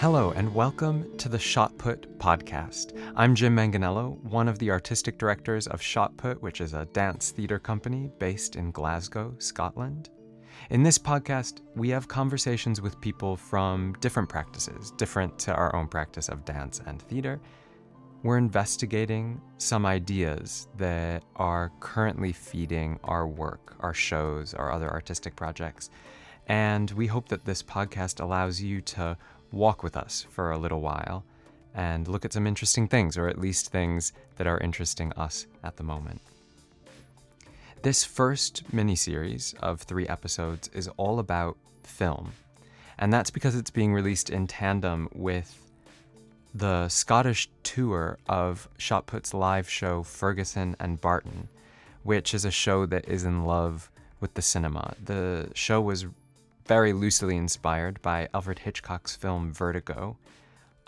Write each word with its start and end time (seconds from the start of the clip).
Hello, 0.00 0.30
and 0.30 0.54
welcome 0.54 1.18
to 1.18 1.28
the 1.28 1.38
Shotput 1.38 2.06
podcast. 2.18 2.96
I'm 3.16 3.34
Jim 3.34 3.56
Manganello, 3.56 4.16
one 4.22 4.46
of 4.46 4.60
the 4.60 4.70
artistic 4.70 5.18
directors 5.18 5.66
of 5.66 5.80
Shotput, 5.80 6.40
which 6.40 6.60
is 6.60 6.72
a 6.72 6.84
dance 6.92 7.32
theatre 7.32 7.58
company 7.58 8.08
based 8.20 8.54
in 8.54 8.70
Glasgow, 8.70 9.34
Scotland. 9.38 10.10
In 10.70 10.84
this 10.84 11.00
podcast, 11.00 11.62
we 11.74 11.88
have 11.88 12.06
conversations 12.06 12.80
with 12.80 13.00
people 13.00 13.36
from 13.36 13.92
different 13.94 14.28
practices, 14.28 14.92
different 14.92 15.36
to 15.40 15.52
our 15.52 15.74
own 15.74 15.88
practice 15.88 16.28
of 16.28 16.44
dance 16.44 16.80
and 16.86 17.02
theatre. 17.02 17.40
We're 18.22 18.38
investigating 18.38 19.40
some 19.56 19.84
ideas 19.84 20.68
that 20.76 21.24
are 21.34 21.72
currently 21.80 22.30
feeding 22.30 23.00
our 23.02 23.26
work, 23.26 23.74
our 23.80 23.94
shows, 23.94 24.54
our 24.54 24.70
other 24.70 24.92
artistic 24.92 25.34
projects. 25.34 25.90
And 26.46 26.90
we 26.92 27.06
hope 27.06 27.28
that 27.28 27.44
this 27.44 27.62
podcast 27.62 28.20
allows 28.20 28.62
you 28.62 28.80
to 28.80 29.18
walk 29.52 29.82
with 29.82 29.96
us 29.96 30.26
for 30.30 30.50
a 30.50 30.58
little 30.58 30.80
while 30.80 31.24
and 31.74 32.08
look 32.08 32.24
at 32.24 32.32
some 32.32 32.46
interesting 32.46 32.88
things, 32.88 33.16
or 33.16 33.28
at 33.28 33.38
least 33.38 33.70
things 33.70 34.12
that 34.36 34.46
are 34.46 34.58
interesting 34.58 35.12
us 35.12 35.46
at 35.62 35.76
the 35.76 35.82
moment. 35.82 36.20
This 37.82 38.04
first 38.04 38.64
mini 38.72 38.96
series 38.96 39.54
of 39.60 39.82
three 39.82 40.08
episodes 40.08 40.68
is 40.74 40.88
all 40.96 41.20
about 41.20 41.56
film, 41.84 42.32
and 42.98 43.12
that's 43.12 43.30
because 43.30 43.54
it's 43.54 43.70
being 43.70 43.94
released 43.94 44.30
in 44.30 44.48
tandem 44.48 45.08
with 45.14 45.64
the 46.52 46.88
Scottish 46.88 47.48
tour 47.62 48.18
of 48.28 48.68
Shotput's 48.78 49.32
live 49.32 49.70
show 49.70 50.02
Ferguson 50.02 50.74
and 50.80 51.00
Barton, 51.00 51.48
which 52.02 52.34
is 52.34 52.44
a 52.44 52.50
show 52.50 52.86
that 52.86 53.08
is 53.08 53.22
in 53.22 53.44
love 53.44 53.90
with 54.18 54.34
the 54.34 54.42
cinema. 54.42 54.94
The 55.04 55.50
show 55.54 55.80
was 55.80 56.06
very 56.68 56.92
loosely 56.92 57.36
inspired 57.36 58.00
by 58.02 58.28
Alfred 58.34 58.60
Hitchcock's 58.60 59.16
film 59.16 59.52
Vertigo, 59.52 60.18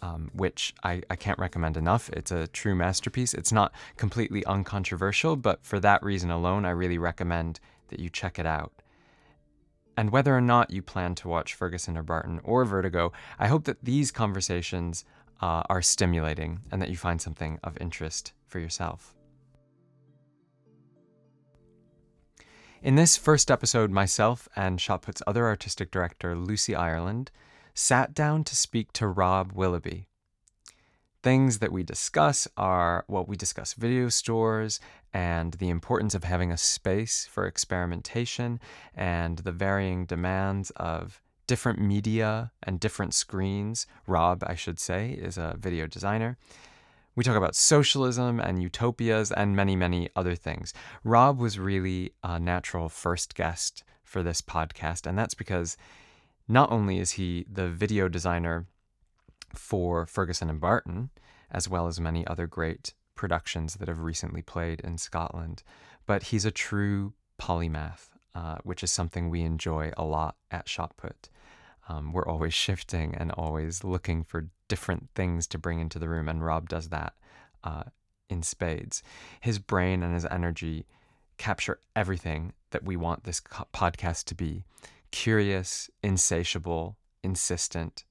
um, 0.00 0.30
which 0.34 0.74
I, 0.84 1.02
I 1.10 1.16
can't 1.16 1.38
recommend 1.38 1.76
enough. 1.76 2.10
It's 2.10 2.30
a 2.30 2.46
true 2.48 2.74
masterpiece. 2.74 3.34
It's 3.34 3.52
not 3.52 3.72
completely 3.96 4.44
uncontroversial, 4.44 5.36
but 5.36 5.64
for 5.64 5.80
that 5.80 6.02
reason 6.02 6.30
alone, 6.30 6.64
I 6.64 6.70
really 6.70 6.98
recommend 6.98 7.60
that 7.88 7.98
you 7.98 8.10
check 8.10 8.38
it 8.38 8.46
out. 8.46 8.72
And 9.96 10.10
whether 10.10 10.36
or 10.36 10.40
not 10.40 10.70
you 10.70 10.82
plan 10.82 11.14
to 11.16 11.28
watch 11.28 11.54
Ferguson 11.54 11.96
or 11.96 12.02
Barton 12.02 12.40
or 12.44 12.64
Vertigo, 12.64 13.12
I 13.38 13.48
hope 13.48 13.64
that 13.64 13.84
these 13.84 14.10
conversations 14.10 15.04
uh, 15.42 15.62
are 15.68 15.82
stimulating 15.82 16.60
and 16.70 16.80
that 16.80 16.90
you 16.90 16.96
find 16.96 17.20
something 17.20 17.58
of 17.64 17.76
interest 17.80 18.32
for 18.46 18.58
yourself. 18.58 19.14
In 22.82 22.94
this 22.94 23.18
first 23.18 23.50
episode, 23.50 23.90
myself 23.90 24.48
and 24.56 24.78
Shotput's 24.78 25.22
other 25.26 25.44
artistic 25.44 25.90
director, 25.90 26.34
Lucy 26.34 26.74
Ireland, 26.74 27.30
sat 27.74 28.14
down 28.14 28.42
to 28.44 28.56
speak 28.56 28.90
to 28.94 29.06
Rob 29.06 29.52
Willoughby. 29.52 30.06
Things 31.22 31.58
that 31.58 31.72
we 31.72 31.82
discuss 31.82 32.48
are 32.56 33.04
well, 33.06 33.26
we 33.28 33.36
discuss 33.36 33.74
video 33.74 34.08
stores 34.08 34.80
and 35.12 35.52
the 35.54 35.68
importance 35.68 36.14
of 36.14 36.24
having 36.24 36.50
a 36.50 36.56
space 36.56 37.28
for 37.30 37.46
experimentation 37.46 38.58
and 38.94 39.40
the 39.40 39.52
varying 39.52 40.06
demands 40.06 40.70
of 40.76 41.20
different 41.46 41.80
media 41.82 42.50
and 42.62 42.80
different 42.80 43.12
screens. 43.12 43.86
Rob, 44.06 44.42
I 44.46 44.54
should 44.54 44.80
say, 44.80 45.10
is 45.10 45.36
a 45.36 45.54
video 45.58 45.86
designer. 45.86 46.38
We 47.20 47.24
talk 47.24 47.36
about 47.36 47.54
socialism 47.54 48.40
and 48.40 48.62
utopias 48.62 49.30
and 49.30 49.54
many, 49.54 49.76
many 49.76 50.08
other 50.16 50.34
things. 50.34 50.72
Rob 51.04 51.38
was 51.38 51.58
really 51.58 52.14
a 52.24 52.40
natural 52.40 52.88
first 52.88 53.34
guest 53.34 53.84
for 54.02 54.22
this 54.22 54.40
podcast, 54.40 55.06
and 55.06 55.18
that's 55.18 55.34
because 55.34 55.76
not 56.48 56.72
only 56.72 56.98
is 56.98 57.10
he 57.10 57.44
the 57.46 57.68
video 57.68 58.08
designer 58.08 58.68
for 59.54 60.06
Ferguson 60.06 60.48
and 60.48 60.62
Barton, 60.62 61.10
as 61.50 61.68
well 61.68 61.86
as 61.86 62.00
many 62.00 62.26
other 62.26 62.46
great 62.46 62.94
productions 63.16 63.74
that 63.74 63.88
have 63.88 63.98
recently 64.00 64.40
played 64.40 64.80
in 64.80 64.96
Scotland, 64.96 65.62
but 66.06 66.22
he's 66.22 66.46
a 66.46 66.50
true 66.50 67.12
polymath, 67.38 68.08
uh, 68.34 68.56
which 68.62 68.82
is 68.82 68.90
something 68.90 69.28
we 69.28 69.42
enjoy 69.42 69.92
a 69.98 70.04
lot 70.04 70.36
at 70.50 70.64
Shotput. 70.64 71.28
Um, 71.86 72.14
we're 72.14 72.26
always 72.26 72.54
shifting 72.64 73.14
and 73.14 73.30
always 73.32 73.84
looking 73.84 74.24
for 74.24 74.48
different 74.68 75.10
things 75.14 75.46
to 75.48 75.58
bring 75.58 75.80
into 75.80 75.98
the 75.98 76.08
room, 76.08 76.30
and 76.30 76.42
Rob 76.42 76.70
does 76.70 76.88
that 76.88 77.12
uh, 77.64 77.84
in 78.28 78.42
spades. 78.42 79.02
His 79.40 79.58
brain 79.58 80.02
and 80.02 80.14
his 80.14 80.26
energy 80.26 80.86
capture 81.38 81.80
everything 81.96 82.52
that 82.70 82.84
we 82.84 82.96
want 82.96 83.24
this 83.24 83.40
podcast 83.40 84.24
to 84.24 84.34
be 84.34 84.64
curious, 85.10 85.90
insatiable, 86.02 86.96
insistent. 87.22 88.04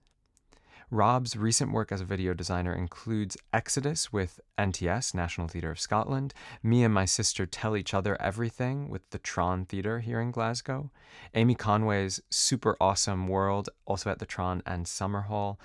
Rob's 0.91 1.35
recent 1.35 1.71
work 1.71 1.91
as 1.91 2.01
a 2.01 2.05
video 2.05 2.33
designer 2.33 2.73
includes 2.73 3.37
Exodus 3.53 4.11
with 4.11 4.39
NTS, 4.57 5.13
National 5.13 5.47
Theatre 5.47 5.69
of 5.69 5.79
Scotland, 5.79 6.33
Me 6.63 6.83
and 6.83 6.91
My 6.91 7.05
Sister 7.05 7.45
Tell 7.45 7.77
Each 7.77 7.93
Other 7.93 8.19
Everything 8.19 8.89
with 8.89 9.07
the 9.11 9.19
Tron 9.19 9.65
Theatre 9.65 9.99
here 9.99 10.19
in 10.19 10.31
Glasgow, 10.31 10.89
Amy 11.35 11.53
Conway's 11.53 12.19
Super 12.31 12.75
Awesome 12.81 13.27
World, 13.27 13.69
also 13.85 14.09
at 14.09 14.17
the 14.17 14.25
Tron 14.25 14.63
and 14.65 14.87
Summerhall, 14.87 15.57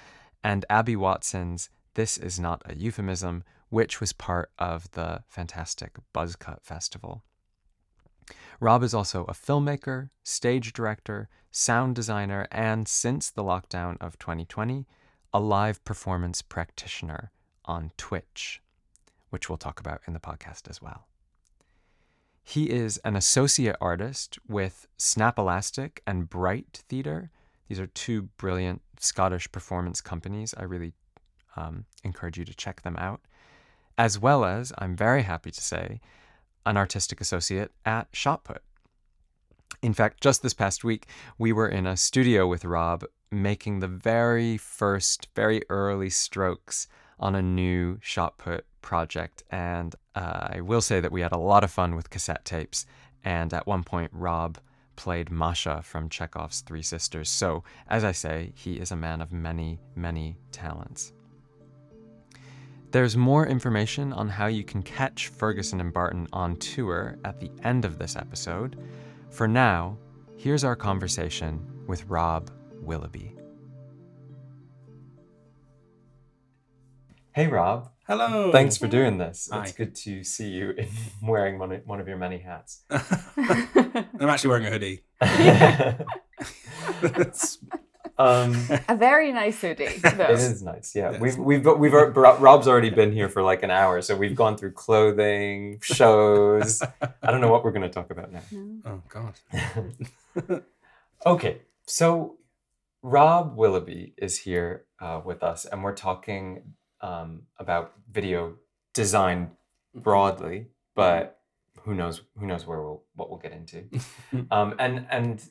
and 0.42 0.66
Abby 0.68 0.94
Watson's 0.94 1.70
This 1.94 2.18
Is 2.18 2.38
Not 2.38 2.60
a 2.66 2.76
Euphemism, 2.76 3.44
which 3.74 4.00
was 4.00 4.12
part 4.12 4.52
of 4.56 4.88
the 4.92 5.20
fantastic 5.26 5.96
Buzzcut 6.14 6.62
Festival. 6.62 7.24
Rob 8.60 8.84
is 8.84 8.94
also 8.94 9.24
a 9.24 9.32
filmmaker, 9.32 10.10
stage 10.22 10.72
director, 10.72 11.28
sound 11.50 11.96
designer, 11.96 12.46
and 12.52 12.86
since 12.86 13.30
the 13.30 13.42
lockdown 13.42 13.96
of 14.00 14.16
2020, 14.20 14.86
a 15.32 15.40
live 15.40 15.84
performance 15.84 16.40
practitioner 16.40 17.32
on 17.64 17.90
Twitch, 17.96 18.62
which 19.30 19.48
we'll 19.48 19.58
talk 19.58 19.80
about 19.80 20.02
in 20.06 20.12
the 20.12 20.20
podcast 20.20 20.70
as 20.70 20.80
well. 20.80 21.08
He 22.44 22.70
is 22.70 22.98
an 22.98 23.16
associate 23.16 23.74
artist 23.80 24.38
with 24.46 24.86
Snap 24.98 25.36
Elastic 25.36 26.00
and 26.06 26.30
Bright 26.30 26.84
Theatre. 26.88 27.32
These 27.66 27.80
are 27.80 27.88
two 27.88 28.22
brilliant 28.36 28.82
Scottish 29.00 29.50
performance 29.50 30.00
companies. 30.00 30.54
I 30.56 30.62
really 30.62 30.92
um, 31.56 31.86
encourage 32.04 32.38
you 32.38 32.44
to 32.44 32.54
check 32.54 32.82
them 32.82 32.96
out. 32.98 33.20
As 33.96 34.18
well 34.18 34.44
as, 34.44 34.72
I'm 34.78 34.96
very 34.96 35.22
happy 35.22 35.50
to 35.50 35.60
say, 35.60 36.00
an 36.66 36.76
artistic 36.76 37.20
associate 37.20 37.70
at 37.84 38.10
Shotput. 38.12 38.58
In 39.82 39.94
fact, 39.94 40.20
just 40.20 40.42
this 40.42 40.54
past 40.54 40.82
week, 40.82 41.06
we 41.38 41.52
were 41.52 41.68
in 41.68 41.86
a 41.86 41.96
studio 41.96 42.46
with 42.46 42.64
Rob 42.64 43.04
making 43.30 43.80
the 43.80 43.88
very 43.88 44.56
first, 44.56 45.28
very 45.34 45.62
early 45.68 46.10
strokes 46.10 46.88
on 47.20 47.34
a 47.34 47.42
new 47.42 47.98
shot 48.00 48.38
put 48.38 48.64
project. 48.82 49.42
And 49.50 49.94
uh, 50.14 50.48
I 50.54 50.60
will 50.60 50.80
say 50.80 51.00
that 51.00 51.12
we 51.12 51.20
had 51.20 51.32
a 51.32 51.38
lot 51.38 51.64
of 51.64 51.70
fun 51.70 51.94
with 51.94 52.10
cassette 52.10 52.44
tapes. 52.44 52.86
And 53.24 53.52
at 53.52 53.66
one 53.66 53.84
point, 53.84 54.10
Rob 54.12 54.58
played 54.96 55.30
Masha 55.30 55.82
from 55.82 56.08
Chekhov's 56.08 56.60
Three 56.60 56.82
Sisters. 56.82 57.28
So, 57.28 57.64
as 57.88 58.04
I 58.04 58.12
say, 58.12 58.52
he 58.54 58.74
is 58.74 58.90
a 58.90 58.96
man 58.96 59.20
of 59.20 59.32
many, 59.32 59.80
many 59.94 60.36
talents. 60.52 61.12
There's 62.94 63.16
more 63.16 63.44
information 63.44 64.12
on 64.12 64.28
how 64.28 64.46
you 64.46 64.62
can 64.62 64.80
catch 64.80 65.26
Ferguson 65.26 65.80
and 65.80 65.92
Barton 65.92 66.28
on 66.32 66.54
tour 66.58 67.18
at 67.24 67.40
the 67.40 67.50
end 67.64 67.84
of 67.84 67.98
this 67.98 68.14
episode. 68.14 68.80
For 69.30 69.48
now, 69.48 69.98
here's 70.36 70.62
our 70.62 70.76
conversation 70.76 71.60
with 71.88 72.06
Rob 72.06 72.52
Willoughby. 72.82 73.34
Hey, 77.32 77.48
Rob. 77.48 77.90
Hello. 78.06 78.52
Thanks 78.52 78.78
for 78.78 78.86
doing 78.86 79.18
this. 79.18 79.48
Hi. 79.50 79.64
It's 79.64 79.72
good 79.72 79.96
to 79.96 80.22
see 80.22 80.50
you 80.50 80.70
in 80.70 80.86
wearing 81.20 81.58
one 81.58 81.72
of, 81.72 81.80
one 81.86 81.98
of 81.98 82.06
your 82.06 82.16
many 82.16 82.38
hats. 82.38 82.84
I'm 82.90 84.28
actually 84.28 84.50
wearing 84.50 84.66
a 84.66 84.70
hoodie. 84.70 85.02
um, 88.18 88.54
A 88.88 88.96
very 88.96 89.32
nice 89.32 89.60
hoodie. 89.60 89.86
though. 90.02 90.24
it 90.24 90.30
is 90.40 90.62
nice. 90.62 90.94
Yeah, 90.94 91.12
Yes. 91.12 91.20
we've 91.20 91.36
we've 91.38 91.66
we've 91.78 91.92
Rob's 91.92 92.68
already 92.68 92.90
been 92.90 93.12
here 93.12 93.28
for 93.28 93.42
like 93.42 93.62
an 93.62 93.70
hour, 93.70 94.00
so 94.02 94.16
we've 94.16 94.36
gone 94.36 94.56
through 94.56 94.72
clothing, 94.72 95.78
shows. 95.82 96.82
I 97.22 97.30
don't 97.30 97.40
know 97.40 97.50
what 97.50 97.64
we're 97.64 97.72
going 97.72 97.82
to 97.82 97.88
talk 97.88 98.10
about 98.10 98.32
now. 98.32 98.42
oh 98.86 99.02
God. 99.08 100.62
Okay, 101.26 101.62
so 101.86 102.36
Rob 103.02 103.56
Willoughby 103.56 104.12
is 104.18 104.38
here 104.40 104.84
uh, 105.00 105.22
with 105.24 105.42
us, 105.42 105.64
and 105.64 105.82
we're 105.82 105.94
talking 105.94 106.74
um, 107.00 107.44
about 107.58 107.94
video 108.12 108.56
design 108.92 109.52
broadly, 109.94 110.66
but 110.94 111.38
who 111.84 111.94
knows? 111.94 112.20
Who 112.38 112.46
knows 112.46 112.66
where 112.66 112.82
we'll 112.82 113.04
what 113.14 113.30
we'll 113.30 113.38
get 113.38 113.52
into? 113.52 113.84
um, 114.50 114.74
and 114.78 115.06
and 115.10 115.42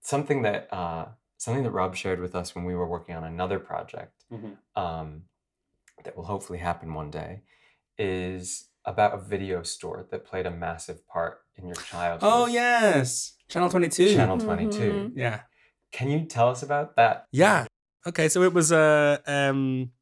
something 0.00 0.40
that 0.42 0.68
uh, 0.72 1.06
something 1.40 1.62
that 1.64 1.70
Rob 1.70 1.96
shared 1.96 2.20
with 2.20 2.34
us 2.34 2.54
when 2.54 2.64
we 2.66 2.74
were 2.74 2.86
working 2.86 3.14
on 3.16 3.24
another 3.24 3.58
project 3.58 4.12
Mhm. 4.30 4.58
um, 4.76 5.24
that 6.04 6.14
will 6.16 6.24
hopefully 6.26 6.58
happen 6.58 6.92
one 6.94 7.10
day 7.10 7.42
is 7.98 8.68
about 8.84 9.14
a 9.14 9.18
video 9.18 9.62
store 9.62 10.06
that 10.10 10.24
played 10.24 10.46
a 10.46 10.50
massive 10.50 11.06
part 11.08 11.40
in 11.56 11.66
your 11.66 11.76
childhood. 11.76 12.28
Oh 12.30 12.46
yes, 12.46 13.36
Channel 13.48 13.70
Twenty 13.70 13.88
Two. 13.88 14.14
Channel 14.14 14.38
Twenty 14.38 14.68
Two. 14.68 14.92
Mhm. 14.92 15.12
Yeah. 15.14 15.40
Can 15.92 16.08
you 16.10 16.24
tell 16.26 16.48
us 16.48 16.62
about 16.62 16.96
that? 16.96 17.26
Yeah. 17.32 17.66
Okay, 18.06 18.28
so 18.28 18.42
it 18.42 18.52
was 18.52 18.70
uh, 18.72 19.18
um, 19.26 19.92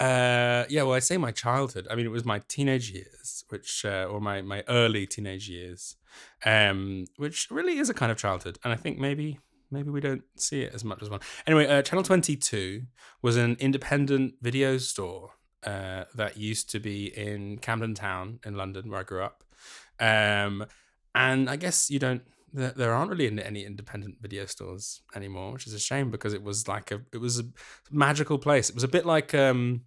uh, 0.00 0.64
yeah. 0.68 0.82
Well, 0.82 0.94
I 0.94 1.00
say 1.00 1.16
my 1.16 1.30
childhood. 1.32 1.86
I 1.90 1.94
mean, 1.96 2.06
it 2.06 2.10
was 2.10 2.24
my 2.24 2.40
teenage 2.48 2.90
years, 2.90 3.44
which 3.48 3.84
uh, 3.84 4.06
or 4.10 4.20
my 4.20 4.40
my 4.42 4.62
early 4.68 5.06
teenage 5.06 5.48
years, 5.48 5.96
um, 6.44 7.04
which 7.16 7.48
really 7.50 7.78
is 7.78 7.88
a 7.90 7.94
kind 7.94 8.10
of 8.10 8.18
childhood, 8.18 8.58
and 8.64 8.72
I 8.72 8.76
think 8.76 8.98
maybe 8.98 9.38
maybe 9.70 9.90
we 9.90 10.00
don't 10.00 10.22
see 10.36 10.62
it 10.62 10.74
as 10.74 10.84
much 10.84 11.02
as 11.02 11.10
one. 11.10 11.20
Anyway, 11.46 11.66
uh, 11.66 11.82
Channel 11.82 12.02
Twenty 12.02 12.36
Two 12.36 12.82
was 13.22 13.36
an 13.36 13.56
independent 13.60 14.34
video 14.40 14.78
store 14.78 15.32
uh, 15.64 16.04
that 16.14 16.36
used 16.36 16.70
to 16.70 16.80
be 16.80 17.06
in 17.06 17.58
Camden 17.58 17.94
Town 17.94 18.40
in 18.44 18.56
London, 18.56 18.90
where 18.90 19.00
I 19.00 19.04
grew 19.04 19.22
up. 19.22 19.44
Um, 19.98 20.66
and 21.14 21.50
I 21.50 21.56
guess 21.56 21.90
you 21.90 21.98
don't. 21.98 22.22
There, 22.52 22.72
there 22.74 22.92
aren't 22.92 23.10
really 23.10 23.28
any 23.28 23.64
independent 23.64 24.16
video 24.20 24.44
stores 24.46 25.02
anymore, 25.14 25.52
which 25.52 25.66
is 25.66 25.74
a 25.74 25.78
shame 25.78 26.10
because 26.10 26.34
it 26.34 26.42
was 26.42 26.66
like 26.66 26.90
a 26.90 27.02
it 27.12 27.18
was 27.18 27.38
a 27.38 27.44
magical 27.90 28.38
place. 28.38 28.68
It 28.68 28.74
was 28.74 28.84
a 28.84 28.88
bit 28.88 29.06
like 29.06 29.34
um, 29.34 29.82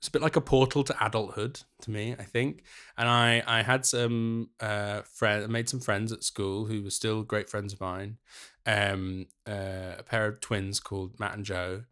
it's 0.00 0.08
a 0.08 0.10
bit 0.10 0.22
like 0.22 0.36
a 0.36 0.40
portal 0.40 0.82
to 0.82 1.04
adulthood 1.04 1.60
to 1.82 1.90
me, 1.90 2.16
I 2.18 2.22
think. 2.24 2.62
And 2.96 3.06
I 3.06 3.42
I 3.46 3.62
had 3.62 3.84
some 3.84 4.48
uh 4.58 5.02
friend 5.02 5.46
made 5.50 5.68
some 5.68 5.80
friends 5.80 6.10
at 6.10 6.24
school 6.24 6.64
who 6.64 6.82
were 6.82 6.90
still 6.90 7.22
great 7.22 7.50
friends 7.50 7.74
of 7.74 7.82
mine. 7.82 8.16
Um, 8.64 9.26
uh, 9.46 9.96
a 9.98 10.02
pair 10.02 10.26
of 10.26 10.40
twins 10.40 10.80
called 10.80 11.20
Matt 11.20 11.34
and 11.34 11.44
Joe, 11.44 11.82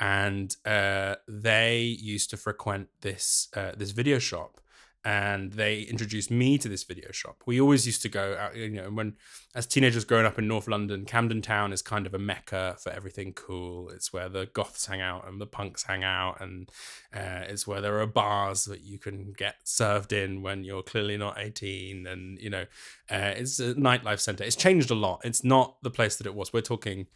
and 0.00 0.56
uh, 0.64 1.16
they 1.26 1.82
used 1.82 2.30
to 2.30 2.38
frequent 2.38 2.88
this 3.02 3.48
uh, 3.54 3.72
this 3.76 3.90
video 3.90 4.18
shop 4.18 4.62
and 5.04 5.52
they 5.52 5.82
introduced 5.82 6.30
me 6.30 6.58
to 6.58 6.68
this 6.68 6.82
video 6.82 7.12
shop. 7.12 7.42
We 7.46 7.60
always 7.60 7.86
used 7.86 8.02
to 8.02 8.08
go 8.08 8.36
out, 8.38 8.56
you 8.56 8.68
know, 8.70 8.90
when 8.90 9.14
as 9.54 9.66
teenagers 9.66 10.04
growing 10.04 10.26
up 10.26 10.38
in 10.38 10.46
North 10.46 10.68
London, 10.68 11.04
Camden 11.04 11.40
Town 11.40 11.72
is 11.72 11.82
kind 11.82 12.06
of 12.06 12.14
a 12.14 12.18
mecca 12.18 12.76
for 12.82 12.90
everything 12.90 13.32
cool. 13.32 13.90
It's 13.90 14.12
where 14.12 14.28
the 14.28 14.46
goths 14.46 14.86
hang 14.86 15.00
out 15.00 15.26
and 15.26 15.40
the 15.40 15.46
punks 15.46 15.84
hang 15.84 16.04
out, 16.04 16.40
and 16.40 16.70
uh, 17.14 17.44
it's 17.48 17.66
where 17.66 17.80
there 17.80 18.00
are 18.00 18.06
bars 18.06 18.64
that 18.66 18.82
you 18.82 18.98
can 18.98 19.32
get 19.32 19.56
served 19.64 20.12
in 20.12 20.42
when 20.42 20.64
you're 20.64 20.82
clearly 20.82 21.16
not 21.16 21.38
18. 21.38 22.06
And, 22.06 22.38
you 22.38 22.50
know, 22.50 22.66
uh, 23.10 23.34
it's 23.36 23.60
a 23.60 23.74
nightlife 23.74 24.20
center. 24.20 24.44
It's 24.44 24.56
changed 24.56 24.90
a 24.90 24.94
lot. 24.94 25.22
It's 25.24 25.44
not 25.44 25.76
the 25.82 25.90
place 25.90 26.16
that 26.16 26.26
it 26.26 26.34
was. 26.34 26.52
We're 26.52 26.60
talking 26.60 27.06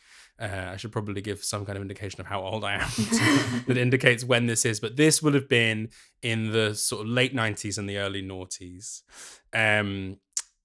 uh, 0.42 0.70
I 0.72 0.76
should 0.76 0.90
probably 0.90 1.22
give 1.22 1.44
some 1.44 1.64
kind 1.64 1.76
of 1.76 1.82
indication 1.82 2.20
of 2.20 2.26
how 2.26 2.42
old 2.42 2.64
I 2.64 2.74
am 2.74 2.90
that 3.68 3.76
indicates 3.76 4.24
when 4.24 4.46
this 4.46 4.64
is. 4.64 4.80
But 4.80 4.96
this 4.96 5.22
would 5.22 5.34
have 5.34 5.48
been 5.48 5.90
in 6.20 6.50
the 6.50 6.74
sort 6.74 7.02
of 7.02 7.08
late 7.08 7.34
90s 7.34 7.78
and 7.78 7.88
the 7.88 7.98
early 7.98 8.22
noughties 8.22 9.02
um, 9.52 10.16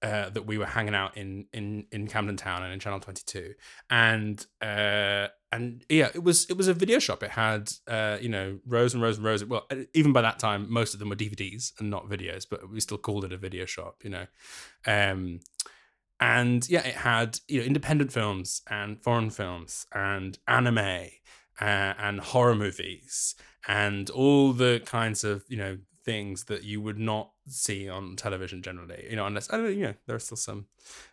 uh, 0.02 0.30
that 0.30 0.46
we 0.46 0.58
were 0.58 0.66
hanging 0.66 0.96
out 0.96 1.16
in, 1.16 1.46
in, 1.52 1.86
in 1.92 2.08
Camden 2.08 2.36
Town 2.36 2.64
and 2.64 2.72
in 2.72 2.80
Channel 2.80 2.98
22. 2.98 3.54
And 3.88 4.44
uh, 4.60 5.28
and 5.50 5.84
yeah, 5.88 6.10
it 6.14 6.22
was 6.22 6.44
it 6.50 6.58
was 6.58 6.68
a 6.68 6.74
video 6.74 6.98
shop. 6.98 7.22
It 7.22 7.30
had 7.30 7.72
uh, 7.86 8.18
you 8.20 8.28
know 8.28 8.58
rows 8.66 8.92
and 8.92 9.02
rows 9.02 9.16
and 9.16 9.24
rows. 9.24 9.40
Of, 9.40 9.48
well, 9.48 9.66
even 9.94 10.12
by 10.12 10.20
that 10.20 10.38
time, 10.38 10.66
most 10.68 10.92
of 10.92 11.00
them 11.00 11.08
were 11.08 11.16
DVDs 11.16 11.72
and 11.78 11.88
not 11.88 12.06
videos, 12.06 12.46
but 12.48 12.70
we 12.70 12.80
still 12.80 12.98
called 12.98 13.24
it 13.24 13.32
a 13.32 13.38
video 13.38 13.64
shop. 13.64 14.02
You 14.04 14.10
know, 14.10 14.26
um, 14.86 15.40
and 16.20 16.68
yeah, 16.68 16.86
it 16.86 16.94
had 16.94 17.40
you 17.48 17.60
know 17.60 17.66
independent 17.66 18.12
films 18.12 18.62
and 18.68 19.02
foreign 19.02 19.30
films 19.30 19.86
and 19.94 20.38
anime 20.46 21.10
uh, 21.60 21.94
and 21.98 22.20
horror 22.20 22.54
movies 22.54 23.34
and 23.66 24.10
all 24.10 24.52
the 24.52 24.80
kinds 24.84 25.24
of 25.24 25.44
you 25.48 25.56
know 25.56 25.78
things 26.04 26.44
that 26.44 26.64
you 26.64 26.80
would 26.80 26.98
not 26.98 27.32
see 27.46 27.88
on 27.88 28.16
television 28.16 28.62
generally. 28.62 29.06
You 29.10 29.16
know, 29.16 29.26
unless 29.26 29.52
I 29.52 29.56
don't 29.56 29.66
know, 29.66 29.70
you 29.70 29.84
know, 29.84 29.94
there 30.06 30.16
are 30.16 30.20
still 30.20 30.36
some 30.36 30.66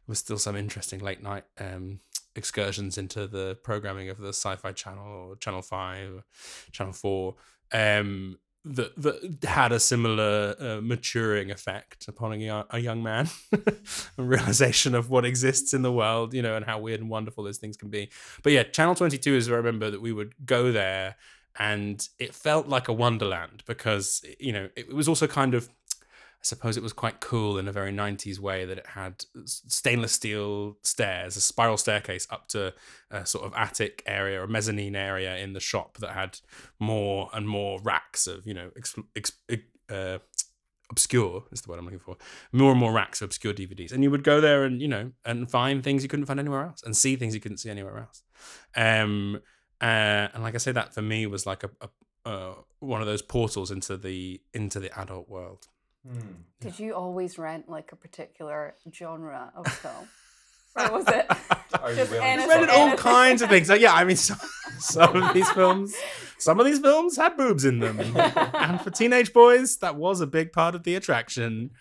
was 0.07 0.19
still 0.19 0.37
some 0.37 0.55
interesting 0.55 0.99
late 0.99 1.21
night 1.21 1.43
um, 1.59 1.99
excursions 2.35 2.97
into 2.97 3.27
the 3.27 3.57
programming 3.63 4.09
of 4.09 4.19
the 4.19 4.29
Sci-Fi 4.29 4.71
Channel 4.71 5.05
or 5.05 5.35
Channel 5.35 5.61
Five, 5.61 6.11
or 6.11 6.23
Channel 6.71 6.93
Four. 6.93 7.35
Um, 7.71 8.39
that 8.65 9.01
that 9.01 9.47
had 9.47 9.71
a 9.71 9.79
similar 9.79 10.55
uh, 10.59 10.81
maturing 10.81 11.51
effect 11.51 12.07
upon 12.07 12.33
a, 12.33 12.65
a 12.71 12.79
young 12.79 13.03
man, 13.03 13.29
a 14.17 14.23
realization 14.23 14.95
of 14.95 15.09
what 15.09 15.23
exists 15.23 15.73
in 15.73 15.83
the 15.83 15.91
world, 15.91 16.33
you 16.33 16.41
know, 16.41 16.55
and 16.55 16.65
how 16.65 16.79
weird 16.79 16.99
and 16.99 17.09
wonderful 17.09 17.43
those 17.43 17.59
things 17.59 17.77
can 17.77 17.89
be. 17.89 18.09
But 18.43 18.53
yeah, 18.53 18.63
Channel 18.63 18.95
Twenty 18.95 19.17
Two 19.17 19.35
is 19.35 19.49
I 19.49 19.53
remember 19.53 19.91
that 19.91 20.01
we 20.01 20.11
would 20.11 20.33
go 20.45 20.71
there, 20.71 21.15
and 21.57 22.07
it 22.19 22.33
felt 22.33 22.67
like 22.67 22.87
a 22.87 22.93
wonderland 22.93 23.63
because 23.67 24.25
you 24.39 24.51
know 24.51 24.69
it 24.75 24.93
was 24.93 25.07
also 25.07 25.27
kind 25.27 25.53
of 25.53 25.69
suppose 26.45 26.77
it 26.77 26.83
was 26.83 26.93
quite 26.93 27.19
cool 27.19 27.57
in 27.57 27.67
a 27.67 27.71
very 27.71 27.91
90s 27.91 28.37
way 28.37 28.65
that 28.65 28.77
it 28.77 28.85
had 28.85 29.25
stainless 29.45 30.11
steel 30.11 30.77
stairs, 30.83 31.35
a 31.35 31.41
spiral 31.41 31.75
staircase 31.75 32.27
up 32.29 32.47
to 32.49 32.71
a 33.09 33.25
sort 33.25 33.45
of 33.45 33.53
attic 33.55 34.03
area 34.05 34.39
or 34.39 34.45
mezzanine 34.45 34.95
area 34.95 35.37
in 35.37 35.53
the 35.53 35.59
shop 35.59 35.97
that 35.97 36.11
had 36.11 36.39
more 36.79 37.29
and 37.33 37.47
more 37.47 37.79
racks 37.81 38.27
of, 38.27 38.45
you 38.45 38.53
know, 38.53 38.69
ex- 38.77 38.95
ex- 39.15 39.31
uh, 39.89 40.19
obscure 40.91 41.45
is 41.51 41.61
the 41.61 41.69
word 41.71 41.79
I'm 41.79 41.85
looking 41.85 41.97
for. 41.97 42.15
More 42.51 42.69
and 42.69 42.79
more 42.79 42.93
racks 42.93 43.23
of 43.23 43.25
obscure 43.25 43.53
DVDs. 43.53 43.91
And 43.91 44.03
you 44.03 44.11
would 44.11 44.23
go 44.23 44.39
there 44.39 44.65
and, 44.65 44.79
you 44.79 44.87
know, 44.87 45.13
and 45.25 45.49
find 45.49 45.83
things 45.83 46.03
you 46.03 46.09
couldn't 46.09 46.27
find 46.27 46.39
anywhere 46.39 46.63
else 46.63 46.83
and 46.83 46.95
see 46.95 47.15
things 47.15 47.33
you 47.33 47.41
couldn't 47.41 47.57
see 47.57 47.71
anywhere 47.71 47.97
else. 47.97 48.21
Um, 48.75 49.41
uh, 49.81 50.29
and 50.33 50.43
like 50.43 50.53
I 50.53 50.59
say, 50.59 50.73
that 50.73 50.93
for 50.93 51.01
me 51.01 51.25
was 51.25 51.47
like 51.47 51.63
a, 51.63 51.71
a 51.81 51.89
uh, 52.25 52.55
one 52.79 53.01
of 53.01 53.07
those 53.07 53.21
portals 53.21 53.69
into 53.69 53.97
the 53.97 54.41
into 54.53 54.79
the 54.79 54.97
adult 54.99 55.29
world. 55.29 55.67
Hmm. 56.07 56.19
Did 56.61 56.79
you 56.79 56.93
always 56.93 57.37
rent 57.37 57.69
like 57.69 57.91
a 57.91 57.95
particular 57.95 58.75
genre 58.93 59.51
of 59.55 59.67
film? 59.67 60.07
or 60.77 60.91
was 60.91 61.07
it 61.07 61.25
just 61.95 62.11
anything, 62.13 62.49
rented 62.49 62.69
all 62.69 62.95
kinds 62.97 63.41
of 63.41 63.49
things? 63.49 63.69
yeah, 63.69 63.93
I 63.93 64.03
mean, 64.03 64.17
some, 64.17 64.39
some 64.79 65.15
of 65.15 65.33
these 65.33 65.49
films, 65.51 65.95
some 66.37 66.59
of 66.59 66.65
these 66.65 66.79
films 66.79 67.15
had 67.17 67.37
boobs 67.37 67.63
in 67.65 67.79
them, 67.79 67.99
and 67.99 68.81
for 68.81 68.89
teenage 68.89 69.31
boys, 69.31 69.77
that 69.77 69.95
was 69.95 70.21
a 70.21 70.27
big 70.27 70.51
part 70.51 70.75
of 70.75 70.83
the 70.83 70.95
attraction. 70.95 71.71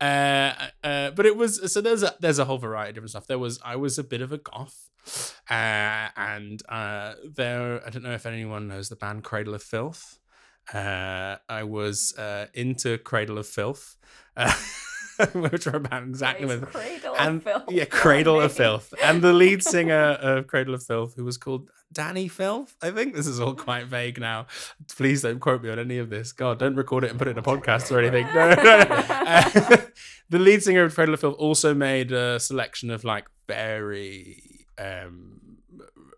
Uh, 0.00 0.52
uh, 0.82 1.10
but 1.12 1.26
it 1.26 1.36
was 1.36 1.72
so 1.72 1.80
there's 1.80 2.02
a 2.02 2.14
there's 2.20 2.38
a 2.38 2.44
whole 2.44 2.58
variety 2.58 2.90
of 2.90 2.94
different 2.96 3.10
stuff. 3.10 3.26
There 3.26 3.38
was 3.38 3.60
I 3.64 3.76
was 3.76 3.98
a 3.98 4.04
bit 4.04 4.20
of 4.20 4.32
a 4.32 4.38
goth, 4.38 4.90
uh, 5.50 6.08
and 6.16 6.62
uh, 6.68 7.14
there 7.24 7.84
I 7.86 7.90
don't 7.90 8.02
know 8.02 8.12
if 8.12 8.26
anyone 8.26 8.68
knows 8.68 8.88
the 8.88 8.96
band 8.96 9.24
Cradle 9.24 9.54
of 9.54 9.62
Filth. 9.62 10.18
Uh, 10.72 11.36
I 11.48 11.64
was 11.64 12.16
uh, 12.16 12.46
into 12.54 12.98
Cradle 12.98 13.38
of 13.38 13.46
Filth. 13.46 13.96
Uh, 14.36 14.52
which 15.32 15.66
are 15.66 15.76
about 15.76 16.02
exactly 16.02 16.46
with 16.46 16.66
Cradle 16.66 17.14
and, 17.16 17.36
of 17.36 17.42
Filth. 17.44 17.62
Yeah, 17.70 17.84
Cradle 17.84 18.40
of 18.40 18.52
Filth. 18.52 18.92
And 19.02 19.22
the 19.22 19.32
lead 19.32 19.62
singer 19.62 19.94
of 19.94 20.46
Cradle 20.46 20.74
of 20.74 20.82
Filth, 20.82 21.14
who 21.14 21.24
was 21.24 21.36
called 21.36 21.70
Dani 21.94 22.30
Filth, 22.30 22.74
I 22.82 22.90
think. 22.90 23.14
This 23.14 23.26
is 23.26 23.40
all 23.40 23.54
quite 23.54 23.86
vague 23.86 24.18
now. 24.18 24.46
Please 24.96 25.22
don't 25.22 25.38
quote 25.38 25.62
me 25.62 25.70
on 25.70 25.78
any 25.78 25.98
of 25.98 26.10
this. 26.10 26.32
God, 26.32 26.58
don't 26.58 26.74
record 26.74 27.04
it 27.04 27.10
and 27.10 27.18
put 27.18 27.28
it 27.28 27.32
in 27.32 27.38
a 27.38 27.42
podcast 27.42 27.92
or 27.92 28.00
anything. 28.00 28.26
No, 28.34 28.54
no, 28.54 28.62
no. 28.62 28.84
Uh, 28.84 29.76
the 30.30 30.38
lead 30.38 30.62
singer 30.62 30.82
of 30.82 30.94
Cradle 30.94 31.14
of 31.14 31.20
Filth 31.20 31.36
also 31.38 31.74
made 31.74 32.10
a 32.10 32.40
selection 32.40 32.90
of 32.90 33.04
like 33.04 33.26
very 33.46 34.66
um 34.78 35.40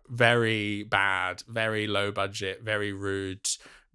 very 0.09 0.85
bad, 0.85 1.43
very 1.49 1.87
low 1.87 2.13
budget, 2.13 2.63
very 2.63 2.93
rude 2.93 3.47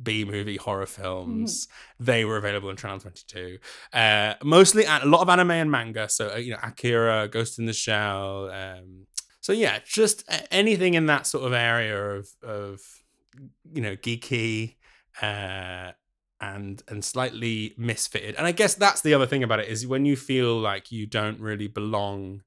B 0.01 0.25
movie 0.25 0.57
horror 0.57 0.85
films. 0.85 1.67
Mm-hmm. 1.67 2.05
They 2.05 2.25
were 2.25 2.37
available 2.37 2.69
in 2.69 2.77
Channel 2.77 2.99
22. 2.99 3.57
Uh, 3.93 4.35
mostly 4.43 4.85
a 4.85 5.05
lot 5.05 5.21
of 5.21 5.29
anime 5.29 5.51
and 5.51 5.71
manga. 5.71 6.09
So, 6.09 6.33
uh, 6.33 6.37
you 6.37 6.51
know, 6.51 6.59
Akira, 6.63 7.27
Ghost 7.27 7.59
in 7.59 7.65
the 7.65 7.73
Shell. 7.73 8.49
Um, 8.51 9.07
so, 9.41 9.53
yeah, 9.53 9.79
just 9.85 10.23
anything 10.51 10.93
in 10.93 11.07
that 11.07 11.25
sort 11.27 11.45
of 11.45 11.53
area 11.53 11.97
of, 11.97 12.27
of 12.43 12.79
you 13.71 13.81
know, 13.81 13.95
geeky 13.95 14.75
uh, 15.21 15.91
and 16.39 16.81
and 16.87 17.03
slightly 17.03 17.75
misfitted. 17.79 18.35
And 18.37 18.47
I 18.47 18.51
guess 18.51 18.73
that's 18.73 19.01
the 19.01 19.13
other 19.13 19.27
thing 19.27 19.43
about 19.43 19.59
it 19.59 19.69
is 19.69 19.87
when 19.87 20.05
you 20.05 20.15
feel 20.15 20.59
like 20.59 20.91
you 20.91 21.05
don't 21.05 21.39
really 21.39 21.67
belong 21.67 22.41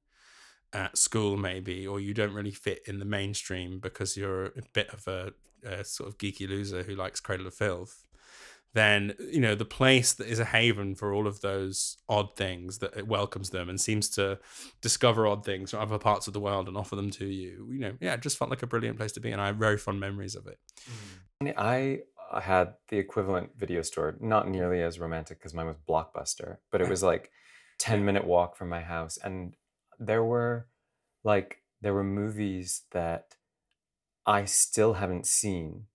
at 0.75 0.97
school 0.97 1.37
maybe 1.37 1.87
or 1.87 2.01
you 2.01 2.13
don't 2.13 2.33
really 2.33 2.51
fit 2.51 2.81
in 2.85 2.99
the 2.99 3.05
mainstream 3.05 3.79
because 3.79 4.17
you're 4.17 4.47
a 4.47 4.61
bit 4.73 4.89
of 4.89 5.07
a 5.07 5.31
a 5.65 5.83
sort 5.83 6.07
of 6.07 6.17
geeky 6.17 6.47
loser 6.47 6.83
who 6.83 6.95
likes 6.95 7.19
Cradle 7.19 7.47
of 7.47 7.53
Filth, 7.53 8.03
then 8.73 9.13
you 9.31 9.39
know 9.39 9.55
the 9.55 9.65
place 9.65 10.13
that 10.13 10.27
is 10.27 10.39
a 10.39 10.45
haven 10.45 10.95
for 10.95 11.13
all 11.13 11.27
of 11.27 11.41
those 11.41 11.97
odd 12.07 12.35
things 12.35 12.79
that 12.79 12.95
it 12.95 13.07
welcomes 13.07 13.49
them 13.49 13.69
and 13.69 13.79
seems 13.79 14.09
to 14.09 14.37
discover 14.81 15.25
odd 15.25 15.45
things 15.45 15.71
from 15.71 15.79
other 15.79 15.97
parts 15.97 16.27
of 16.27 16.33
the 16.33 16.39
world 16.39 16.67
and 16.67 16.77
offer 16.77 16.95
them 16.95 17.09
to 17.09 17.25
you. 17.25 17.67
You 17.71 17.79
know, 17.79 17.93
yeah, 17.99 18.13
it 18.13 18.21
just 18.21 18.37
felt 18.37 18.49
like 18.49 18.63
a 18.63 18.67
brilliant 18.67 18.97
place 18.97 19.13
to 19.13 19.19
be, 19.19 19.31
and 19.31 19.41
I 19.41 19.47
have 19.47 19.57
very 19.57 19.77
fond 19.77 19.99
memories 19.99 20.35
of 20.35 20.47
it. 20.47 20.59
Mm-hmm. 21.41 21.57
I 21.57 21.99
had 22.41 22.73
the 22.89 22.97
equivalent 22.97 23.51
video 23.57 23.81
store, 23.81 24.17
not 24.19 24.47
nearly 24.47 24.81
as 24.81 24.99
romantic 24.99 25.39
because 25.39 25.53
mine 25.53 25.67
was 25.67 25.77
Blockbuster, 25.87 26.57
but 26.71 26.81
it 26.81 26.89
was 26.89 27.03
like 27.03 27.31
ten 27.77 28.03
minute 28.05 28.25
walk 28.25 28.55
from 28.55 28.69
my 28.69 28.81
house, 28.81 29.17
and 29.23 29.55
there 29.99 30.23
were 30.23 30.67
like 31.23 31.61
there 31.81 31.93
were 31.93 32.03
movies 32.03 32.83
that 32.91 33.35
I 34.25 34.45
still 34.45 34.93
haven't 34.93 35.27
seen, 35.27 35.85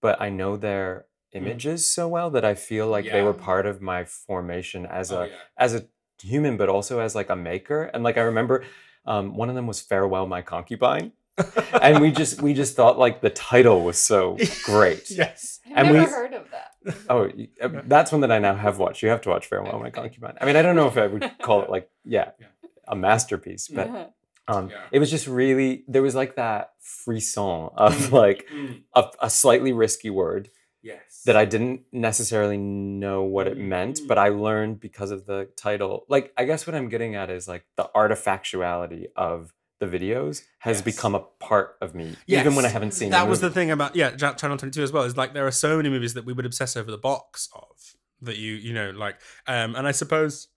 but 0.00 0.20
I 0.20 0.30
know 0.30 0.56
their 0.56 1.06
mm. 1.34 1.38
images 1.38 1.82
mm. 1.82 1.86
so 1.86 2.08
well 2.08 2.30
that 2.30 2.44
I 2.44 2.54
feel 2.54 2.88
like 2.88 3.04
yeah. 3.04 3.12
they 3.12 3.22
were 3.22 3.34
part 3.34 3.66
of 3.66 3.80
my 3.80 4.04
formation 4.04 4.86
as 4.86 5.12
oh, 5.12 5.22
a 5.22 5.26
yeah. 5.28 5.34
as 5.56 5.74
a 5.74 5.86
human, 6.22 6.56
but 6.56 6.68
also 6.68 7.00
as 7.00 7.14
like 7.14 7.30
a 7.30 7.36
maker. 7.36 7.84
And 7.84 8.02
like 8.02 8.16
I 8.16 8.22
remember, 8.22 8.64
um, 9.06 9.34
one 9.36 9.48
of 9.48 9.54
them 9.54 9.66
was 9.66 9.80
"Farewell, 9.80 10.26
My 10.26 10.42
Concubine." 10.42 11.12
and 11.82 12.00
we 12.00 12.10
just 12.10 12.42
we 12.42 12.52
just 12.52 12.74
thought 12.74 12.98
like 12.98 13.20
the 13.20 13.30
title 13.30 13.84
was 13.84 13.96
so 13.98 14.36
great. 14.64 15.10
yes. 15.10 15.60
I've 15.66 15.86
And 15.86 15.94
never 15.94 16.06
we- 16.06 16.12
heard 16.12 16.34
of 16.34 16.46
that. 16.50 16.96
Oh, 17.08 17.30
that's 17.86 18.12
one 18.12 18.22
that 18.22 18.32
I 18.32 18.38
now 18.38 18.54
have 18.54 18.78
watched. 18.78 19.02
You 19.02 19.08
have 19.10 19.20
to 19.22 19.28
watch 19.28 19.46
Farewell, 19.46 19.78
My 19.78 19.90
Concubine. 19.90 20.34
I 20.40 20.46
mean, 20.46 20.56
I 20.56 20.62
don't 20.62 20.76
know 20.76 20.88
if 20.88 20.96
I 20.96 21.06
would 21.06 21.30
call 21.42 21.62
it 21.62 21.70
like, 21.70 21.90
yeah, 22.04 22.30
Yeah. 22.40 22.46
A 22.88 22.96
masterpiece, 22.96 23.68
but 23.68 24.14
um, 24.48 24.70
Yeah. 24.70 24.76
it 24.92 24.98
was 24.98 25.10
just 25.10 25.26
really 25.26 25.84
there 25.88 26.02
was 26.02 26.14
like 26.14 26.36
that 26.36 26.72
frisson 26.80 27.68
of 27.76 27.94
Mm. 27.94 28.12
like 28.12 28.46
a, 28.94 29.04
a 29.22 29.30
slightly 29.30 29.72
risky 29.72 30.10
word 30.10 30.48
Yes. 30.82 31.22
that 31.26 31.36
I 31.36 31.44
didn't 31.44 31.82
necessarily 31.92 32.56
know 32.56 33.22
what 33.24 33.46
it 33.46 33.58
meant, 33.58 34.00
but 34.08 34.16
Mm. 34.16 34.20
I 34.22 34.28
learned 34.30 34.80
because 34.80 35.10
of 35.10 35.26
the 35.26 35.48
title. 35.56 36.06
Like, 36.08 36.32
I 36.36 36.44
guess 36.44 36.66
what 36.66 36.74
I'm 36.76 36.88
getting 36.88 37.14
at 37.16 37.30
is 37.30 37.46
like 37.48 37.64
the 37.76 37.90
artifactuality 37.94 39.06
of 39.16 39.52
the 39.80 39.86
videos 39.86 40.42
has 40.60 40.78
Yes. 40.78 40.82
become 40.96 41.14
a 41.14 41.20
part 41.20 41.76
of 41.80 41.94
me, 41.94 42.16
even 42.26 42.54
when 42.56 42.64
I 42.64 42.68
haven't 42.68 42.92
seen 42.92 43.10
that 43.10 43.24
the 43.24 43.30
was 43.30 43.40
the 43.40 43.50
thing 43.50 43.70
about 43.70 43.94
yeah 43.94 44.10
channel 44.16 44.56
22 44.56 44.82
as 44.82 44.92
well 44.92 45.04
is 45.04 45.16
like 45.16 45.34
there 45.34 45.46
are 45.46 45.52
so 45.52 45.76
many 45.76 45.88
movies 45.88 46.14
that 46.14 46.24
we 46.24 46.32
would 46.32 46.44
obsess 46.46 46.76
over 46.76 46.90
the 46.90 46.98
box 46.98 47.48
of 47.54 47.94
that 48.22 48.36
you 48.38 48.54
you 48.54 48.72
know 48.72 48.90
like 48.90 49.20
um 49.46 49.76
and 49.76 49.86
i 49.86 49.92
suppose 49.92 50.48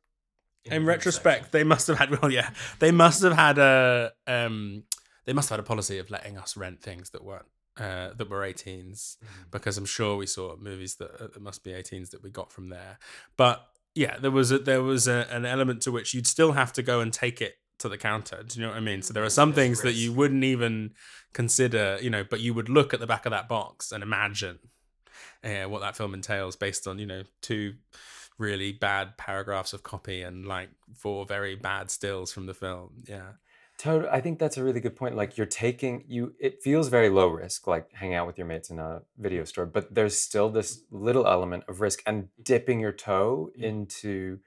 in 0.66 0.86
retrospect. 0.86 1.52
they 1.52 1.64
must 1.64 1.88
have 1.88 1.98
had 1.98 2.10
well 2.22 2.32
yeah 2.32 2.50
they 2.80 2.92
must 2.92 3.22
have 3.24 3.34
had 3.34 3.58
a 3.58 4.12
um 4.28 4.84
they 5.26 5.34
must 5.34 5.50
have 5.50 5.58
had 5.58 5.64
a 5.64 5.68
policy 5.68 5.98
of 5.98 6.10
letting 6.10 6.38
us 6.38 6.56
rent 6.56 6.82
things 6.82 7.12
that 7.12 7.24
weren't 7.24 7.46
uh 7.78 8.10
that 8.16 8.30
were 8.30 8.42
18s 8.42 9.18
because 9.50 9.78
i'm 9.78 9.86
sure 9.86 10.18
we 10.18 10.26
saw 10.26 10.56
movies 10.58 10.96
that, 10.96 11.12
uh, 11.20 11.28
that 11.34 11.42
must 11.42 11.64
be 11.64 11.72
18s 11.72 12.10
that 12.12 12.22
we 12.22 12.30
got 12.30 12.52
from 12.52 12.70
there. 12.70 13.00
But 13.38 13.66
yeah 13.96 14.18
there 14.20 14.32
was 14.32 14.52
a 14.52 14.60
there 14.60 14.84
was 14.84 15.08
a, 15.08 15.28
an 15.32 15.46
element 15.46 15.82
to 15.84 15.92
which 15.92 16.14
you'd 16.14 16.28
still 16.28 16.54
have 16.54 16.72
to 16.74 16.84
go 16.84 17.00
and 17.00 17.12
take 17.12 17.42
it 17.42 17.56
to 17.80 17.90
the 17.90 17.98
counter. 17.98 18.44
Do 18.44 18.60
you 18.60 18.66
know 18.66 18.72
what 18.72 18.78
i 18.78 18.82
mean? 18.82 19.02
So 19.02 19.14
there 19.14 19.24
are 19.24 19.30
some 19.30 19.52
There's 19.52 19.66
things 19.66 19.82
that 19.82 19.94
you 19.94 20.14
wouldn't 20.14 20.44
even 20.44 20.92
consider 21.34 21.98
you 22.02 22.10
know 22.10 22.24
but 22.30 22.42
you 22.42 22.54
would 22.54 22.70
look 22.70 22.94
at 22.94 23.00
the 23.00 23.08
back 23.08 23.26
of 23.26 23.32
that 23.32 23.48
box 23.48 23.92
and 23.92 24.04
imagine 24.04 24.60
uh, 25.44 25.64
what 25.64 25.80
that 25.82 25.96
film 25.96 26.14
entails 26.14 26.56
based 26.56 26.88
on 26.88 27.00
you 27.00 27.06
know 27.06 27.24
two 27.42 27.74
really 28.38 28.72
bad 28.72 29.18
paragraphs 29.18 29.74
of 29.74 29.84
copy 29.84 30.22
and 30.22 30.46
like 30.46 30.70
four 30.96 31.26
very 31.26 31.56
bad 31.56 31.92
stills 31.92 32.32
from 32.32 32.46
the 32.46 32.54
film 32.54 33.04
yeah 33.08 33.32
Totally. 33.78 34.12
I 34.12 34.22
think 34.22 34.38
that's 34.38 34.58
a 34.58 34.64
really 34.64 34.80
good 34.80 34.96
point. 34.96 35.16
Like 35.16 35.38
you're 35.38 35.48
taking 35.48 36.04
you 36.08 36.36
it 36.40 36.62
feels 36.62 36.88
very 36.88 37.10
low 37.10 37.26
risk, 37.30 37.66
like 37.66 37.92
hanging 37.94 38.14
out 38.14 38.28
with 38.28 38.38
your 38.38 38.46
mates 38.46 38.70
in 38.70 38.78
a 38.78 39.02
video 39.18 39.44
store, 39.44 39.66
but 39.66 39.92
there's 39.96 40.16
still 40.20 40.52
this 40.52 40.84
little 40.92 41.26
element 41.26 41.64
of 41.68 41.82
risk 41.82 42.04
and 42.06 42.28
dipping 42.44 42.80
your 42.80 42.92
toe 42.92 43.50
Mm. 43.58 43.64
into 43.64 44.40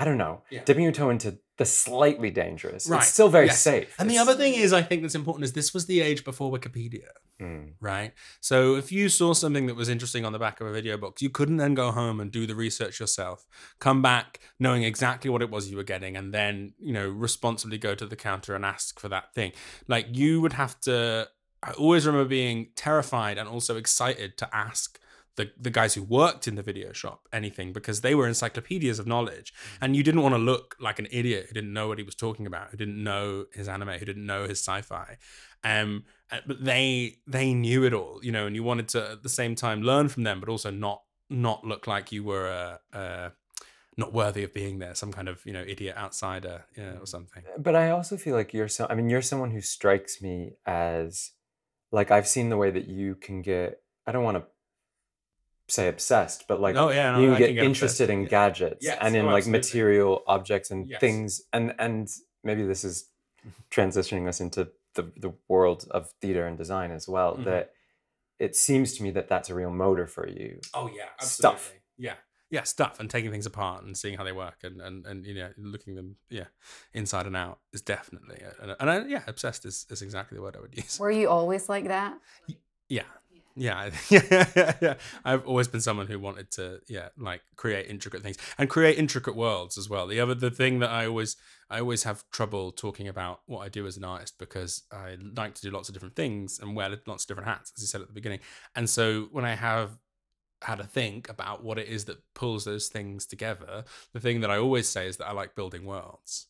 I 0.00 0.04
don't 0.04 0.18
know, 0.24 0.42
Yeah. 0.50 0.62
dipping 0.64 0.84
your 0.84 0.92
toe 0.92 1.10
into 1.10 1.38
the 1.56 1.64
slightly 1.64 2.30
dangerous. 2.30 2.86
Right, 2.88 2.98
It's 3.02 3.12
still 3.12 3.28
very 3.28 3.46
yes. 3.46 3.60
safe. 3.60 3.90
and 3.98 4.08
the 4.08 4.18
other 4.18 4.34
thing 4.40 4.54
is 4.54 4.72
i 4.72 4.80
think 4.88 5.02
that's 5.02 5.16
important 5.22 5.42
is 5.44 5.52
this 5.54 5.74
was 5.74 5.86
the 5.86 6.00
age 6.08 6.20
before 6.30 6.48
wikipedia 6.56 7.08
Mm. 7.40 7.74
right 7.80 8.12
so 8.40 8.74
if 8.82 8.90
you 8.90 9.08
saw 9.08 9.32
something 9.32 9.66
that 9.66 9.76
was 9.76 9.88
interesting 9.88 10.24
on 10.24 10.32
the 10.32 10.40
back 10.40 10.60
of 10.60 10.66
a 10.66 10.72
video 10.72 10.96
box 10.96 11.22
you 11.22 11.30
couldn't 11.30 11.58
then 11.62 11.74
go 11.74 11.92
home 12.00 12.18
and 12.20 12.28
do 12.32 12.46
the 12.50 12.54
research 12.66 12.98
yourself 13.02 13.46
come 13.78 14.00
back 14.02 14.40
knowing 14.58 14.82
exactly 14.82 15.30
what 15.30 15.40
it 15.42 15.50
was 15.50 15.70
you 15.70 15.76
were 15.76 15.84
getting 15.94 16.16
and 16.16 16.34
then 16.34 16.72
you 16.80 16.92
know 16.92 17.08
responsibly 17.08 17.78
go 17.78 17.94
to 17.94 18.06
the 18.06 18.16
counter 18.28 18.54
and 18.56 18.64
ask 18.64 18.98
for 19.02 19.08
that 19.08 19.26
thing 19.36 19.50
like 19.94 20.06
you 20.10 20.40
would 20.40 20.54
have 20.54 20.74
to 20.80 21.28
i 21.62 21.70
always 21.72 22.06
remember 22.06 22.28
being 22.28 22.58
terrified 22.74 23.36
and 23.38 23.48
also 23.48 23.76
excited 23.76 24.36
to 24.36 24.46
ask 24.66 24.98
the, 25.38 25.50
the 25.58 25.70
guys 25.70 25.94
who 25.94 26.02
worked 26.02 26.46
in 26.46 26.56
the 26.56 26.62
video 26.62 26.92
shop 26.92 27.26
anything 27.32 27.72
because 27.72 28.02
they 28.02 28.14
were 28.14 28.26
encyclopedias 28.26 28.98
of 28.98 29.06
knowledge. 29.06 29.54
And 29.80 29.96
you 29.96 30.02
didn't 30.02 30.22
want 30.22 30.34
to 30.34 30.38
look 30.38 30.76
like 30.78 30.98
an 30.98 31.08
idiot 31.10 31.46
who 31.48 31.54
didn't 31.54 31.72
know 31.72 31.88
what 31.88 31.96
he 31.96 32.04
was 32.04 32.14
talking 32.14 32.46
about 32.46 32.70
who 32.70 32.76
didn't 32.76 33.02
know 33.02 33.46
his 33.54 33.68
anime 33.68 33.88
who 33.88 34.04
didn't 34.04 34.26
know 34.26 34.42
his 34.42 34.58
sci-fi. 34.58 35.16
Um 35.64 36.04
uh, 36.30 36.40
but 36.46 36.62
they 36.62 37.16
they 37.26 37.54
knew 37.54 37.84
it 37.84 37.94
all 37.94 38.20
you 38.22 38.30
know 38.30 38.46
and 38.46 38.54
you 38.54 38.62
wanted 38.62 38.88
to 38.88 39.12
at 39.12 39.22
the 39.22 39.30
same 39.30 39.54
time 39.54 39.80
learn 39.80 40.08
from 40.08 40.24
them 40.24 40.40
but 40.40 40.50
also 40.50 40.70
not 40.70 41.02
not 41.30 41.64
look 41.64 41.86
like 41.86 42.12
you 42.12 42.22
were 42.22 42.78
uh, 42.92 42.96
uh 42.96 43.30
not 43.96 44.12
worthy 44.12 44.44
of 44.44 44.54
being 44.54 44.78
there 44.78 44.94
some 44.94 45.12
kind 45.12 45.28
of 45.28 45.44
you 45.44 45.52
know 45.52 45.64
idiot 45.66 45.96
outsider 45.96 46.64
yeah, 46.76 46.98
or 47.00 47.06
something. 47.06 47.42
But 47.58 47.74
I 47.74 47.90
also 47.90 48.16
feel 48.16 48.34
like 48.34 48.52
you're 48.54 48.68
so 48.68 48.86
I 48.88 48.94
mean, 48.94 49.10
you're 49.10 49.22
someone 49.22 49.50
who 49.50 49.60
strikes 49.60 50.22
me 50.22 50.52
as 50.66 51.32
like 51.90 52.10
I've 52.10 52.28
seen 52.28 52.48
the 52.48 52.56
way 52.56 52.70
that 52.70 52.86
you 52.86 53.14
can 53.14 53.42
get 53.42 53.80
I 54.06 54.12
don't 54.12 54.24
want 54.24 54.36
to 54.36 54.44
say 55.68 55.88
obsessed, 55.88 56.48
but 56.48 56.60
like 56.60 56.76
oh 56.76 56.90
yeah 56.90 57.12
no, 57.12 57.20
you 57.20 57.34
I 57.34 57.38
get, 57.38 57.54
get 57.54 57.64
interested 57.64 58.04
obsessed. 58.04 58.10
in 58.14 58.22
Yeah. 58.22 58.28
gadgets 58.28 58.84
Yes, 58.84 58.98
and 59.00 59.14
in 59.16 59.24
oh, 59.26 59.28
like 59.28 59.38
absolutely. 59.42 59.58
material 59.60 60.22
objects 60.26 60.70
and 60.70 60.88
Yes. 60.88 61.00
things 61.00 61.42
and 61.52 61.74
and 61.78 62.08
maybe 62.42 62.64
this 62.64 62.84
is 62.84 63.08
transitioning 63.70 64.28
us 64.28 64.40
into 64.40 64.70
the 64.94 65.02
the 65.16 65.32
world 65.48 65.86
of 65.90 66.10
theater 66.20 66.46
and 66.46 66.56
design 66.58 66.90
as 66.90 67.06
well 67.08 67.36
Mhm. 67.36 67.44
that 67.44 67.72
it 68.38 68.56
seems 68.56 68.94
to 68.96 69.02
me 69.02 69.10
that 69.10 69.28
that's 69.28 69.50
a 69.50 69.54
real 69.54 69.70
motor 69.70 70.06
for 70.06 70.26
you 70.28 70.60
Oh 70.74 70.86
yeah, 70.88 71.08
Stuff. 71.20 71.54
absolutely. 71.54 71.82
Yeah, 71.98 72.14
yeah, 72.50 72.62
stuff 72.62 72.98
and 73.00 73.10
taking 73.10 73.30
things 73.30 73.46
apart 73.46 73.82
and 73.84 73.96
seeing 73.96 74.16
how 74.16 74.24
they 74.24 74.32
work 74.32 74.58
and 74.62 74.80
and 74.80 75.04
and 75.06 75.26
you 75.26 75.34
know 75.34 75.50
looking 75.58 75.96
them 75.96 76.16
yeah 76.30 76.46
inside 76.94 77.26
and 77.26 77.36
out 77.36 77.58
is 77.72 77.82
definitely 77.82 78.40
and, 78.62 78.74
and 78.80 78.90
I, 78.90 79.04
yeah 79.06 79.22
obsessed 79.26 79.66
is, 79.66 79.86
is 79.90 80.00
exactly 80.02 80.36
the 80.36 80.42
word 80.42 80.56
I 80.56 80.60
would 80.60 80.76
use. 80.82 80.98
Were 80.98 81.10
you 81.10 81.28
always 81.28 81.68
like 81.68 81.88
that? 81.88 82.18
Yeah. 82.88 83.02
Yeah, 83.60 83.90
yeah. 84.80 84.94
I've 85.24 85.46
always 85.46 85.68
been 85.68 85.80
someone 85.80 86.06
who 86.06 86.18
wanted 86.18 86.50
to, 86.52 86.80
yeah, 86.88 87.08
like 87.18 87.42
create 87.56 87.88
intricate 87.88 88.22
things 88.22 88.36
and 88.56 88.70
create 88.70 88.98
intricate 88.98 89.36
worlds 89.36 89.76
as 89.76 89.88
well. 89.88 90.06
The 90.06 90.20
other, 90.20 90.34
the 90.34 90.50
thing 90.50 90.78
that 90.78 90.90
I 90.90 91.06
always, 91.06 91.36
I 91.68 91.80
always 91.80 92.04
have 92.04 92.24
trouble 92.30 92.72
talking 92.72 93.08
about 93.08 93.40
what 93.46 93.60
I 93.60 93.68
do 93.68 93.86
as 93.86 93.96
an 93.96 94.04
artist 94.04 94.38
because 94.38 94.84
I 94.92 95.16
like 95.36 95.54
to 95.54 95.62
do 95.62 95.70
lots 95.70 95.88
of 95.88 95.94
different 95.94 96.16
things 96.16 96.58
and 96.60 96.76
wear 96.76 96.88
lots 97.06 97.24
of 97.24 97.28
different 97.28 97.48
hats, 97.48 97.72
as 97.76 97.82
you 97.82 97.86
said 97.88 98.00
at 98.00 98.06
the 98.06 98.14
beginning. 98.14 98.40
And 98.74 98.88
so 98.88 99.28
when 99.32 99.44
I 99.44 99.54
have 99.54 99.98
had 100.62 100.80
a 100.80 100.84
think 100.84 101.28
about 101.28 101.62
what 101.62 101.78
it 101.78 101.88
is 101.88 102.06
that 102.06 102.18
pulls 102.34 102.64
those 102.64 102.88
things 102.88 103.26
together, 103.26 103.84
the 104.12 104.20
thing 104.20 104.40
that 104.40 104.50
I 104.50 104.58
always 104.58 104.88
say 104.88 105.06
is 105.06 105.16
that 105.18 105.28
I 105.28 105.32
like 105.32 105.54
building 105.54 105.84
worlds. 105.84 106.46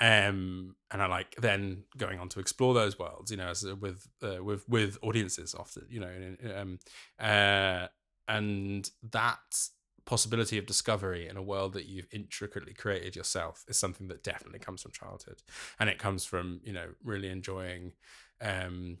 Um, 0.00 0.74
and 0.90 1.00
I 1.00 1.06
like 1.06 1.36
then 1.40 1.84
going 1.96 2.18
on 2.18 2.28
to 2.30 2.40
explore 2.40 2.74
those 2.74 2.98
worlds, 2.98 3.30
you 3.30 3.36
know, 3.36 3.48
as 3.48 3.64
uh, 3.64 3.76
with 3.76 4.08
uh, 4.22 4.42
with 4.42 4.68
with 4.68 4.98
audiences 5.02 5.54
often, 5.54 5.86
you 5.88 6.00
know, 6.00 6.08
and, 6.08 6.52
um, 6.52 6.78
uh, 7.18 7.86
and 8.28 8.90
that 9.10 9.68
possibility 10.04 10.58
of 10.58 10.66
discovery 10.66 11.28
in 11.28 11.36
a 11.36 11.42
world 11.42 11.72
that 11.74 11.86
you've 11.86 12.08
intricately 12.10 12.74
created 12.74 13.14
yourself 13.14 13.64
is 13.68 13.76
something 13.76 14.08
that 14.08 14.24
definitely 14.24 14.58
comes 14.58 14.82
from 14.82 14.90
childhood, 14.90 15.42
and 15.78 15.88
it 15.88 15.98
comes 15.98 16.24
from 16.24 16.60
you 16.64 16.72
know 16.72 16.88
really 17.04 17.30
enjoying 17.30 17.92
um, 18.40 18.98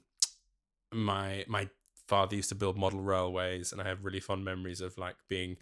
my 0.92 1.44
my 1.48 1.68
father 2.12 2.36
used 2.36 2.50
to 2.50 2.54
build 2.54 2.76
model 2.76 3.00
railways 3.00 3.72
and 3.72 3.80
i 3.80 3.88
have 3.88 4.04
really 4.04 4.20
fond 4.20 4.44
memories 4.44 4.82
of 4.82 4.98
like 4.98 5.16
being 5.30 5.56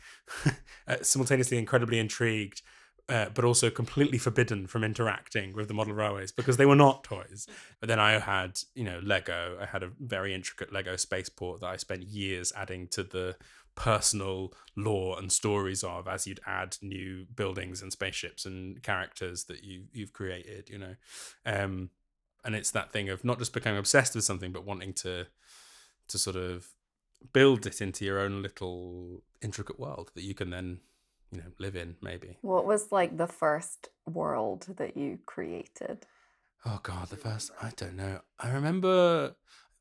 uh, 0.89 0.97
simultaneously 1.01 1.57
incredibly 1.57 2.01
intrigued 2.01 2.63
uh, 3.09 3.29
but 3.35 3.45
also 3.45 3.71
completely 3.71 4.19
forbidden 4.19 4.69
from 4.69 4.85
interacting 4.85 5.53
with 5.53 5.67
the 5.67 5.75
model 5.75 5.93
railways 5.93 6.31
because 6.31 6.57
they 6.57 6.67
were 6.67 6.77
not 6.77 7.03
toys. 7.03 7.49
But 7.81 7.89
then 7.89 7.99
i 7.99 8.19
had 8.19 8.61
you 8.75 8.85
know 8.85 9.01
lego. 9.03 9.59
I 9.61 9.67
had 9.67 9.83
a 9.83 9.91
very 9.99 10.33
intricate 10.33 10.73
lego 10.73 10.97
spaceport 10.97 11.61
that 11.61 11.67
i 11.67 11.77
spent 11.77 12.05
years 12.05 12.53
adding 12.57 12.87
to 12.89 13.03
the 13.03 13.37
personal 13.75 14.53
lore 14.77 15.19
and 15.19 15.33
stories 15.33 15.83
of 15.83 16.07
as 16.07 16.27
you'd 16.27 16.41
add 16.47 16.77
new 16.83 17.27
buildings 17.35 17.83
and 17.83 17.93
spaceships 17.93 18.45
and 18.47 18.83
characters 18.83 19.45
that 19.45 19.65
you 19.65 19.85
you've 19.93 20.13
created 20.13 20.69
you 20.71 20.79
know? 20.79 20.95
Um 21.45 21.91
and 22.45 22.55
it's 22.55 22.71
that 22.71 22.93
thing 22.93 23.09
of 23.09 23.25
not 23.25 23.39
just 23.39 23.53
becoming 23.53 23.79
obsessed 23.79 24.15
with 24.15 24.25
something 24.25 24.53
but 24.53 24.65
wanting 24.65 24.93
to 24.93 25.27
to 26.11 26.19
sort 26.19 26.37
of 26.37 26.69
build 27.33 27.67
it 27.67 27.81
into 27.81 28.05
your 28.05 28.19
own 28.19 28.43
little 28.43 29.23
intricate 29.43 29.79
world 29.79 30.11
that 30.15 30.23
you 30.23 30.35
can 30.35 30.51
then 30.51 30.81
you 31.31 31.39
know 31.39 31.51
live 31.59 31.77
in 31.77 31.97
maybe. 32.03 32.39
What 32.43 32.67
was 32.67 32.93
like 32.93 33.17
the 33.17 33.27
first 33.27 33.89
world 34.07 34.67
that 34.77 34.97
you 34.97 35.19
created? 35.27 36.07
oh 36.67 36.79
god 36.83 37.09
the 37.09 37.17
first 37.17 37.51
i 37.63 37.71
don't 37.77 37.97
know. 37.97 38.21
I 38.39 38.51
remember 38.51 39.35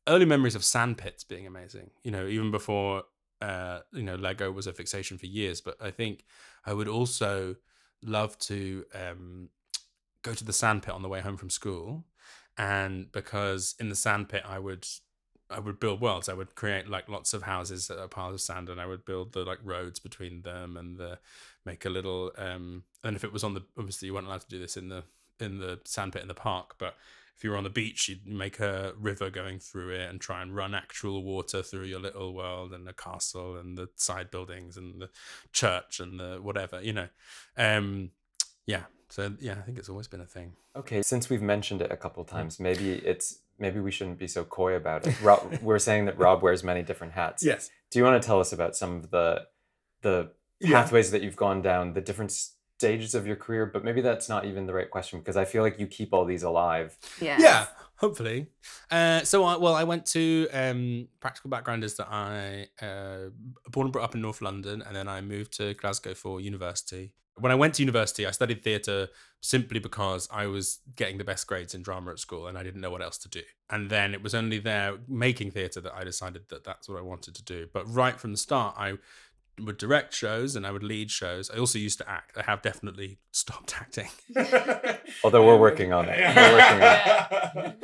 early 0.08 0.24
memories 0.24 0.54
of 0.54 0.64
sand 0.64 0.96
pits 0.96 1.24
being 1.24 1.46
amazing 1.46 1.90
you 2.02 2.10
know 2.10 2.26
even 2.26 2.50
before 2.50 3.04
uh 3.42 3.80
you 3.92 4.02
know 4.02 4.14
lego 4.14 4.50
was 4.50 4.66
a 4.66 4.72
fixation 4.72 5.18
for 5.18 5.26
years. 5.26 5.60
But 5.60 5.76
i 5.80 5.90
think 5.90 6.24
i 6.64 6.72
would 6.72 6.88
also 6.88 7.56
love 8.02 8.38
to 8.38 8.84
um 8.94 9.50
go 10.22 10.32
to 10.34 10.44
the 10.44 10.52
sand 10.52 10.82
pit 10.82 10.94
on 10.94 11.02
the 11.02 11.08
way 11.08 11.20
home 11.20 11.36
from 11.36 11.50
school. 11.50 12.04
And 12.56 13.10
because 13.12 13.74
in 13.78 13.88
the 13.88 13.94
sand 13.94 14.28
pit 14.28 14.42
i 14.46 14.58
would 14.58 14.86
I 15.50 15.58
would 15.58 15.80
build 15.80 16.00
worlds. 16.00 16.28
I 16.28 16.34
would 16.34 16.54
create 16.54 16.88
like 16.88 17.08
lots 17.08 17.34
of 17.34 17.42
houses 17.42 17.88
that 17.88 17.98
are 17.98 18.08
piles 18.08 18.34
of 18.34 18.40
sand, 18.40 18.68
and 18.68 18.80
I 18.80 18.86
would 18.86 19.04
build 19.04 19.32
the 19.32 19.44
like 19.44 19.58
roads 19.62 19.98
between 19.98 20.42
them, 20.42 20.76
and 20.76 20.98
the 20.98 21.18
make 21.64 21.84
a 21.84 21.90
little. 21.90 22.32
um 22.38 22.84
And 23.04 23.16
if 23.16 23.24
it 23.24 23.32
was 23.32 23.44
on 23.44 23.54
the 23.54 23.62
obviously 23.78 24.06
you 24.06 24.14
weren't 24.14 24.26
allowed 24.26 24.42
to 24.42 24.48
do 24.48 24.58
this 24.58 24.76
in 24.76 24.88
the 24.88 25.04
in 25.38 25.58
the 25.58 25.80
sand 25.84 26.12
pit 26.12 26.22
in 26.22 26.28
the 26.28 26.34
park, 26.34 26.76
but 26.78 26.94
if 27.36 27.44
you 27.44 27.50
were 27.50 27.56
on 27.56 27.64
the 27.64 27.70
beach, 27.70 28.08
you'd 28.08 28.26
make 28.26 28.60
a 28.60 28.92
river 28.98 29.30
going 29.30 29.58
through 29.58 29.94
it 29.94 30.10
and 30.10 30.20
try 30.20 30.42
and 30.42 30.54
run 30.54 30.74
actual 30.74 31.22
water 31.22 31.62
through 31.62 31.84
your 31.84 31.98
little 31.98 32.34
world 32.34 32.74
and 32.74 32.86
the 32.86 32.92
castle 32.92 33.56
and 33.56 33.78
the 33.78 33.88
side 33.96 34.30
buildings 34.30 34.76
and 34.76 35.00
the 35.00 35.08
church 35.50 36.00
and 36.00 36.20
the 36.20 36.38
whatever, 36.42 36.82
you 36.82 36.92
know. 36.92 37.08
Um, 37.56 38.10
yeah, 38.66 38.82
So 39.08 39.32
yeah, 39.40 39.54
I 39.54 39.62
think 39.62 39.78
it's 39.78 39.88
always 39.88 40.06
been 40.06 40.20
a 40.20 40.26
thing. 40.26 40.52
Okay, 40.76 41.02
since 41.02 41.28
we've 41.28 41.42
mentioned 41.42 41.82
it 41.82 41.90
a 41.90 41.96
couple 41.96 42.24
times, 42.24 42.60
maybe 42.60 42.92
it's 42.92 43.40
maybe 43.60 43.78
we 43.80 43.90
shouldn't 43.90 44.18
be 44.18 44.26
so 44.26 44.44
coy 44.44 44.74
about 44.74 45.06
it. 45.06 45.20
Rob, 45.22 45.58
we're 45.62 45.78
saying 45.78 46.06
that 46.06 46.18
Rob 46.18 46.42
wears 46.42 46.64
many 46.64 46.82
different 46.82 47.12
hats. 47.12 47.44
Yes. 47.44 47.70
Do 47.90 47.98
you 47.98 48.04
want 48.04 48.20
to 48.20 48.26
tell 48.26 48.40
us 48.40 48.52
about 48.52 48.74
some 48.76 48.96
of 48.96 49.10
the 49.10 49.46
the 50.02 50.30
Yeah. 50.60 50.82
pathways 50.82 51.10
that 51.12 51.22
you've 51.22 51.36
gone 51.36 51.62
down, 51.62 51.92
the 51.92 52.00
different 52.00 52.32
stages 52.78 53.14
of 53.14 53.26
your 53.26 53.36
career? 53.36 53.66
But 53.66 53.84
maybe 53.84 54.00
that's 54.00 54.28
not 54.28 54.44
even 54.46 54.66
the 54.66 54.72
right 54.74 54.90
question 54.90 55.18
because 55.20 55.36
I 55.36 55.44
feel 55.44 55.62
like 55.62 55.78
you 55.78 55.86
keep 55.86 56.12
all 56.14 56.24
these 56.24 56.42
alive. 56.42 56.96
Yeah. 57.20 57.36
Yeah, 57.38 57.66
hopefully. 57.96 58.46
Uh, 58.90 59.20
so 59.22 59.44
I 59.44 59.56
well, 59.56 59.74
I 59.74 59.84
went 59.84 60.06
to 60.06 60.48
um, 60.52 61.08
practical 61.20 61.50
background 61.50 61.84
is 61.84 61.96
that 61.96 62.08
I 62.10 62.68
uh, 62.80 63.30
born 63.70 63.86
and 63.86 63.92
brought 63.92 64.04
up 64.04 64.14
in 64.14 64.20
North 64.22 64.40
London, 64.40 64.82
and 64.86 64.94
then 64.96 65.08
I 65.08 65.20
moved 65.20 65.52
to 65.58 65.74
Glasgow 65.74 66.14
for 66.14 66.40
university. 66.40 67.12
When 67.40 67.52
I 67.52 67.54
went 67.54 67.74
to 67.74 67.82
university, 67.82 68.26
I 68.26 68.30
studied 68.30 68.62
theatre 68.62 69.08
simply 69.40 69.80
because 69.80 70.28
I 70.30 70.46
was 70.46 70.80
getting 70.96 71.18
the 71.18 71.24
best 71.24 71.46
grades 71.46 71.74
in 71.74 71.82
drama 71.82 72.12
at 72.12 72.18
school, 72.18 72.46
and 72.46 72.58
I 72.58 72.62
didn't 72.62 72.80
know 72.80 72.90
what 72.90 73.02
else 73.02 73.18
to 73.18 73.28
do. 73.28 73.42
And 73.70 73.88
then 73.88 74.14
it 74.14 74.22
was 74.22 74.34
only 74.34 74.58
there 74.58 74.98
making 75.08 75.52
theatre 75.52 75.80
that 75.80 75.94
I 75.94 76.04
decided 76.04 76.42
that 76.48 76.64
that's 76.64 76.88
what 76.88 76.98
I 76.98 77.02
wanted 77.02 77.34
to 77.36 77.42
do. 77.42 77.68
But 77.72 77.92
right 77.92 78.18
from 78.20 78.32
the 78.32 78.36
start, 78.36 78.74
I 78.78 78.94
would 79.64 79.76
direct 79.78 80.14
shows 80.14 80.56
and 80.56 80.66
I 80.66 80.70
would 80.70 80.82
lead 80.82 81.10
shows. 81.10 81.50
I 81.50 81.58
also 81.58 81.78
used 81.78 81.98
to 81.98 82.08
act. 82.08 82.36
I 82.36 82.42
have 82.42 82.62
definitely 82.62 83.18
stopped 83.32 83.74
acting. 83.80 84.08
Although 85.24 85.46
we're 85.46 85.58
working 85.58 85.92
on 85.92 86.06
it. 86.08 86.18
We're 86.36 86.52
working 86.52 86.82
on 87.62 87.74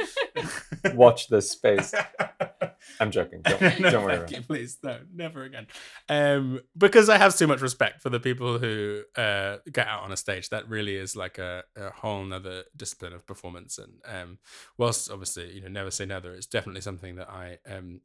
it. 0.85 0.95
Watch 0.95 1.28
this 1.28 1.50
space. 1.50 1.92
I'm 3.00 3.11
joking. 3.11 3.42
Don't, 3.42 3.80
no, 3.80 3.90
don't 3.90 4.04
worry. 4.04 4.16
thank 4.16 4.23
About 4.23 4.30
you, 4.30 4.37
it. 4.38 4.47
please, 4.47 4.78
no, 4.83 4.99
never 5.14 5.42
again. 5.42 5.66
Um, 6.09 6.61
because 6.76 7.09
I 7.09 7.18
have 7.18 7.35
so 7.35 7.47
much 7.47 7.61
respect 7.61 8.02
for 8.02 8.11
the 8.11 8.21
people 8.21 8.59
who 8.59 9.02
uh, 9.16 9.56
get 9.73 9.87
out 9.88 10.02
on 10.02 10.12
a 10.12 10.16
stage. 10.16 10.49
That 10.50 10.68
really 10.68 10.97
is 10.97 11.16
like 11.16 11.38
a, 11.38 11.64
a 11.76 11.90
whole 11.90 12.25
nother 12.25 12.64
discipline 12.76 13.12
of 13.12 13.26
performance. 13.26 13.78
And 13.78 13.92
um, 14.06 14.38
whilst 14.78 15.11
obviously, 15.11 15.52
you 15.52 15.61
know, 15.62 15.68
never 15.68 15.90
say 15.90 16.06
never, 16.06 16.33
it's 16.33 16.47
definitely 16.47 16.80
something 16.83 17.16
that 17.16 17.28
I 17.28 17.59
um, 17.68 18.00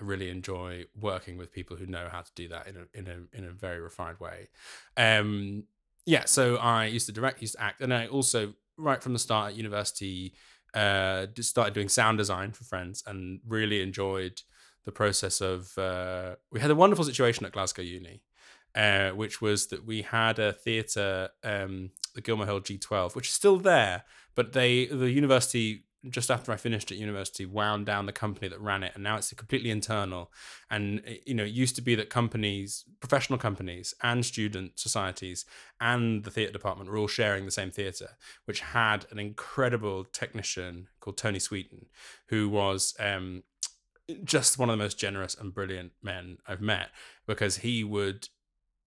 really 0.00 0.30
enjoy 0.30 0.84
working 0.98 1.38
with 1.38 1.52
people 1.52 1.76
who 1.76 1.86
know 1.86 2.08
how 2.10 2.20
to 2.20 2.30
do 2.34 2.48
that 2.48 2.66
in 2.66 2.76
a 2.76 2.98
in 2.98 3.06
a 3.06 3.36
in 3.36 3.44
a 3.44 3.50
very 3.50 3.80
refined 3.80 4.18
way. 4.20 4.48
Um, 4.96 5.64
yeah, 6.04 6.24
so 6.24 6.56
I 6.56 6.86
used 6.86 7.06
to 7.06 7.12
direct, 7.12 7.40
used 7.40 7.54
to 7.54 7.62
act, 7.62 7.80
and 7.80 7.92
I 7.92 8.06
also 8.06 8.54
right 8.76 9.02
from 9.02 9.12
the 9.12 9.18
start 9.18 9.52
at 9.52 9.56
university 9.56 10.34
uh, 10.74 11.26
started 11.40 11.74
doing 11.74 11.88
sound 11.88 12.18
design 12.18 12.52
for 12.52 12.64
friends 12.64 13.02
and 13.06 13.40
really 13.46 13.80
enjoyed 13.82 14.42
the 14.84 14.92
process 14.92 15.40
of. 15.40 15.76
Uh, 15.78 16.36
we 16.52 16.60
had 16.60 16.70
a 16.70 16.74
wonderful 16.74 17.04
situation 17.04 17.46
at 17.46 17.52
Glasgow 17.52 17.82
Uni, 17.82 18.22
uh, 18.74 19.10
which 19.10 19.40
was 19.40 19.68
that 19.68 19.86
we 19.86 20.02
had 20.02 20.38
a 20.38 20.52
theatre, 20.52 21.30
um, 21.42 21.90
the 22.14 22.22
Gilmorehill 22.22 22.60
G12, 22.60 23.16
which 23.16 23.28
is 23.28 23.34
still 23.34 23.56
there, 23.56 24.04
but 24.34 24.52
they 24.52 24.86
the 24.86 25.10
university 25.10 25.85
just 26.10 26.30
after 26.30 26.52
I 26.52 26.56
finished 26.56 26.90
at 26.92 26.98
university 26.98 27.44
wound 27.46 27.86
down 27.86 28.06
the 28.06 28.12
company 28.12 28.48
that 28.48 28.60
ran 28.60 28.82
it, 28.82 28.92
and 28.94 29.02
now 29.04 29.16
it's 29.16 29.32
completely 29.32 29.70
internal. 29.70 30.32
And 30.70 31.00
it- 31.00 31.22
you 31.26 31.34
know, 31.34 31.44
it 31.44 31.52
used 31.52 31.76
to 31.76 31.82
be 31.82 31.94
that 31.96 32.10
companies, 32.10 32.84
professional 33.00 33.38
companies, 33.38 33.94
and 34.02 34.24
student 34.24 34.78
societies, 34.78 35.44
and 35.80 36.24
the 36.24 36.30
theatre 36.30 36.52
department 36.52 36.90
were 36.90 36.96
all 36.98 37.08
sharing 37.08 37.44
the 37.44 37.50
same 37.50 37.70
theatre, 37.70 38.16
which 38.44 38.60
had 38.60 39.06
an 39.10 39.18
incredible 39.18 40.04
technician 40.04 40.88
called 41.00 41.18
Tony 41.18 41.38
Sweeten, 41.38 41.86
who 42.28 42.48
was 42.48 42.94
um, 42.98 43.42
just 44.24 44.58
one 44.58 44.68
of 44.70 44.78
the 44.78 44.82
most 44.84 44.98
generous 44.98 45.34
and 45.34 45.52
brilliant 45.54 45.92
men 46.02 46.38
I've 46.46 46.60
met 46.60 46.90
because 47.26 47.58
he 47.58 47.82
would 47.84 48.28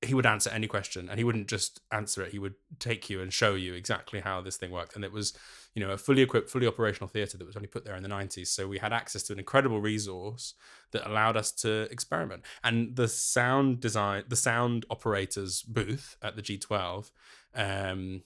he 0.01 0.13
would 0.13 0.25
answer 0.25 0.49
any 0.51 0.65
question 0.67 1.09
and 1.09 1.17
he 1.17 1.25
wouldn't 1.25 1.49
just 1.49 1.81
answer 1.91 2.23
it 2.23 2.31
he 2.31 2.39
would 2.39 2.53
take 2.79 3.09
you 3.09 3.21
and 3.21 3.33
show 3.33 3.55
you 3.55 3.73
exactly 3.73 4.21
how 4.21 4.39
this 4.39 4.55
thing 4.55 4.71
worked 4.71 4.95
and 4.95 5.03
it 5.03 5.11
was 5.11 5.33
you 5.75 5.85
know 5.85 5.91
a 5.91 5.97
fully 5.97 6.21
equipped 6.21 6.49
fully 6.49 6.67
operational 6.67 7.07
theatre 7.07 7.37
that 7.37 7.45
was 7.45 7.55
only 7.55 7.67
put 7.67 7.85
there 7.85 7.95
in 7.95 8.03
the 8.03 8.09
90s 8.09 8.47
so 8.47 8.67
we 8.67 8.77
had 8.77 8.91
access 8.91 9.23
to 9.23 9.33
an 9.33 9.39
incredible 9.39 9.79
resource 9.79 10.53
that 10.91 11.07
allowed 11.07 11.37
us 11.37 11.51
to 11.51 11.83
experiment 11.91 12.43
and 12.63 12.95
the 12.95 13.07
sound 13.07 13.79
design 13.79 14.23
the 14.27 14.35
sound 14.35 14.85
operators 14.89 15.61
booth 15.61 16.17
at 16.21 16.35
the 16.35 16.41
G12 16.41 17.11
um 17.55 18.21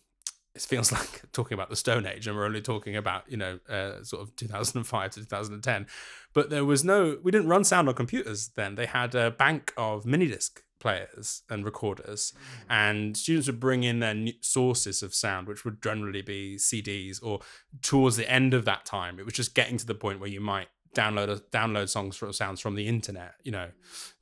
it 0.56 0.62
feels 0.62 0.92
like 0.98 1.32
talking 1.32 1.56
about 1.56 1.70
the 1.70 1.76
Stone 1.76 2.06
Age, 2.06 2.28
and 2.28 2.36
we're 2.36 2.46
only 2.46 2.62
talking 2.62 2.96
about 2.96 3.24
you 3.28 3.38
know 3.38 3.60
uh, 3.70 4.04
sort 4.04 4.22
of 4.22 4.36
2005 4.36 5.12
to 5.12 5.20
2010. 5.22 5.88
But 6.34 6.50
there 6.50 6.66
was 6.66 6.84
no, 6.84 7.18
we 7.24 7.32
didn't 7.32 7.48
run 7.48 7.64
sound 7.64 7.88
on 7.90 7.96
computers 7.96 8.50
then. 8.50 8.76
They 8.76 8.86
had 8.86 9.16
a 9.16 9.32
bank 9.32 9.74
of 9.78 10.06
mini 10.06 10.28
disc 10.28 10.64
players 10.84 11.44
and 11.50 11.64
recorders, 11.64 12.34
and 12.70 13.16
students 13.18 13.48
would 13.48 13.60
bring 13.60 13.84
in 13.84 14.00
their 14.00 14.16
sources 14.42 15.02
of 15.02 15.16
sound, 15.16 15.48
which 15.48 15.64
would 15.64 15.82
generally 15.82 16.22
be 16.22 16.58
CDs. 16.58 17.24
Or 17.24 17.40
towards 17.82 18.18
the 18.18 18.30
end 18.30 18.54
of 18.54 18.66
that 18.66 18.86
time, 18.86 19.18
it 19.18 19.26
was 19.26 19.34
just 19.34 19.56
getting 19.56 19.78
to 19.78 19.86
the 19.86 19.96
point 19.96 20.20
where 20.20 20.30
you 20.30 20.42
might 20.42 20.68
download 20.94 21.30
a, 21.30 21.38
download 21.58 21.88
songs 21.88 22.18
from 22.18 22.34
sounds 22.34 22.60
from 22.60 22.76
the 22.76 22.86
internet. 22.86 23.36
You 23.44 23.54
know, 23.54 23.70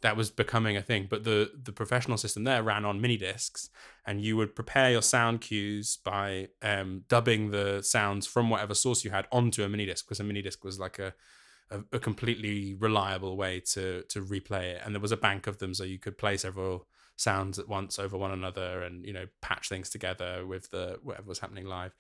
that 0.02 0.15
was 0.15 0.30
becoming 0.30 0.78
a 0.78 0.84
thing. 0.84 1.08
But 1.10 1.24
the 1.24 1.52
the 1.63 1.74
professional 1.74 2.17
system 2.17 2.43
there 2.43 2.62
ran 2.62 2.86
on 2.86 3.02
mini 3.02 3.17
discs 3.17 3.69
and 4.06 4.21
you 4.21 4.38
would 4.38 4.56
prepare 4.56 4.91
your 4.91 5.02
sound 5.02 5.41
cues 5.41 5.97
by 5.97 6.50
um, 6.62 7.04
dubbing 7.08 7.50
the 7.50 7.82
sounds 7.82 8.28
from 8.28 8.52
whatever 8.52 8.76
source 8.76 9.04
you 9.04 9.10
had 9.10 9.28
onto 9.32 9.63
a 9.63 9.69
mini 9.69 9.88
disc 9.88 10.06
because 10.06 10.19
a 10.19 10.24
mini 10.24 10.41
disc 10.43 10.63
was 10.63 10.80
like 10.80 11.00
a, 11.00 11.13
a 11.72 11.82
a 11.94 12.00
completely 12.00 12.76
reliable 12.76 13.38
way 13.38 13.60
to 13.74 14.04
to 14.10 14.22
replay 14.22 14.64
it. 14.74 14.82
And 14.84 14.94
there 14.94 15.02
was 15.02 15.12
a 15.12 15.18
bank 15.18 15.48
of 15.48 15.58
them 15.58 15.74
so 15.74 15.84
you 15.84 16.00
could 16.00 16.18
play 16.18 16.38
several 16.38 16.88
sounds 17.18 17.60
at 17.60 17.68
once 17.68 18.00
over 18.00 18.18
one 18.18 18.32
another 18.32 18.82
and 18.82 19.06
you 19.06 19.14
know 19.14 19.28
patch 19.42 19.70
things 19.70 19.90
together 19.90 20.46
with 20.46 20.70
the 20.72 21.00
whatever 21.04 21.28
was 21.28 21.40
happening 21.40 21.66
live. 21.66 21.96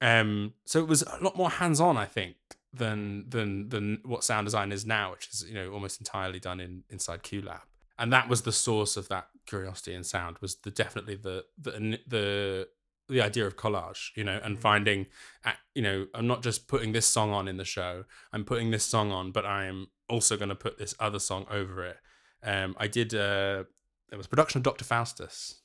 Um 0.00 0.54
so 0.64 0.80
it 0.80 0.88
was 0.88 1.02
a 1.02 1.18
lot 1.22 1.36
more 1.36 1.50
hands 1.50 1.80
on 1.80 1.96
i 1.96 2.06
think 2.06 2.36
than 2.72 3.28
than 3.28 3.68
than 3.68 4.00
what 4.04 4.24
sound 4.24 4.46
design 4.46 4.72
is 4.72 4.84
now 4.84 5.12
which 5.12 5.28
is 5.28 5.44
you 5.48 5.54
know 5.54 5.72
almost 5.72 6.00
entirely 6.00 6.40
done 6.40 6.60
in 6.60 6.82
inside 6.90 7.22
qlab 7.22 7.60
and 7.98 8.12
that 8.12 8.28
was 8.28 8.42
the 8.42 8.52
source 8.52 8.96
of 8.96 9.08
that 9.08 9.28
curiosity 9.46 9.94
in 9.94 10.02
sound 10.02 10.36
was 10.40 10.56
the 10.56 10.70
definitely 10.70 11.16
the 11.16 11.44
the 11.60 11.98
the 12.06 12.68
the 13.08 13.20
idea 13.20 13.46
of 13.46 13.56
collage 13.56 14.10
you 14.16 14.24
know 14.24 14.40
and 14.42 14.58
finding 14.58 15.06
uh, 15.44 15.52
you 15.74 15.82
know 15.82 16.06
i'm 16.14 16.26
not 16.26 16.42
just 16.42 16.68
putting 16.68 16.92
this 16.92 17.06
song 17.06 17.32
on 17.32 17.48
in 17.48 17.56
the 17.56 17.64
show 17.64 18.04
i'm 18.32 18.44
putting 18.44 18.70
this 18.70 18.84
song 18.84 19.12
on 19.12 19.30
but 19.30 19.44
i'm 19.44 19.88
also 20.08 20.36
going 20.36 20.48
to 20.48 20.54
put 20.54 20.78
this 20.78 20.94
other 20.98 21.18
song 21.18 21.46
over 21.50 21.84
it 21.84 21.98
um 22.42 22.74
i 22.78 22.86
did 22.86 23.14
uh 23.14 23.64
there 24.08 24.16
was 24.16 24.26
a 24.26 24.28
production 24.28 24.58
of 24.58 24.62
dr 24.62 24.84
faustus 24.84 25.60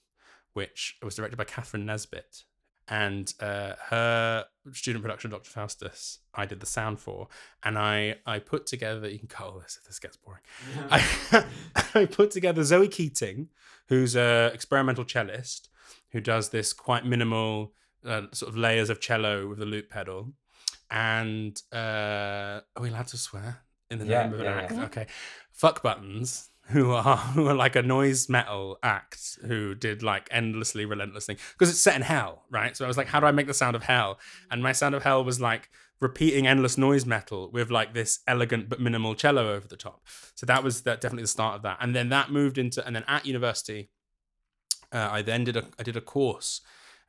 which 0.54 0.98
was 1.02 1.16
directed 1.16 1.38
by 1.38 1.44
catherine 1.44 1.86
nesbitt 1.86 2.44
and 2.90 3.32
uh, 3.40 3.74
her 3.90 4.46
student 4.74 5.04
production, 5.04 5.30
Dr. 5.30 5.50
Faustus, 5.50 6.20
I 6.34 6.48
did 6.48 6.60
the 6.60 6.66
sound 6.66 7.00
for, 7.00 7.28
and 7.64 7.78
I 7.78 8.16
I 8.26 8.40
put 8.40 8.66
together. 8.66 9.08
You 9.08 9.20
can 9.20 9.28
cut 9.28 9.46
all 9.46 9.60
this 9.60 9.78
if 9.80 9.88
this 9.88 10.00
gets 10.00 10.18
boring. 10.18 10.42
I, 10.90 11.46
I 11.94 12.06
put 12.06 12.32
together 12.32 12.64
Zoe 12.64 12.88
Keating, 12.88 13.50
who's 13.90 14.16
a 14.16 14.52
experimental 14.54 15.06
cellist 15.06 15.69
who 16.12 16.22
does 16.22 16.50
this 16.50 16.74
quite 16.74 17.06
minimal 17.06 17.74
uh, 18.06 18.24
sort 18.32 18.50
of 18.50 18.58
layers 18.58 18.90
of 18.90 19.00
cello 19.00 19.48
with 19.48 19.62
a 19.62 19.66
loop 19.66 19.90
pedal. 19.90 20.34
And 20.92 21.62
uh, 21.72 22.62
are 22.76 22.82
we 22.82 22.90
allowed 22.90 23.08
to 23.08 23.18
swear 23.18 23.60
in 23.92 24.00
the 24.00 24.06
Yeah, 24.06 24.24
name 24.24 24.34
of 24.34 24.40
an 24.40 24.46
yeah, 24.46 24.60
act? 24.62 24.72
yeah. 24.74 24.86
Okay, 24.86 25.08
fuck 25.52 25.84
buttons. 25.84 26.50
Who 26.70 26.92
are 26.92 27.18
who 27.36 27.48
are 27.48 27.56
like 27.56 27.76
a 27.76 27.82
noise 27.82 28.30
metal 28.30 28.78
act 28.84 29.40
who 29.46 29.74
did 29.74 30.04
like 30.04 30.28
endlessly 30.32 30.86
relentless 30.86 31.26
thing 31.26 31.38
because 31.54 31.70
it's 31.70 31.80
set 31.80 31.96
in 31.96 32.04
hell, 32.04 32.44
right? 32.52 32.78
So 32.78 32.86
I 32.86 32.88
was 32.88 32.98
like, 32.98 33.08
how 33.08 33.20
do 33.20 33.26
I 33.26 33.32
make 33.32 33.48
the 33.48 33.54
sound 33.56 33.76
of 33.76 33.84
hell? 33.84 34.20
And 34.52 34.62
my 34.62 34.72
sound 34.72 34.94
of 34.94 35.02
hell 35.04 35.24
was 35.24 35.42
like 35.42 35.70
repeating 36.00 36.48
endless 36.48 36.78
noise 36.78 37.06
metal 37.06 37.50
with 37.52 37.70
like 37.72 37.94
this 37.94 38.20
elegant 38.28 38.70
but 38.70 38.80
minimal 38.80 39.16
cello 39.16 39.52
over 39.54 39.68
the 39.68 39.76
top. 39.76 40.06
So 40.36 40.46
that 40.46 40.64
was 40.64 40.84
that 40.84 41.02
definitely 41.02 41.24
the 41.24 41.28
start 41.30 41.56
of 41.56 41.64
that. 41.64 41.78
And 41.82 41.96
then 41.96 42.10
that 42.10 42.32
moved 42.32 42.58
into 42.60 42.86
and 42.86 42.96
then 42.96 43.04
at 43.08 43.26
university, 43.26 43.90
uh, 44.92 45.10
I 45.12 45.22
then 45.22 45.44
did 45.44 45.58
a 45.58 45.66
I 45.80 45.84
did 45.84 45.98
a 45.98 46.02
course 46.02 46.62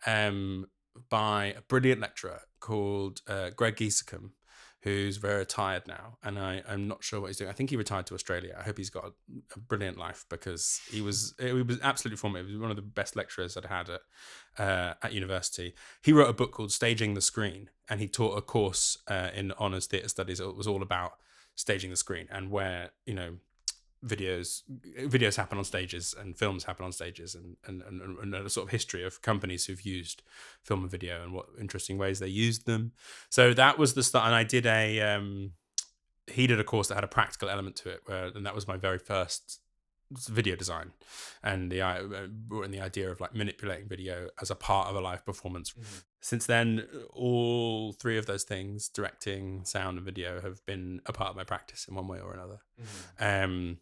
um, 0.07 0.67
by 1.09 1.55
a 1.57 1.63
brilliant 1.63 2.01
lecturer 2.01 2.43
called 2.61 3.23
uh, 3.27 3.51
Greg 3.51 3.77
Giesekam, 3.77 4.31
who's 4.83 5.17
very 5.17 5.39
retired 5.39 5.87
now, 5.87 6.19
and 6.23 6.39
I 6.39 6.63
I'm 6.69 6.89
not 6.89 7.03
sure 7.05 7.21
what 7.21 7.29
he's 7.29 7.37
doing. 7.37 7.51
I 7.51 7.55
think 7.55 7.71
he 7.71 7.77
retired 7.77 8.07
to 8.07 8.15
Australia. 8.15 8.57
I 8.59 8.63
hope 8.63 8.79
he's 8.79 8.91
got 8.91 9.05
a, 9.05 9.13
a 9.57 9.59
brilliant 9.59 9.99
life 9.99 10.25
because 10.29 10.81
he 10.91 11.01
was 11.01 11.35
he 11.41 11.53
was 11.53 11.79
absolutely 11.83 12.17
formative. 12.17 12.49
He 12.49 12.55
was 12.55 12.63
one 12.63 12.71
of 12.71 12.77
the 12.77 12.83
best 12.83 13.17
lecturers 13.17 13.57
I'd 13.57 13.67
had 13.67 13.89
at 13.91 14.01
uh, 14.59 14.95
at 15.03 15.13
university. 15.13 15.75
He 16.03 16.13
wrote 16.13 16.31
a 16.31 16.35
book 16.35 16.53
called 16.53 16.73
Staging 16.73 17.15
the 17.15 17.21
Screen, 17.21 17.71
and 17.89 18.01
he 18.01 18.09
taught 18.09 18.37
a 18.37 18.43
course 18.43 18.99
uh, 19.09 19.31
in 19.35 19.53
honors 19.53 19.87
theatre 19.87 20.09
studies. 20.09 20.41
It 20.41 20.57
was 20.57 20.67
all 20.67 20.83
about 20.83 21.13
staging 21.57 21.91
the 21.91 21.97
screen 21.97 22.27
and 22.31 22.51
where 22.51 22.91
you 23.05 23.15
know 23.15 23.37
videos 24.05 24.63
videos 24.99 25.37
happen 25.37 25.59
on 25.59 25.65
stages 25.65 26.15
and 26.19 26.37
films 26.37 26.65
happen 26.65 26.85
on 26.85 26.93
stages 26.93 27.35
and 27.35 27.57
and, 27.67 27.83
and, 27.83 28.19
and 28.19 28.35
a 28.35 28.49
sort 28.49 28.67
of 28.67 28.71
history 28.71 29.05
of 29.05 29.21
companies 29.21 29.67
who've 29.67 29.83
used 29.83 30.23
film 30.63 30.83
and 30.83 30.91
video 30.91 31.23
and 31.23 31.35
what 31.35 31.47
interesting 31.61 31.99
ways 31.99 32.19
they 32.19 32.29
used 32.29 32.65
them 32.65 32.93
so 33.29 33.53
that 33.53 33.79
was 33.79 33.93
the 33.93 34.03
start 34.03 34.27
and 34.27 34.35
i 34.35 34.43
did 34.43 34.65
a 34.65 35.01
um 35.01 35.53
he 36.27 36.47
did 36.47 36.59
a 36.59 36.65
course 36.65 36.89
that 36.89 36.95
had 36.95 37.05
a 37.05 37.09
practical 37.09 37.51
element 37.51 37.77
to 37.77 37.91
it 37.91 38.01
where 38.07 38.27
and 38.27 38.47
that 38.47 38.55
was 38.55 38.67
my 38.67 38.77
very 38.77 38.99
first 38.99 39.61
video 40.13 40.57
design 40.57 40.93
and 41.43 41.71
the 41.71 41.81
uh, 41.81 42.27
brought 42.29 42.65
in 42.65 42.71
the 42.71 42.81
idea 42.81 43.11
of 43.11 43.21
like 43.21 43.35
manipulating 43.35 43.87
video 43.87 44.29
as 44.41 44.51
a 44.51 44.55
part 44.55 44.89
of 44.89 44.97
a 44.97 45.01
live 45.01 45.25
performance. 45.25 45.73
Since 46.21 46.47
then, 46.47 46.87
all 47.13 47.93
three 47.93 48.19
of 48.19 48.27
those 48.27 48.43
things, 48.43 48.89
directing, 48.89 49.65
sound, 49.65 49.99
and 49.99 50.05
video, 50.05 50.41
have 50.41 50.65
been 50.67 51.01
a 51.07 51.13
part 51.13 51.31
of 51.31 51.37
my 51.37 51.45
practice 51.45 51.87
in 51.89 51.95
one 51.95 52.09
way 52.09 52.19
or 52.19 52.35
another. 52.35 52.59
Um, 53.21 53.79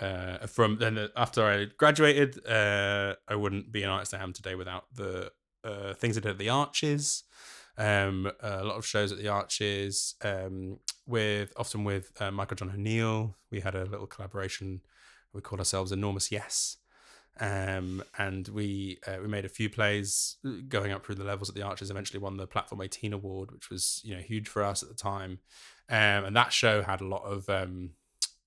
uh, 0.00 0.46
from 0.46 0.78
then 0.78 0.98
uh, 0.98 1.08
after 1.16 1.44
I 1.44 1.66
graduated, 1.76 2.46
uh, 2.46 3.14
I 3.28 3.34
wouldn't 3.34 3.70
be 3.70 3.82
an 3.82 3.90
artist 3.90 4.14
I 4.14 4.22
am 4.22 4.32
today 4.32 4.54
without 4.54 4.84
the 4.94 5.30
uh, 5.62 5.94
things 5.94 6.16
I 6.16 6.20
did 6.20 6.30
at 6.30 6.38
the 6.38 6.48
Arches. 6.48 7.24
Um, 7.76 8.30
a 8.40 8.64
lot 8.64 8.76
of 8.76 8.86
shows 8.86 9.12
at 9.12 9.18
the 9.18 9.28
Arches 9.28 10.14
um, 10.22 10.78
with 11.06 11.52
often 11.56 11.84
with 11.84 12.12
uh, 12.20 12.30
Michael 12.30 12.56
John 12.56 12.70
O'Neill. 12.70 13.36
We 13.50 13.60
had 13.60 13.74
a 13.74 13.84
little 13.84 14.06
collaboration. 14.06 14.80
We 15.32 15.40
called 15.40 15.60
ourselves 15.60 15.92
Enormous 15.92 16.32
Yes, 16.32 16.78
um, 17.38 18.02
and 18.18 18.48
we 18.48 18.98
uh, 19.06 19.18
we 19.20 19.28
made 19.28 19.44
a 19.44 19.50
few 19.50 19.68
plays 19.68 20.36
going 20.68 20.92
up 20.92 21.04
through 21.04 21.14
the 21.16 21.24
levels 21.24 21.48
at 21.48 21.54
the 21.54 21.62
Arches. 21.62 21.90
Eventually, 21.90 22.18
won 22.20 22.36
the 22.36 22.46
Platform 22.46 22.80
18 22.80 23.12
award, 23.12 23.52
which 23.52 23.70
was 23.70 24.00
you 24.02 24.14
know 24.14 24.22
huge 24.22 24.48
for 24.48 24.62
us 24.62 24.82
at 24.82 24.88
the 24.88 24.94
time. 24.94 25.40
Um, 25.88 26.24
and 26.24 26.36
that 26.36 26.52
show 26.52 26.82
had 26.82 27.00
a 27.00 27.06
lot 27.06 27.24
of 27.24 27.48
um, 27.48 27.90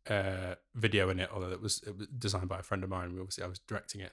uh, 0.09 0.55
video 0.75 1.09
in 1.09 1.19
it, 1.19 1.29
although 1.33 1.51
it 1.51 1.61
was, 1.61 1.81
it 1.85 1.97
was 1.97 2.07
designed 2.07 2.49
by 2.49 2.59
a 2.59 2.63
friend 2.63 2.83
of 2.83 2.89
mine. 2.89 3.13
We 3.13 3.19
Obviously, 3.19 3.43
I 3.43 3.47
was 3.47 3.59
directing 3.59 4.01
it 4.01 4.11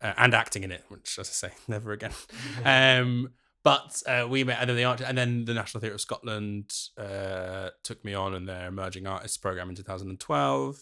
uh, 0.00 0.12
and 0.16 0.34
acting 0.34 0.62
in 0.62 0.72
it, 0.72 0.84
which, 0.88 1.18
as 1.18 1.28
I 1.28 1.48
say, 1.48 1.54
never 1.68 1.92
again. 1.92 2.12
um, 2.64 3.30
but 3.62 4.02
uh, 4.06 4.26
we 4.28 4.44
met, 4.44 4.58
and 4.60 4.68
then 4.68 4.76
the 4.76 4.84
art, 4.84 5.00
and 5.00 5.16
then 5.16 5.46
the 5.46 5.54
National 5.54 5.80
Theatre 5.80 5.94
of 5.94 6.00
Scotland 6.00 6.72
uh, 6.98 7.70
took 7.82 8.04
me 8.04 8.12
on 8.12 8.34
in 8.34 8.44
their 8.44 8.68
emerging 8.68 9.06
artists 9.06 9.38
program 9.38 9.70
in 9.70 9.74
2012, 9.74 10.76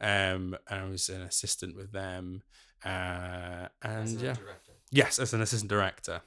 um, 0.00 0.08
and 0.08 0.56
I 0.68 0.84
was 0.84 1.10
an 1.10 1.20
assistant 1.20 1.76
with 1.76 1.92
them. 1.92 2.42
Uh, 2.84 3.68
and 3.82 4.20
yeah, 4.20 4.34
yes, 4.90 5.18
as 5.18 5.34
an 5.34 5.42
assistant 5.42 5.68
director. 5.68 6.22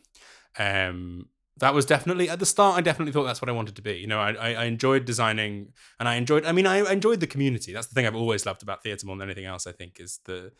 Um, 0.57 1.27
that 1.57 1.73
was 1.73 1.85
definitely 1.85 2.29
at 2.29 2.39
the 2.39 2.45
start. 2.45 2.77
I 2.77 2.81
definitely 2.81 3.13
thought 3.13 3.23
that's 3.23 3.41
what 3.41 3.49
I 3.49 3.53
wanted 3.53 3.75
to 3.77 3.81
be. 3.81 3.93
You 3.93 4.07
know, 4.07 4.19
I, 4.19 4.33
I, 4.53 4.65
enjoyed 4.65 5.05
designing, 5.05 5.71
and 5.99 6.09
I 6.09 6.15
enjoyed. 6.15 6.45
I 6.45 6.51
mean, 6.51 6.67
I 6.67 6.91
enjoyed 6.91 7.21
the 7.21 7.27
community. 7.27 7.71
That's 7.71 7.87
the 7.87 7.93
thing 7.93 8.05
I've 8.05 8.15
always 8.15 8.45
loved 8.45 8.61
about 8.61 8.83
theatre 8.83 9.07
more 9.07 9.15
than 9.15 9.27
anything 9.27 9.45
else. 9.45 9.65
I 9.65 9.71
think 9.71 9.99
is 9.99 10.19
the, 10.25 10.51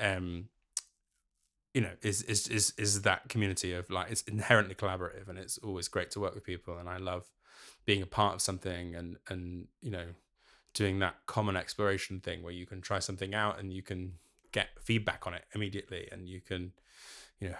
um, 0.00 0.48
you 1.72 1.80
know, 1.80 1.92
is 2.02 2.22
is 2.22 2.48
is 2.48 2.72
is 2.76 3.02
that 3.02 3.28
community 3.28 3.72
of 3.74 3.88
like 3.90 4.10
it's 4.10 4.22
inherently 4.22 4.74
collaborative, 4.74 5.28
and 5.28 5.38
it's 5.38 5.56
always 5.58 5.86
great 5.86 6.10
to 6.12 6.20
work 6.20 6.34
with 6.34 6.44
people, 6.44 6.78
and 6.78 6.88
I 6.88 6.96
love 6.96 7.26
being 7.86 8.02
a 8.02 8.06
part 8.06 8.34
of 8.34 8.42
something, 8.42 8.96
and 8.96 9.18
and 9.28 9.68
you 9.80 9.92
know, 9.92 10.06
doing 10.74 10.98
that 10.98 11.14
common 11.26 11.56
exploration 11.56 12.18
thing 12.18 12.42
where 12.42 12.52
you 12.52 12.66
can 12.66 12.80
try 12.80 12.98
something 12.98 13.34
out 13.34 13.60
and 13.60 13.72
you 13.72 13.82
can 13.82 14.14
get 14.50 14.70
feedback 14.82 15.28
on 15.28 15.34
it 15.34 15.44
immediately, 15.54 16.08
and 16.10 16.28
you 16.28 16.40
can, 16.40 16.72
you 17.38 17.50
know 17.50 17.56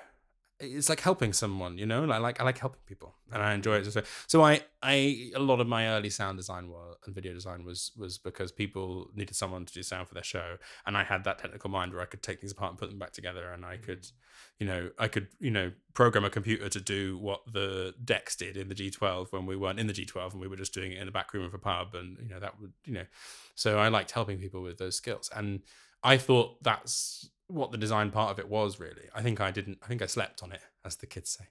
it's 0.61 0.89
like 0.89 1.01
helping 1.01 1.33
someone, 1.33 1.79
you 1.79 1.87
know. 1.87 2.09
I 2.11 2.19
like 2.19 2.41
I 2.41 2.45
like 2.45 2.59
helping 2.59 2.83
people, 2.87 3.15
and 3.33 3.43
I 3.43 3.55
enjoy 3.55 3.77
it. 3.77 3.91
So, 3.91 4.03
so 4.27 4.45
I 4.45 4.61
I 4.83 5.31
a 5.35 5.39
lot 5.39 5.61
of 5.61 5.67
my 5.67 5.89
early 5.89 6.11
sound 6.11 6.37
design 6.37 6.69
was, 6.69 6.97
and 7.07 7.15
video 7.15 7.33
design 7.33 7.65
was 7.65 7.93
was 7.97 8.19
because 8.19 8.53
people 8.53 9.11
needed 9.15 9.35
someone 9.35 9.65
to 9.65 9.73
do 9.73 9.83
sound 9.83 10.09
for 10.09 10.15
their 10.15 10.23
show, 10.23 10.57
and 10.87 10.97
I 10.97 11.05
had 11.05 11.25
that 11.25 11.39
technical 11.39 11.71
mind 11.71 11.93
where 11.93 12.03
I 12.03 12.05
could 12.05 12.23
take 12.23 12.41
things 12.41 12.53
apart 12.53 12.73
and 12.73 12.79
put 12.79 12.91
them 12.91 12.99
back 12.99 13.13
together, 13.13 13.51
and 13.53 13.65
I 13.65 13.79
could, 13.79 14.03
mm. 14.03 14.13
you 14.59 14.67
know, 14.67 14.91
I 14.99 15.09
could 15.09 15.29
you 15.39 15.51
know 15.51 15.73
program 15.95 16.25
a 16.25 16.31
computer 16.31 16.69
to 16.69 16.81
do 16.81 17.17
what 17.19 17.41
the 17.53 17.95
decks 18.05 18.37
did 18.37 18.57
in 18.57 18.69
the 18.69 18.75
G12 18.75 19.33
when 19.33 19.47
we 19.47 19.57
weren't 19.57 19.81
in 19.81 19.87
the 19.87 19.93
G12 19.95 20.33
and 20.33 20.41
we 20.41 20.49
were 20.49 20.57
just 20.57 20.75
doing 20.75 20.93
it 20.93 20.99
in 20.99 21.07
the 21.07 21.13
back 21.13 21.33
room 21.33 21.45
of 21.45 21.55
a 21.55 21.59
pub, 21.59 21.95
and 21.95 22.19
you 22.21 22.29
know 22.29 22.41
that 22.41 22.61
would 22.61 22.73
you 22.85 22.93
know, 22.93 23.07
so 23.55 23.79
I 23.79 23.89
liked 23.89 24.11
helping 24.11 24.39
people 24.39 24.63
with 24.63 24.79
those 24.79 24.97
skills, 24.97 25.31
and 25.35 25.61
I 26.03 26.19
thought 26.19 26.63
that's 26.63 27.31
what 27.51 27.73
the 27.73 27.79
design 27.79 28.11
part 28.11 28.31
of 28.31 28.39
it 28.39 28.49
was 28.49 28.81
really. 28.81 29.09
I 29.15 29.23
think 29.23 29.41
I 29.41 29.51
didn't 29.51 29.79
I 29.83 29.87
think 29.87 30.03
I 30.03 30.07
slept 30.07 30.43
on 30.43 30.53
it, 30.53 30.61
as 30.85 30.97
the 30.97 31.07
kids 31.07 31.31
say. 31.39 31.47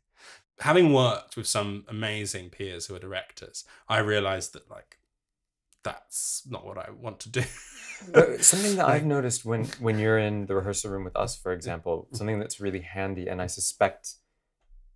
Having 0.60 0.94
worked 0.94 1.38
with 1.38 1.48
some 1.48 1.86
amazing 1.88 2.50
peers 2.50 2.86
who 2.88 2.96
are 2.96 3.00
directors, 3.00 3.64
I 3.88 4.00
realized 4.00 4.54
that 4.54 4.70
like 4.70 4.98
that's 5.84 6.44
not 6.50 6.66
what 6.66 6.78
I 6.78 6.90
want 6.92 7.20
to 7.22 7.30
do. 7.30 7.42
Something 8.42 8.78
that 8.78 8.88
I've 8.88 9.06
noticed 9.06 9.46
when 9.46 9.66
when 9.80 10.00
you're 10.00 10.20
in 10.20 10.46
the 10.46 10.56
rehearsal 10.56 10.92
room 10.92 11.04
with 11.04 11.16
us, 11.16 11.36
for 11.36 11.52
example, 11.52 12.08
something 12.14 12.40
that's 12.40 12.60
really 12.60 12.82
handy, 12.82 13.28
and 13.28 13.42
I 13.42 13.48
suspect 13.48 14.16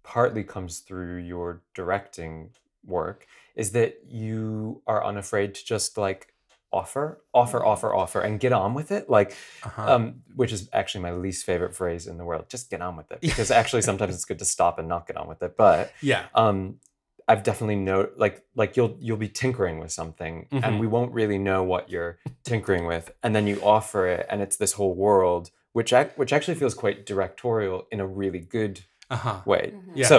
partly 0.04 0.44
comes 0.44 0.80
through 0.80 1.18
your 1.18 1.62
directing 1.74 2.52
work, 2.86 3.28
is 3.56 3.72
that 3.72 4.00
you 4.08 4.82
are 4.88 5.06
unafraid 5.06 5.56
to 5.56 5.66
just 5.66 5.98
like 5.98 6.33
offer, 6.74 7.22
offer, 7.34 7.64
offer, 7.64 7.94
offer, 7.94 8.20
and 8.22 8.40
get 8.40 8.52
on 8.52 8.74
with 8.74 8.92
it. 8.92 9.10
Like, 9.10 9.36
Uh-huh. 9.64 9.94
um, 9.96 10.24
which 10.36 10.52
is 10.52 10.70
actually 10.74 11.04
my 11.04 11.12
least 11.12 11.46
favorite 11.46 11.74
phrase 11.76 12.08
in 12.08 12.18
the 12.18 12.26
world. 12.26 12.50
Just 12.50 12.70
get 12.70 12.82
on 12.82 12.98
with 12.98 13.12
it, 13.12 13.22
because 13.22 13.52
actually 13.52 13.82
sometimes 13.90 14.16
it's 14.16 14.26
good 14.26 14.40
to 14.40 14.46
stop 14.46 14.80
and 14.80 14.88
not 14.88 15.08
get 15.08 15.16
on 15.18 15.28
with 15.28 15.42
it. 15.44 15.56
But 15.56 15.94
yeah. 16.02 16.24
um, 16.36 16.80
I've 17.28 17.44
definitely 17.44 17.78
know 17.78 18.10
like 18.18 18.44
like 18.56 18.76
you'll 18.76 18.98
you'll 19.00 19.16
be 19.16 19.30
tinkering 19.30 19.80
with 19.80 19.92
something, 19.94 20.48
Mhm. 20.52 20.64
and 20.64 20.80
we 20.80 20.88
won't 20.88 21.14
really 21.14 21.38
know 21.38 21.64
what 21.64 21.90
you're 21.90 22.18
tinkering 22.44 22.86
with, 22.86 23.12
and 23.24 23.34
then 23.34 23.48
you 23.48 23.62
offer 23.64 24.08
it, 24.08 24.26
and 24.30 24.42
it's 24.42 24.58
this 24.58 24.74
whole 24.74 24.94
world, 24.94 25.50
which 25.72 25.94
ac- 25.94 26.12
which 26.18 26.34
actually 26.34 26.56
feels 26.56 26.74
quite 26.74 27.06
directorial 27.06 27.88
in 27.92 28.00
a 28.02 28.08
really 28.08 28.40
good 28.40 28.82
Uh-huh. 29.10 29.42
way. 29.46 29.72
Mhm. 29.74 29.92
Yes. 29.96 30.10
So 30.10 30.18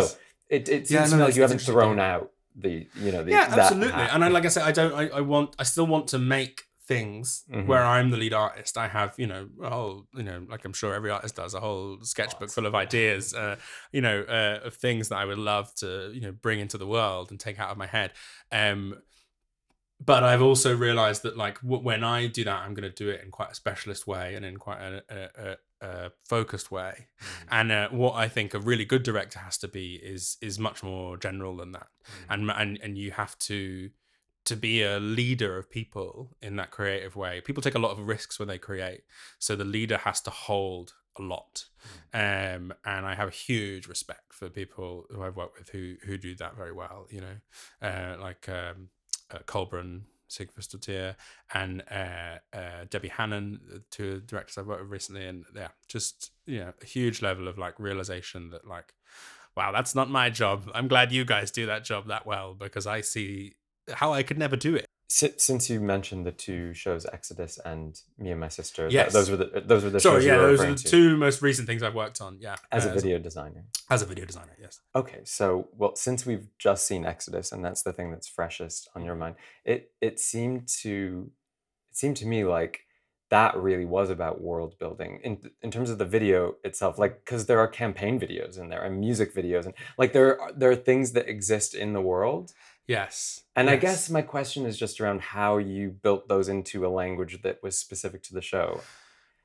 it, 0.48 0.68
it 0.68 0.86
seems 0.88 0.90
Yeah, 1.10 1.16
no, 1.18 1.24
like 1.26 1.36
you 1.36 1.42
haven't 1.42 1.60
thrown 1.60 1.98
out 1.98 2.30
the 2.54 2.86
you 2.94 3.12
know 3.12 3.22
the 3.24 3.30
yeah, 3.32 3.48
absolutely. 3.50 4.02
And 4.02 4.24
I 4.24 4.28
like 4.28 4.44
I 4.44 4.48
said, 4.48 4.62
I 4.64 4.72
don't. 4.72 4.94
I, 4.94 5.08
I 5.08 5.20
want. 5.20 5.54
I 5.58 5.64
still 5.64 5.86
want 5.86 6.08
to 6.08 6.18
make 6.18 6.62
things 6.86 7.44
Mhm. 7.50 7.64
where 7.66 7.82
I'm 7.82 8.10
the 8.10 8.18
lead 8.18 8.34
artist. 8.34 8.76
I 8.76 8.88
have, 8.88 9.14
you 9.16 9.26
know, 9.26 9.48
a 9.62 9.70
whole, 9.70 10.06
you 10.14 10.22
know, 10.22 10.44
like 10.50 10.66
I'm 10.66 10.74
sure 10.74 10.92
every 10.94 11.10
artist 11.10 11.34
does, 11.36 11.54
a 11.54 11.60
whole 11.60 11.98
sketchbook 12.02 12.50
full 12.50 12.66
of 12.66 12.74
ideas, 12.74 13.32
uh, 13.32 13.56
you 13.90 14.02
know, 14.02 14.20
uh, 14.28 14.60
of 14.66 14.74
things 14.74 15.08
that 15.08 15.16
I 15.16 15.24
would 15.24 15.38
love 15.38 15.74
to, 15.76 16.10
you 16.12 16.20
know, 16.20 16.32
bring 16.32 16.60
into 16.60 16.76
the 16.76 16.86
world 16.86 17.30
and 17.30 17.40
take 17.40 17.58
out 17.58 17.70
of 17.70 17.78
my 17.78 17.86
head. 17.86 18.12
Um, 18.52 18.98
but 20.04 20.24
I've 20.24 20.42
also 20.42 20.76
realized 20.76 21.22
that, 21.22 21.36
like, 21.38 21.58
w- 21.62 21.82
when 21.82 22.04
I 22.04 22.26
do 22.26 22.44
that, 22.44 22.58
I'm 22.62 22.74
going 22.74 22.90
to 22.90 22.94
do 23.04 23.08
it 23.08 23.22
in 23.24 23.30
quite 23.30 23.52
a 23.52 23.54
specialist 23.54 24.06
way 24.06 24.34
and 24.34 24.44
in 24.44 24.58
quite 24.58 24.80
a, 24.80 25.02
a, 25.08 25.50
a, 25.50 25.56
a 25.84 26.12
focused 26.24 26.70
way. 26.70 27.08
And 27.50 27.70
uh, 27.70 27.88
what 27.90 28.14
I 28.14 28.28
think 28.28 28.54
a 28.54 28.58
really 28.58 28.84
good 28.84 29.02
director 29.02 29.38
has 29.38 29.58
to 29.58 29.68
be 29.68 29.94
is 30.02 30.36
is 30.40 30.58
much 30.58 30.82
more 30.82 31.16
general 31.16 31.56
than 31.56 31.72
that. 31.72 31.88
And 32.28 32.50
and 32.50 32.78
and 32.82 32.98
you 32.98 33.12
have 33.12 33.38
to 33.40 33.90
to 34.44 34.56
be 34.56 34.82
a 34.82 34.98
leader 34.98 35.56
of 35.56 35.70
people 35.70 36.36
in 36.42 36.56
that 36.56 36.70
creative 36.70 37.16
way. 37.16 37.40
People 37.40 37.62
take 37.62 37.74
a 37.74 37.78
lot 37.78 37.92
of 37.92 38.06
risks 38.06 38.38
when 38.38 38.48
they 38.48 38.58
create 38.58 39.02
so 39.38 39.56
the 39.56 39.64
leader 39.64 39.98
has 39.98 40.20
to 40.22 40.30
hold 40.30 40.94
a 41.18 41.22
lot. 41.22 41.66
Um 42.12 42.72
and 42.84 43.06
i 43.06 43.14
have 43.14 43.28
a 43.28 43.38
huge 43.48 43.86
respect 43.86 44.32
for 44.32 44.48
people 44.48 45.04
who 45.10 45.22
i've 45.22 45.36
worked 45.36 45.58
with 45.58 45.68
who 45.68 45.96
who 46.06 46.16
do 46.16 46.34
that 46.36 46.56
very 46.56 46.72
well 46.72 47.06
you 47.10 47.20
know? 47.20 47.36
Uh 47.88 48.16
like 48.20 48.48
um 48.48 48.88
uh, 49.30 49.38
Kolbrún 49.46 50.02
Sigfúsdóttir 50.30 51.16
and 51.52 51.82
uh, 51.90 52.38
uh, 52.56 52.84
Debbie 52.90 53.08
Hannan, 53.08 53.84
two 53.90 54.20
directors 54.20 54.58
I've 54.58 54.66
worked 54.66 54.82
with 54.82 54.90
recently, 54.90 55.26
and 55.26 55.44
yeah, 55.54 55.68
just 55.88 56.32
you 56.46 56.60
know, 56.60 56.72
a 56.80 56.86
huge 56.86 57.22
level 57.22 57.48
of 57.48 57.58
like 57.58 57.78
realization 57.78 58.50
that 58.50 58.66
like 58.66 58.94
wow, 59.56 59.72
that's 59.72 59.94
not 59.94 60.10
my 60.10 60.30
job. 60.30 60.68
I'm 60.74 60.88
glad 60.88 61.12
you 61.12 61.24
guys 61.24 61.50
do 61.50 61.66
that 61.66 61.84
job 61.84 62.08
that 62.08 62.26
well 62.26 62.54
because 62.54 62.86
I 62.86 63.00
see 63.00 63.54
how 63.92 64.12
I 64.12 64.22
could 64.22 64.38
never 64.38 64.56
do 64.56 64.74
it. 64.74 64.86
Si- 65.06 65.34
Since 65.36 65.68
you 65.70 65.80
mentioned 65.80 66.24
the 66.24 66.32
two 66.32 66.72
shows, 66.74 67.06
Exodus 67.12 67.58
and 67.64 68.00
Me 68.18 68.30
and 68.30 68.40
My 68.40 68.48
Sister, 68.48 68.88
Yes. 68.90 69.12
those 69.12 69.30
were 69.30 69.36
the 69.36 69.62
those 69.64 69.84
were 69.84 69.90
the 69.90 70.00
Sorry, 70.00 70.22
shows 70.22 70.26
yeah, 70.26 70.36
those 70.38 70.60
are 70.60 70.70
the 70.70 70.74
to 70.76 70.88
two 70.88 71.16
most 71.16 71.42
recent 71.42 71.68
things 71.68 71.82
I've 71.82 71.94
worked 71.94 72.20
on. 72.20 72.38
Yeah, 72.40 72.56
as 72.72 72.86
a 72.86 72.90
uh, 72.90 72.94
video 72.94 73.18
designer. 73.18 73.64
as 73.90 74.02
a 74.02 74.06
video 74.06 74.24
designer. 74.24 74.56
Yes. 74.60 74.80
Okay, 74.96 75.20
so 75.24 75.68
well, 75.76 75.94
since 75.94 76.24
we've 76.24 76.48
just 76.58 76.86
seen 76.86 77.04
Exodus, 77.04 77.52
and 77.52 77.64
that's 77.64 77.82
the 77.82 77.92
thing 77.92 78.10
that's 78.10 78.26
freshest 78.28 78.88
on 78.94 79.04
your 79.04 79.14
mind, 79.14 79.36
it 79.64 79.92
it 80.00 80.18
seemed 80.20 80.68
to 80.82 81.30
it 81.90 81.96
seemed 81.96 82.16
to 82.16 82.26
me 82.26 82.44
like 82.44 82.80
that 83.30 83.56
really 83.56 83.84
was 83.84 84.10
about 84.10 84.40
world 84.40 84.78
building 84.78 85.20
in 85.22 85.50
in 85.62 85.70
terms 85.70 85.90
of 85.90 85.98
the 85.98 86.04
video 86.06 86.56
itself, 86.64 86.98
like 86.98 87.24
because 87.24 87.44
there 87.46 87.58
are 87.58 87.68
campaign 87.68 88.18
videos 88.18 88.58
in 88.58 88.68
there 88.70 88.82
and 88.82 88.98
music 88.98 89.34
videos, 89.34 89.66
and 89.66 89.74
like 89.98 90.12
there 90.14 90.40
are, 90.40 90.52
there 90.52 90.70
are 90.70 90.76
things 90.76 91.12
that 91.12 91.28
exist 91.28 91.74
in 91.74 91.92
the 91.92 92.00
world. 92.00 92.52
Yes. 92.86 93.42
And 93.56 93.70
I 93.70 93.76
guess 93.76 94.10
my 94.10 94.22
question 94.22 94.66
is 94.66 94.78
just 94.78 95.00
around 95.00 95.20
how 95.20 95.58
you 95.58 95.90
built 95.90 96.28
those 96.28 96.48
into 96.48 96.86
a 96.86 96.88
language 96.88 97.40
that 97.42 97.62
was 97.62 97.78
specific 97.78 98.22
to 98.24 98.34
the 98.34 98.42
show. 98.42 98.80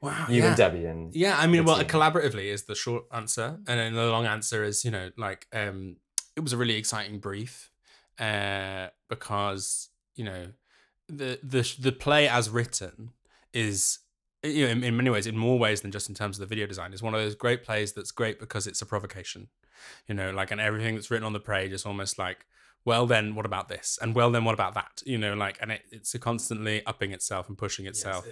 wow. 0.02 0.26
You 0.30 0.42
yeah. 0.42 0.48
and 0.50 0.58
Debbie 0.58 0.86
and 0.86 1.16
Yeah, 1.16 1.38
I 1.38 1.48
mean, 1.48 1.64
well, 1.64 1.78
team. 1.78 1.88
collaboratively 1.88 2.46
is 2.46 2.64
the 2.64 2.76
short 2.76 3.06
answer, 3.14 3.60
and 3.68 3.80
then 3.80 3.94
the 3.94 4.08
long 4.08 4.26
answer 4.26 4.64
is, 4.64 4.84
you 4.84 4.92
know, 4.92 5.12
like 5.18 5.48
um, 5.54 5.98
it 6.36 6.42
was 6.42 6.54
a 6.54 6.58
really 6.58 6.76
exciting 6.76 7.20
brief, 7.20 7.72
uh, 8.20 8.88
because 9.08 9.90
you 10.16 10.26
know, 10.26 10.48
the 11.08 11.40
the 11.42 11.76
the 11.80 11.92
play 11.92 12.28
as 12.28 12.50
written 12.50 13.12
is, 13.54 14.00
you 14.44 14.66
know, 14.66 14.72
in, 14.72 14.84
in 14.84 14.98
many 14.98 15.10
ways, 15.10 15.28
in 15.28 15.38
more 15.38 15.58
ways 15.58 15.82
than 15.82 15.92
just 15.92 16.10
in 16.10 16.16
terms 16.16 16.38
of 16.38 16.42
the 16.42 16.46
video 16.46 16.68
design, 16.68 16.92
is 16.92 17.02
one 17.02 17.14
of 17.14 17.22
those 17.22 17.36
great 17.36 17.64
plays 17.64 17.94
that's 17.94 18.12
great 18.12 18.38
because 18.40 18.68
it's 18.68 18.82
a 18.82 18.86
provocation, 18.86 19.48
you 20.08 20.16
know, 20.16 20.32
like 20.32 20.52
and 20.52 20.60
everything 20.60 20.96
that's 20.96 21.10
written 21.10 21.26
on 21.26 21.34
the 21.34 21.40
page 21.40 21.72
is 21.72 21.86
almost 21.86 22.20
like 22.20 22.46
well 22.86 23.06
then 23.06 23.36
what 23.36 23.46
about 23.46 23.68
this? 23.70 24.00
And 24.02 24.16
well 24.16 24.32
then 24.32 24.44
what 24.46 24.54
about 24.54 24.74
that? 24.74 25.02
You 25.06 25.18
know 25.18 25.34
like 25.34 25.58
and 25.62 25.72
it, 25.72 25.82
it's 25.92 26.16
constantly 26.18 26.86
upping 26.86 27.12
itself 27.12 27.48
and 27.50 27.58
pushing 27.58 27.86
itself. 27.86 28.26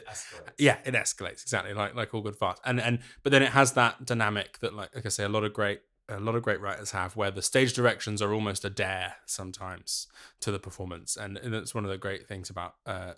yeah 0.57 0.77
it 0.85 0.93
escalates 0.93 1.43
exactly 1.43 1.73
like 1.73 1.95
like 1.95 2.13
all 2.13 2.21
good 2.21 2.35
fast. 2.35 2.61
And 2.65 2.79
and 2.79 2.99
but 3.23 3.31
then 3.31 3.43
it 3.43 3.51
has 3.51 3.73
that 3.73 4.05
dynamic 4.05 4.59
that 4.59 4.73
like 4.73 4.93
like 4.95 5.05
i 5.05 5.09
say 5.09 5.23
a 5.23 5.29
lot 5.29 5.43
of 5.43 5.53
great 5.53 5.81
a 6.09 6.19
lot 6.19 6.35
of 6.35 6.43
great 6.43 6.61
writers 6.61 6.91
have 6.91 7.15
where 7.15 7.31
the 7.31 7.41
stage 7.41 7.73
directions 7.73 8.21
are 8.21 8.33
almost 8.33 8.63
a 8.63 8.69
dare 8.69 9.15
sometimes 9.25 10.07
to 10.39 10.51
the 10.51 10.59
performance. 10.59 11.17
And, 11.17 11.37
and 11.37 11.53
that's 11.53 11.75
one 11.75 11.83
of 11.83 11.91
the 11.91 11.97
great 11.97 12.27
things 12.27 12.49
about 12.49 12.75
uh 12.85 13.13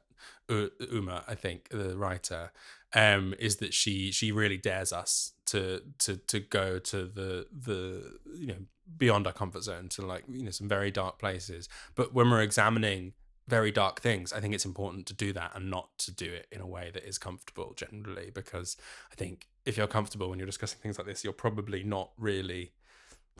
uma 0.92 1.24
i 1.28 1.36
think 1.36 1.70
the 1.70 1.98
writer 1.98 2.52
um 2.94 3.36
is 3.40 3.58
that 3.58 3.74
she 3.74 4.12
she 4.12 4.32
really 4.32 4.58
dares 4.58 4.92
us 4.92 5.34
to 5.46 5.82
to 5.98 6.18
to 6.18 6.40
go 6.40 6.80
to 6.80 7.06
the 7.06 7.48
the 7.52 8.18
you 8.36 8.48
know 8.48 8.56
beyond 8.98 9.28
our 9.28 9.34
comfort 9.34 9.64
zone 9.64 9.88
to 9.90 10.02
like 10.02 10.24
you 10.28 10.44
know 10.44 10.52
some 10.52 10.68
very 10.68 10.90
dark 10.90 11.20
places 11.20 11.70
but 11.96 12.14
when 12.14 12.30
we're 12.30 12.42
examining 12.42 13.14
very 13.48 13.72
dark 13.72 14.00
things 14.00 14.34
i 14.34 14.40
think 14.40 14.54
it's 14.54 14.66
important 14.66 15.06
to 15.06 15.14
do 15.14 15.32
that 15.34 15.52
and 15.56 15.70
not 15.70 15.90
to 15.98 16.12
do 16.12 16.32
it 16.32 16.48
in 16.52 16.62
a 16.62 16.68
way 16.68 16.90
that 16.94 17.08
is 17.08 17.18
comfortable 17.18 17.74
generally 17.76 18.32
because 18.34 18.78
i 19.12 19.16
think 19.16 19.48
if 19.66 19.78
you're 19.78 19.88
comfortable 19.88 20.30
when 20.30 20.40
you're 20.40 20.46
discussing 20.46 20.80
things 20.82 20.98
like 20.98 21.08
this 21.08 21.24
you're 21.24 21.34
probably 21.34 21.84
not 21.84 22.12
really 22.18 22.72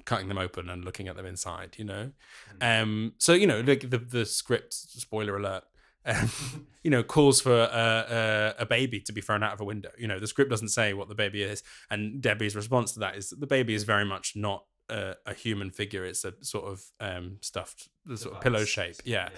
cutting 0.06 0.28
them 0.28 0.38
open 0.38 0.70
and 0.70 0.86
looking 0.86 1.08
at 1.08 1.16
them 1.16 1.26
inside 1.26 1.76
you 1.78 1.86
know 1.86 2.12
mm. 2.60 2.82
um 2.82 3.14
so 3.18 3.34
you 3.34 3.48
know 3.48 3.62
like 3.62 3.90
the 3.90 3.98
the 3.98 4.26
script 4.26 4.74
spoiler 4.74 5.38
alert 5.38 5.64
um, 6.06 6.30
you 6.84 6.92
know, 6.92 7.04
calls 7.04 7.42
for 7.42 7.54
a, 7.54 8.56
a, 8.60 8.64
a, 8.64 8.66
baby 8.66 9.00
to 9.02 9.14
be 9.14 9.22
thrown 9.22 9.44
out 9.44 9.54
of 9.54 9.62
a 9.62 9.66
window. 9.66 9.90
You 9.98 10.08
know, 10.08 10.20
the 10.20 10.28
script 10.28 10.50
doesn't 10.50 10.70
say 10.70 10.94
what 10.94 11.10
the 11.10 11.16
baby 11.16 11.44
is, 11.44 11.64
and 11.90 12.22
Debbie's 12.22 12.56
response 12.56 12.94
to 12.94 13.00
that 13.00 13.16
is 13.16 13.30
that 13.30 13.40
the 13.40 13.48
baby 13.48 13.74
is 13.74 13.84
very 13.84 14.06
much 14.06 14.34
not 14.36 14.64
a, 14.90 15.16
a 15.26 15.34
human 15.34 15.72
figure. 15.72 16.04
It's 16.06 16.26
a 16.26 16.34
sort 16.42 16.66
of 16.66 16.84
um, 17.00 17.38
stuffed, 17.42 17.90
the 18.06 18.18
sort 18.18 18.36
of 18.36 18.42
pillow 18.42 18.66
shape. 18.66 18.96
Yeah. 19.04 19.30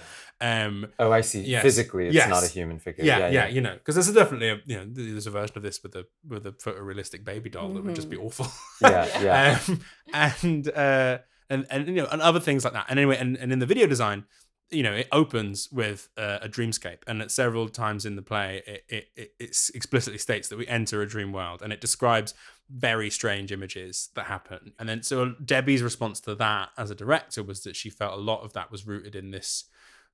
yeah. 0.41 0.65
Um, 0.65 0.88
oh, 1.00 1.12
I 1.12 1.21
see. 1.21 1.41
Yes. 1.41 1.63
Physically, 1.63 2.08
it's 2.08 2.15
yes. 2.15 2.30
not 2.30 2.43
a 2.43 2.47
human 2.47 2.80
figure. 2.80 3.04
Yeah, 3.04 3.19
yeah, 3.19 3.30
yeah. 3.30 3.47
you 3.47 3.62
know, 3.62 3.74
because 3.74 3.95
there's 3.95 4.12
definitely 4.13 4.50
a 4.50 4.60
you 4.65 4.78
know 4.78 4.86
there's 4.88 5.28
a 5.28 5.32
version 5.32 5.58
of 5.58 5.63
this 5.63 5.84
with 5.84 5.95
a 5.95 6.06
with 6.28 6.45
a 6.45 6.52
photorealistic 6.54 7.24
baby 7.24 7.50
doll 7.50 7.65
mm-hmm. 7.65 7.76
that 7.76 7.84
would 7.86 7.95
just 7.95 8.10
be 8.10 8.17
mm-hmm. 8.17 8.28
awful. 8.28 8.47
Yeah, 8.82 9.21
yeah. 9.21 9.60
um, 9.67 9.80
and 10.13 10.67
uh, 10.69 11.17
and 11.50 11.65
and 11.69 11.88
you 11.88 11.95
know 11.95 12.08
and 12.12 12.21
other 12.21 12.39
things 12.39 12.63
like 12.63 12.74
that. 12.74 12.86
And 12.89 12.97
anyway, 13.00 13.17
and, 13.17 13.38
and 13.38 13.52
in 13.52 13.60
the 13.60 13.65
video 13.65 13.88
design, 13.88 14.26
you 14.71 14.84
know, 14.84 14.93
it 14.93 15.07
opens 15.12 15.69
with 15.71 16.10
a 16.17 16.47
dreamscape, 16.47 16.99
and 17.07 17.21
at 17.21 17.31
several 17.31 17.67
times 17.69 18.05
in 18.05 18.15
the 18.15 18.21
play, 18.21 18.63
it, 18.65 18.84
it, 18.89 19.07
it, 19.15 19.31
it 19.39 19.69
explicitly 19.73 20.17
states 20.17 20.47
that 20.49 20.57
we 20.57 20.67
enter 20.67 21.01
a 21.01 21.07
dream 21.07 21.31
world, 21.31 21.62
and 21.62 21.73
it 21.73 21.81
describes 21.81 22.34
very 22.69 23.10
strange 23.10 23.51
images 23.51 24.10
that 24.15 24.25
happen. 24.25 24.73
And 24.79 24.88
then, 24.88 25.03
so 25.03 25.36
Debbie's 25.43 25.84
response 25.84 26.19
to 26.21 26.36
that 26.36 26.69
as 26.77 26.89
a 26.89 26.95
director 26.95 27.43
was 27.43 27.63
that 27.63 27.75
she 27.75 27.89
felt 27.89 28.13
a 28.13 28.21
lot 28.21 28.43
of 28.43 28.53
that 28.53 28.71
was 28.71 28.88
rooted 28.88 29.15
in 29.15 29.31
this 29.31 29.65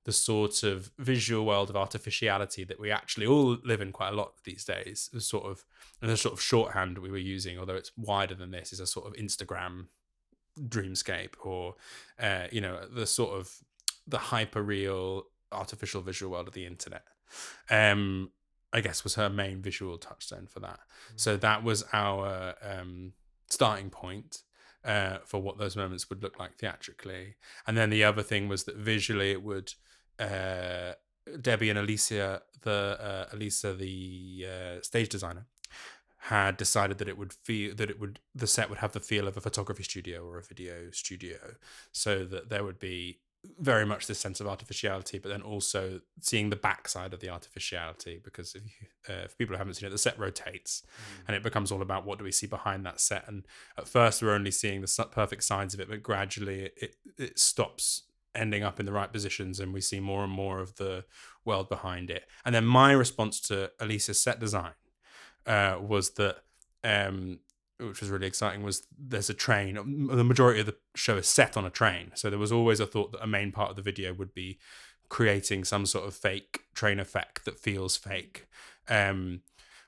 the 0.08 0.14
sort 0.14 0.64
of 0.64 0.90
visual 0.98 1.46
world 1.46 1.70
of 1.70 1.76
artificiality 1.76 2.64
that 2.64 2.80
we 2.80 2.90
actually 2.90 3.28
all 3.28 3.58
live 3.66 3.82
in 3.82 3.92
quite 3.92 4.14
a 4.14 4.16
lot 4.16 4.32
these 4.46 4.64
days. 4.64 5.10
The 5.12 5.20
sort 5.20 5.46
of 5.46 5.66
and 6.02 6.10
the 6.10 6.16
sort 6.16 6.34
of 6.34 6.42
shorthand 6.42 6.98
we 6.98 7.12
were 7.12 7.18
using, 7.18 7.60
although 7.60 7.76
it's 7.76 7.92
wider 7.98 8.34
than 8.34 8.52
this, 8.52 8.72
is 8.72 8.80
a 8.80 8.88
sort 8.88 9.06
of 9.06 9.14
Instagram 9.22 9.88
dreamscape 10.58 11.34
or 11.42 11.76
uh, 12.20 12.48
you 12.52 12.62
know 12.62 12.88
the 12.88 13.06
sort 13.06 13.38
of 13.38 13.54
the 14.08 14.18
hyper 14.18 14.62
real 14.62 15.24
artificial 15.52 16.02
visual 16.02 16.32
world 16.32 16.48
of 16.48 16.54
the 16.54 16.66
internet. 16.66 17.04
Um, 17.70 18.32
I 18.74 18.82
guess 18.82 19.04
was 19.04 19.16
her 19.16 19.30
main 19.30 19.62
visual 19.62 19.98
touchstone 19.98 20.48
for 20.48 20.60
that. 20.60 20.80
Mm-hmm. 20.80 21.18
So 21.18 21.38
that 21.38 21.64
was 21.64 21.86
our 21.94 22.56
um, 22.62 23.14
starting 23.50 23.90
point 23.90 24.44
uh, 24.84 25.18
for 25.26 25.42
what 25.42 25.58
those 25.58 25.76
moments 25.76 26.10
would 26.10 26.22
look 26.24 26.40
like 26.40 26.58
theatrically. 26.58 27.36
And 27.66 27.78
then 27.78 27.90
the 27.90 28.04
other 28.04 28.24
thing 28.24 28.48
was 28.48 28.64
that 28.64 28.76
visually 28.76 29.32
it 29.32 29.44
would. 29.44 29.74
Uh, 30.20 30.94
Debbie 31.42 31.70
and 31.70 31.78
Alicia, 31.78 32.42
the 32.62 32.98
uh, 33.00 33.36
Alicia, 33.36 33.74
the 33.74 34.48
uh, 34.48 34.82
stage 34.82 35.10
designer, 35.10 35.46
had 36.20 36.58
decided 36.58 36.98
that 36.98 37.08
it 37.08 37.18
would 37.18 37.34
feel 37.34 37.76
that 37.76 37.90
it 37.90 38.00
would 38.00 38.20
the 38.34 38.48
set 38.48 38.70
would 38.70 38.80
have 38.80 38.94
the 38.94 39.00
feel 39.00 39.28
of 39.28 39.38
a 39.38 39.42
photography 39.42 39.84
studio 39.84 40.26
or 40.26 40.40
a 40.40 40.44
video 40.44 40.90
studio, 40.92 41.56
so 41.92 42.24
that 42.26 42.50
there 42.50 42.64
would 42.64 42.80
be 42.80 43.20
very 43.60 43.86
much 43.86 44.08
this 44.08 44.20
sense 44.20 44.40
of 44.40 44.48
artificiality, 44.48 45.20
but 45.20 45.30
then 45.30 45.42
also 45.42 46.02
seeing 46.22 46.50
the 46.50 46.56
backside 46.56 47.14
of 47.14 47.20
the 47.20 47.30
artificiality. 47.30 48.22
Because 48.24 48.56
if, 48.56 48.64
you, 48.64 48.88
uh, 49.10 49.24
if 49.26 49.38
people 49.38 49.58
haven't 49.58 49.76
seen 49.76 49.88
it, 49.88 49.92
the 49.92 49.98
set 49.98 50.20
rotates, 50.20 50.84
mm. 50.86 51.28
and 51.28 51.36
it 51.36 51.44
becomes 51.44 51.72
all 51.72 51.82
about 51.82 52.06
what 52.06 52.18
do 52.18 52.24
we 52.24 52.32
see 52.32 52.48
behind 52.48 52.86
that 52.86 53.00
set. 53.00 53.28
And 53.28 53.46
at 53.78 53.88
first, 53.88 54.22
we're 54.22 54.34
only 54.34 54.52
seeing 54.52 54.82
the 54.82 55.08
perfect 55.12 55.44
sides 55.44 55.74
of 55.74 55.80
it, 55.80 55.90
but 55.90 56.04
gradually, 56.04 56.72
it 56.78 56.96
it 57.18 57.40
stops 57.40 58.04
ending 58.36 58.64
up 58.64 58.80
in 58.80 58.86
the 58.86 58.92
right 58.92 59.12
positions, 59.12 59.60
and 59.60 59.74
we 59.74 59.82
see 59.82 60.00
more 60.00 60.24
and 60.24 60.32
more 60.32 60.60
of 60.60 60.76
the 60.76 61.06
world 61.44 61.70
behind 61.70 62.10
it. 62.10 62.26
And 62.46 62.54
then 62.54 62.66
my 62.66 62.92
response 62.92 63.40
to 63.42 63.72
Elisa's 63.80 64.22
set 64.22 64.40
design 64.40 64.74
uh, 65.46 65.78
was 65.82 66.12
that 66.12 66.44
um, 66.84 67.40
which 67.80 68.02
was 68.02 68.10
really 68.10 68.28
exciting, 68.28 68.64
was 68.64 68.88
there's 68.98 69.30
a 69.30 69.34
train. 69.34 69.76
The 69.76 70.24
majority 70.24 70.60
of 70.60 70.66
the 70.66 70.76
show 70.96 71.18
is 71.18 71.28
set 71.28 71.56
on 71.58 71.66
a 71.66 71.70
train, 71.70 72.12
so 72.16 72.30
there 72.30 72.40
was 72.40 72.52
always 72.52 72.80
a 72.80 72.86
thought 72.86 73.12
that 73.12 73.24
a 73.24 73.28
main 73.28 73.52
part 73.52 73.70
of 73.70 73.76
the 73.76 73.82
video 73.82 74.14
would 74.14 74.34
be 74.34 74.60
creating 75.10 75.64
some 75.64 75.86
sort 75.86 76.08
of 76.08 76.16
fake 76.16 76.62
train 76.74 77.00
effect 77.00 77.46
that 77.46 77.60
feels 77.60 77.96
fake. 77.96 78.48
Um, 78.90 79.42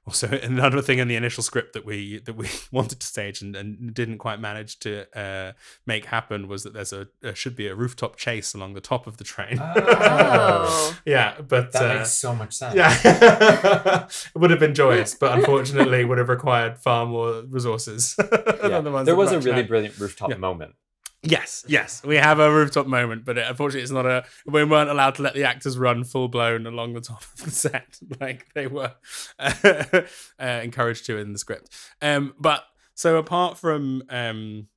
also, 0.09 0.27
another 0.43 0.81
thing 0.81 0.97
in 0.97 1.07
the 1.07 1.15
initial 1.15 1.43
script 1.43 1.73
that 1.73 1.85
we 1.85 2.19
that 2.21 2.35
we 2.35 2.49
wanted 2.71 2.99
to 2.99 3.05
stage 3.05 3.43
and, 3.43 3.55
and 3.55 3.93
didn't 3.93 4.17
quite 4.17 4.39
manage 4.39 4.79
to 4.79 5.05
uh, 5.17 5.51
make 5.85 6.05
happen 6.05 6.47
was 6.47 6.63
that 6.63 6.73
there's 6.73 6.91
a, 6.91 7.07
a, 7.21 7.35
should 7.35 7.55
be 7.55 7.67
a 7.67 7.75
rooftop 7.75 8.15
chase 8.15 8.55
along 8.55 8.73
the 8.73 8.81
top 8.81 9.05
of 9.05 9.17
the 9.17 9.23
train. 9.23 9.59
Oh. 9.61 10.97
yeah, 11.05 11.39
but 11.47 11.71
that 11.73 11.91
uh, 11.91 11.93
makes 11.99 12.13
so 12.13 12.33
much 12.33 12.53
sense. 12.55 12.75
Yeah, 12.75 14.07
it 14.33 14.37
would 14.37 14.49
have 14.49 14.59
been 14.59 14.73
joyous, 14.73 15.13
but 15.13 15.37
unfortunately, 15.37 16.03
would 16.03 16.17
have 16.17 16.29
required 16.29 16.79
far 16.79 17.05
more 17.05 17.43
resources. 17.47 18.15
yeah. 18.17 18.81
the 18.81 19.03
there 19.03 19.15
was 19.15 19.31
a 19.31 19.39
really 19.39 19.63
brilliant 19.63 19.99
rooftop 19.99 20.31
yeah. 20.31 20.37
moment 20.37 20.73
Yes, 21.21 21.65
yes, 21.67 22.01
we 22.03 22.15
have 22.15 22.39
a 22.39 22.49
rooftop 22.49 22.87
moment, 22.87 23.25
but 23.25 23.37
it, 23.37 23.45
unfortunately, 23.45 23.81
it's 23.81 23.91
not 23.91 24.05
a. 24.05 24.23
We 24.45 24.63
weren't 24.63 24.89
allowed 24.89 25.15
to 25.15 25.21
let 25.21 25.33
the 25.33 25.43
actors 25.43 25.77
run 25.77 26.05
full 26.05 26.29
blown 26.29 26.65
along 26.65 26.93
the 26.93 27.01
top 27.01 27.21
of 27.21 27.43
the 27.43 27.51
set 27.51 27.97
like 28.21 28.47
they 28.53 28.67
were 28.67 28.93
uh, 29.37 29.53
uh, 30.39 30.61
encouraged 30.63 31.05
to 31.07 31.17
in 31.17 31.33
the 31.33 31.39
script. 31.39 31.71
Um, 32.01 32.35
but 32.39 32.63
so 32.95 33.17
apart 33.17 33.57
from 33.57 34.03
um, 34.09 34.67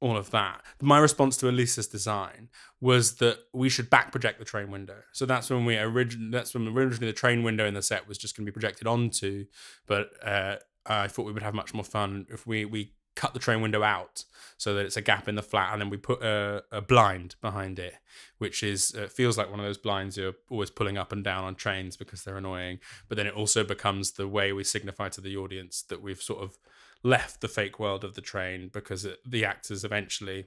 all 0.00 0.16
of 0.16 0.32
that, 0.32 0.62
my 0.80 0.98
response 0.98 1.36
to 1.36 1.48
Elisa's 1.48 1.86
design 1.86 2.48
was 2.80 3.16
that 3.16 3.38
we 3.52 3.68
should 3.68 3.88
back 3.88 4.10
project 4.10 4.40
the 4.40 4.44
train 4.44 4.72
window. 4.72 4.96
So 5.12 5.24
that's 5.24 5.50
when 5.50 5.64
we 5.64 5.76
originally 5.76 6.30
that's 6.30 6.52
when 6.52 6.66
originally 6.66 7.06
the 7.06 7.16
train 7.16 7.44
window 7.44 7.64
in 7.64 7.74
the 7.74 7.82
set 7.82 8.08
was 8.08 8.18
just 8.18 8.36
going 8.36 8.44
to 8.44 8.50
be 8.50 8.54
projected 8.54 8.88
onto, 8.88 9.46
but 9.86 10.10
uh, 10.24 10.56
I 10.84 11.06
thought 11.06 11.26
we 11.26 11.32
would 11.32 11.44
have 11.44 11.54
much 11.54 11.74
more 11.74 11.84
fun 11.84 12.26
if 12.28 12.44
we 12.44 12.64
we 12.64 12.92
cut 13.16 13.34
the 13.34 13.40
train 13.40 13.60
window 13.60 13.82
out 13.82 14.24
so 14.58 14.74
that 14.74 14.86
it's 14.86 14.96
a 14.96 15.02
gap 15.02 15.28
in 15.28 15.34
the 15.34 15.42
flat 15.42 15.72
and 15.72 15.82
then 15.82 15.90
we 15.90 15.96
put 15.96 16.22
a, 16.22 16.62
a 16.70 16.80
blind 16.80 17.34
behind 17.40 17.78
it 17.78 17.94
which 18.38 18.62
is 18.62 18.94
uh, 18.94 19.08
feels 19.08 19.36
like 19.36 19.50
one 19.50 19.58
of 19.58 19.66
those 19.66 19.78
blinds 19.78 20.16
you're 20.16 20.34
always 20.50 20.70
pulling 20.70 20.96
up 20.96 21.12
and 21.12 21.24
down 21.24 21.44
on 21.44 21.54
trains 21.54 21.96
because 21.96 22.22
they're 22.22 22.36
annoying 22.36 22.78
but 23.08 23.16
then 23.16 23.26
it 23.26 23.34
also 23.34 23.64
becomes 23.64 24.12
the 24.12 24.28
way 24.28 24.52
we 24.52 24.62
signify 24.62 25.08
to 25.08 25.20
the 25.20 25.36
audience 25.36 25.82
that 25.82 26.00
we've 26.00 26.22
sort 26.22 26.42
of 26.42 26.58
left 27.02 27.40
the 27.40 27.48
fake 27.48 27.78
world 27.78 28.04
of 28.04 28.14
the 28.14 28.20
train 28.20 28.70
because 28.72 29.04
it, 29.04 29.18
the 29.26 29.44
actors 29.44 29.84
eventually 29.84 30.46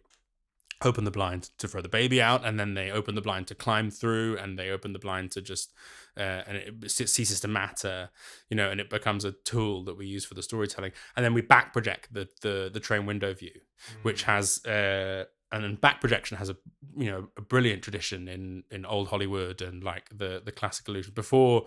open 0.84 1.04
the 1.04 1.12
blind 1.12 1.50
to 1.58 1.68
throw 1.68 1.82
the 1.82 1.90
baby 1.90 2.22
out 2.22 2.46
and 2.46 2.60
then 2.60 2.74
they 2.74 2.90
open 2.90 3.16
the 3.16 3.22
blind 3.22 3.48
to 3.48 3.56
climb 3.56 3.92
through 3.92 4.38
and 4.38 4.58
they 4.58 4.70
open 4.70 4.94
the 4.94 5.00
blind 5.00 5.32
to 5.32 5.42
just 5.42 5.74
uh, 6.18 6.42
and 6.48 6.58
it 6.58 6.90
ceases 6.90 7.40
to 7.42 7.48
matter 7.48 8.10
you 8.50 8.56
know 8.56 8.70
and 8.70 8.80
it 8.80 8.90
becomes 8.90 9.26
a 9.26 9.32
tool 9.32 9.84
that 9.84 9.98
we 9.98 10.06
use 10.06 10.24
for 10.24 10.36
the 10.36 10.44
storytelling. 10.44 10.92
And 11.16 11.26
then 11.26 11.34
we 11.34 11.42
back 11.42 11.74
project 11.74 12.14
the 12.14 12.28
the, 12.42 12.70
the 12.72 12.80
train 12.80 13.06
window 13.06 13.34
view 13.34 13.52
mm. 13.54 14.04
which 14.04 14.24
has 14.24 14.66
uh, 14.66 15.26
and 15.52 15.64
then 15.64 15.76
back 15.76 16.00
projection 16.00 16.38
has 16.38 16.50
a 16.50 16.56
you 16.96 17.10
know 17.12 17.28
a 17.38 17.42
brilliant 17.42 17.84
tradition 17.84 18.28
in 18.28 18.64
in 18.72 18.86
old 18.86 19.10
hollywood 19.10 19.62
and 19.62 19.84
like 19.84 20.10
the 20.16 20.42
the 20.44 20.52
classic 20.52 20.88
illusion. 20.88 21.14
Before 21.14 21.66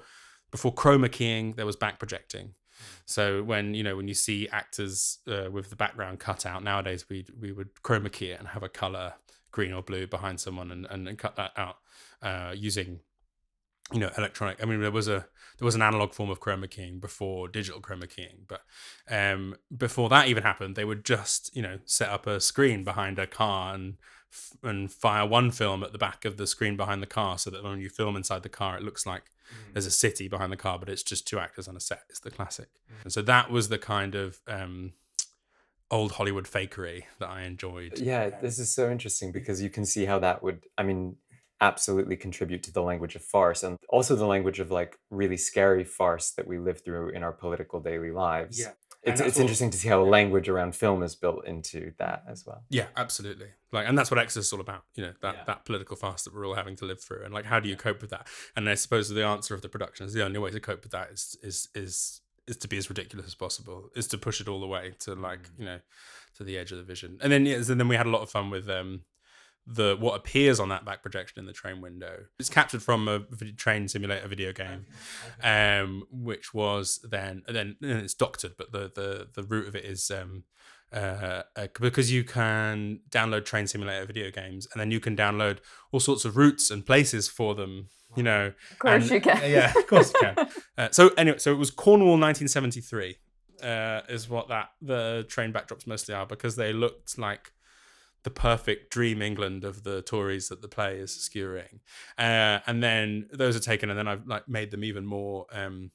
before 0.51 0.75
chroma 0.75 1.11
keying 1.11 1.55
there 1.55 1.67
was 1.67 1.77
back 1.77 1.99
projecting 1.99 2.55
so 3.05 3.43
when 3.43 3.75
you 3.75 3.83
know 3.83 3.97
when 3.97 4.09
you 4.09 4.15
see 4.15 4.49
actors 4.49 5.19
uh, 5.29 5.51
with 5.51 5.71
the 5.71 5.77
background 5.77 6.21
cut 6.21 6.47
out 6.47 6.63
nowadays, 6.63 7.07
we 7.09 7.27
we 7.41 7.53
would 7.53 7.75
chroma 7.83 8.11
key 8.11 8.31
it 8.31 8.39
and 8.39 8.49
have 8.49 8.63
a 8.63 8.69
color 8.69 9.15
green 9.51 9.73
or 9.73 9.83
blue 9.83 10.07
behind 10.07 10.41
someone 10.41 10.71
and 10.71 10.87
and, 10.91 11.09
and 11.09 11.19
cut 11.19 11.37
that 11.37 11.53
out 11.57 11.77
uh, 12.23 12.53
using 12.55 13.01
you 13.93 14.01
know 14.01 14.11
electronic. 14.17 14.63
I 14.63 14.67
mean 14.67 14.81
there 14.81 14.91
was 14.91 15.09
a 15.09 15.27
there 15.59 15.67
was 15.67 15.75
an 15.75 15.83
analog 15.83 16.15
form 16.15 16.31
of 16.31 16.41
chroma 16.41 16.71
keying 16.71 16.99
before 16.99 17.49
digital 17.49 17.81
chroma 17.81 18.09
keying, 18.09 18.47
but 18.49 18.63
um, 19.11 19.57
before 19.77 20.09
that 20.09 20.29
even 20.29 20.43
happened, 20.43 20.77
they 20.77 20.85
would 20.85 21.05
just 21.05 21.55
you 21.55 21.63
know 21.63 21.79
set 21.85 22.09
up 22.09 22.27
a 22.27 22.41
screen 22.41 22.85
behind 22.85 23.19
a 23.19 23.27
car 23.27 23.75
and 23.75 23.97
and 24.63 24.93
fire 24.93 25.27
one 25.27 25.51
film 25.51 25.83
at 25.83 25.93
the 25.93 25.99
back 25.99 26.25
of 26.25 26.37
the 26.37 26.47
screen 26.47 26.77
behind 26.77 27.03
the 27.03 27.07
car 27.07 27.37
so 27.39 27.51
that 27.51 27.63
when 27.63 27.81
you 27.81 27.89
film 27.89 28.17
inside 28.17 28.43
the 28.43 28.49
car 28.49 28.77
it 28.77 28.83
looks 28.83 29.05
like 29.05 29.32
mm. 29.53 29.73
there's 29.75 29.87
a 29.87 29.91
city 29.91 30.29
behind 30.29 30.51
the 30.51 30.57
car 30.57 30.79
but 30.79 30.89
it's 30.89 31.03
just 31.03 31.27
two 31.27 31.39
actors 31.39 31.69
on 31.69 31.77
a 31.77 31.81
set 31.81 32.03
it's 32.09 32.21
the 32.21 32.31
classic 32.31 32.69
mm. 32.91 33.03
and 33.05 33.13
so 33.13 33.23
that 33.23 33.51
was 33.51 33.69
the 33.69 33.79
kind 33.79 34.15
of 34.15 34.41
um, 34.49 34.93
old 35.93 36.13
Hollywood 36.13 36.47
fakery 36.47 37.05
that 37.21 37.29
I 37.29 37.43
enjoyed. 37.43 37.99
Yeah, 37.99 38.31
this 38.41 38.59
is 38.59 38.75
so 38.75 38.91
interesting 38.91 39.31
because 39.31 39.63
you 39.63 39.69
can 39.69 39.85
see 39.85 40.07
how 40.07 40.19
that 40.21 40.43
would, 40.43 40.65
I 40.79 40.83
mean, 40.83 41.17
absolutely 41.61 42.17
contribute 42.17 42.63
to 42.65 42.73
the 42.73 42.83
language 42.83 43.15
of 43.15 43.23
farce 43.23 43.63
and 43.63 43.77
also 43.89 44.17
the 44.17 44.27
language 44.27 44.59
of 44.59 44.71
like 44.71 44.99
really 45.11 45.37
scary 45.37 45.85
farce 45.85 46.33
that 46.33 46.47
we 46.49 46.59
live 46.59 46.83
through 46.83 47.11
in 47.11 47.23
our 47.23 47.31
political 47.31 47.79
daily 47.79 48.11
lives. 48.11 48.59
Yeah. 48.59 48.73
It's, 49.05 49.21
it's 49.21 49.39
interesting 49.39 49.71
to 49.71 49.79
see 49.79 49.89
how 49.89 50.03
the 50.05 50.09
language 50.11 50.49
around 50.49 50.77
film 50.77 51.03
is 51.03 51.15
built 51.17 51.45
into 51.47 51.93
that 51.99 52.23
as 52.29 52.47
well. 52.47 52.63
Yeah, 52.71 52.87
absolutely. 52.97 53.49
Like, 53.73 53.89
and 53.89 53.99
that's 53.99 54.11
what 54.11 54.21
Exodus 54.21 54.47
is 54.47 54.53
all 54.53 54.61
about. 54.61 54.85
You 54.95 55.05
know, 55.07 55.13
that 55.23 55.35
Yeah. 55.35 55.45
that 55.47 55.65
political 55.65 55.97
fast 55.97 56.25
that 56.25 56.35
we're 56.35 56.47
all 56.47 56.55
having 56.55 56.77
to 56.77 56.85
live 56.85 57.03
through, 57.03 57.25
and 57.25 57.35
like, 57.35 57.45
how 57.47 57.59
do 57.59 57.69
you 57.69 57.77
cope 57.77 58.01
with 58.01 58.11
that? 58.11 58.29
And 58.55 58.69
I 58.69 58.75
suppose 58.75 59.09
the 59.09 59.25
answer 59.25 59.55
of 59.55 59.63
the 59.63 59.69
production 59.69 60.07
is 60.07 60.13
the 60.13 60.25
only 60.25 60.39
way 60.39 60.51
to 60.51 60.61
cope 60.61 60.83
with 60.85 60.93
that 60.93 61.11
is 61.11 61.37
is 61.43 61.69
is 61.75 62.21
is 62.47 62.57
to 62.59 62.69
be 62.69 62.77
as 62.77 62.89
ridiculous 62.89 63.27
as 63.27 63.35
possible, 63.35 63.89
is 63.97 64.07
to 64.09 64.19
push 64.19 64.41
it 64.41 64.49
all 64.49 64.61
the 64.61 64.67
way 64.67 64.95
to 65.01 65.15
like 65.15 65.51
you 65.59 65.65
know 65.65 65.81
to 66.37 66.45
the 66.45 66.57
edge 66.57 66.71
of 66.73 66.79
the 66.79 66.85
vision. 66.85 67.19
And 67.23 67.33
then 67.33 67.45
yes, 67.45 67.69
and 67.69 67.81
then 67.81 67.89
we 67.89 67.97
had 67.97 68.07
a 68.07 68.11
lot 68.11 68.23
of 68.23 68.31
fun 68.31 68.51
with 68.51 68.69
um 68.71 69.03
the 69.67 69.97
what 69.99 70.15
appears 70.17 70.59
on 70.59 70.69
that 70.71 70.85
back 70.85 71.03
projection 71.03 71.39
in 71.39 71.47
the 71.47 71.53
train 71.53 71.81
window. 71.81 72.25
It's 72.39 72.49
captured 72.49 72.83
from 72.83 73.07
a 73.09 73.21
train 73.57 73.87
simulator 73.89 74.27
video 74.29 74.53
game, 74.53 74.87
um, 75.43 76.05
which 76.11 76.53
was 76.53 76.99
then 77.09 77.43
then 77.47 77.77
and 77.83 78.01
it's 78.01 78.15
doctored, 78.15 78.53
but 78.59 78.73
the 78.73 78.91
the 78.95 79.29
the 79.35 79.43
root 79.45 79.69
of 79.69 79.77
it 79.77 79.85
is 79.85 80.11
um, 80.11 80.45
uh, 80.93 81.43
uh, 81.57 81.67
because 81.81 82.11
you 82.13 82.25
can 82.25 83.01
download 83.11 83.45
train 83.45 83.67
simulator 83.67 84.05
video 84.05 84.31
games, 84.31 84.67
and 84.73 84.81
then 84.81 84.91
you 84.91 85.01
can 85.01 85.17
download 85.17 85.59
all 85.93 86.01
sorts 86.01 86.25
of 86.25 86.37
routes 86.37 86.71
and 86.71 86.85
places 86.85 87.29
for 87.29 87.55
them. 87.55 87.89
You 88.15 88.23
know, 88.25 88.53
Of 88.73 88.79
course 88.79 89.03
and- 89.05 89.11
you 89.11 89.21
can. 89.23 89.51
Yeah, 89.51 89.73
of 89.75 89.87
course 89.87 90.13
you 90.13 90.21
can. 90.21 90.49
Uh, 90.79 90.89
so 90.91 91.11
anyway, 91.19 91.37
so 91.39 91.53
it 91.53 91.57
was 91.59 91.71
Cornwall, 91.71 92.19
1973, 92.19 93.17
uh, 93.63 94.01
is 94.09 94.29
what 94.29 94.49
that 94.49 94.71
the 94.81 95.25
train 95.29 95.53
backdrops 95.53 95.87
mostly 95.87 96.15
are 96.15 96.27
because 96.27 96.57
they 96.57 96.73
looked 96.73 97.19
like 97.19 97.53
the 98.25 98.31
perfect 98.31 98.93
dream 98.93 99.21
England 99.21 99.65
of 99.65 99.83
the 99.83 100.03
Tories 100.03 100.49
that 100.49 100.63
the 100.63 100.69
play 100.69 100.99
is 100.99 101.11
skewering. 101.11 101.81
Uh, 102.19 102.61
and 102.67 102.83
then 102.83 103.29
those 103.33 103.57
are 103.57 103.61
taken, 103.61 103.91
and 103.91 103.99
then 103.99 104.09
I've 104.09 104.27
like 104.27 104.49
made 104.49 104.71
them 104.71 104.85
even 104.85 105.05
more, 105.05 105.47
um, 105.53 105.91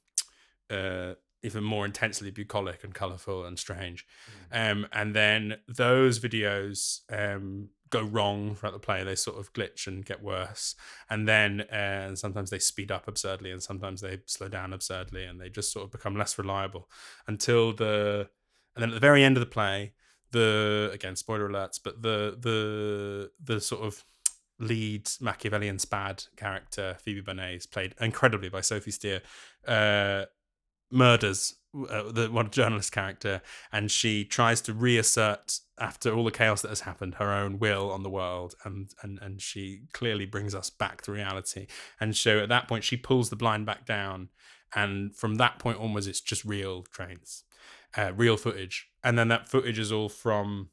uh, 0.70 1.14
even 1.44 1.64
more 1.64 1.86
intensely 1.86 2.32
bucolic 2.32 2.84
and 2.84 2.94
colourful 2.94 3.46
and 3.46 3.58
strange. 3.58 4.06
Um, 4.52 4.88
and 4.92 5.16
then 5.16 5.58
those 5.68 6.20
videos 6.20 7.02
um, 7.10 7.70
go 7.90 8.02
wrong 8.02 8.56
throughout 8.56 8.74
the 8.74 8.80
play. 8.80 9.04
They 9.04 9.16
sort 9.16 9.38
of 9.38 9.54
glitch 9.54 9.88
and 9.88 10.06
get 10.06 10.22
worse. 10.22 10.76
And 11.10 11.28
then 11.28 11.62
uh, 11.62 12.16
sometimes 12.16 12.50
they 12.50 12.60
speed 12.60 12.92
up 12.92 13.08
absurdly, 13.08 13.52
and 13.52 13.64
sometimes 13.64 14.02
they 14.02 14.20
slow 14.26 14.50
down 14.50 14.74
absurdly, 14.74 15.24
and 15.24 15.40
they 15.40 15.50
just 15.50 15.72
sort 15.72 15.86
of 15.86 15.92
become 15.92 16.18
less 16.18 16.38
reliable 16.38 16.90
until 17.28 17.74
the. 17.74 18.30
And 18.76 18.84
then 18.84 18.90
at 18.90 18.94
the 18.94 19.00
very 19.00 19.24
end 19.24 19.38
of 19.38 19.42
the 19.42 19.48
play, 19.48 19.94
the 20.32 20.90
again 20.94 21.16
spoiler 21.16 21.50
alerts, 21.50 21.80
but 21.84 22.02
the 22.02 22.38
the 22.40 23.32
the 23.44 23.62
sort 23.62 23.82
of 23.82 24.04
lead 24.60 25.10
Machiavellian 25.22 25.80
spad 25.80 26.24
character 26.36 26.98
Phoebe 27.00 27.22
Bonnet 27.22 27.56
is 27.56 27.66
played 27.68 27.94
incredibly 28.02 28.50
by 28.50 28.62
Sophie 28.62 28.92
Steer, 28.92 29.22
uh, 29.68 30.26
murders 30.92 31.56
uh, 31.90 32.12
the 32.12 32.30
one 32.32 32.50
journalist 32.50 32.92
character, 32.92 33.42
and 33.72 33.92
she 33.92 34.26
tries 34.26 34.62
to 34.62 34.74
reassert 34.74 35.60
after 35.80 36.14
all 36.14 36.24
the 36.24 36.32
chaos 36.32 36.62
that 36.62 36.70
has 36.70 36.82
happened 36.82 37.16
her 37.16 37.32
own 37.32 37.60
will 37.60 37.92
on 37.92 38.04
the 38.04 38.10
world, 38.10 38.56
and 38.64 38.94
and 39.04 39.20
and 39.22 39.42
she 39.42 39.82
clearly 39.94 40.26
brings 40.26 40.56
us 40.56 40.70
back 40.70 41.02
to 41.04 41.12
reality. 41.12 41.68
And 42.00 42.16
so 42.16 42.40
at 42.40 42.50
that 42.50 42.68
point, 42.68 42.84
she 42.84 42.98
pulls 42.98 43.30
the 43.30 43.36
blind 43.36 43.66
back 43.66 43.86
down, 43.86 44.30
and 44.76 45.16
from 45.16 45.36
that 45.36 45.60
point 45.60 45.80
onwards, 45.80 46.08
it's 46.08 46.22
just 46.22 46.46
real 46.46 46.84
trains, 46.84 47.44
uh, 47.98 48.14
real 48.16 48.38
footage, 48.38 48.90
and 49.04 49.18
then 49.18 49.28
that 49.30 49.50
footage 49.50 49.80
is 49.80 49.92
all 49.92 50.10
from 50.10 50.70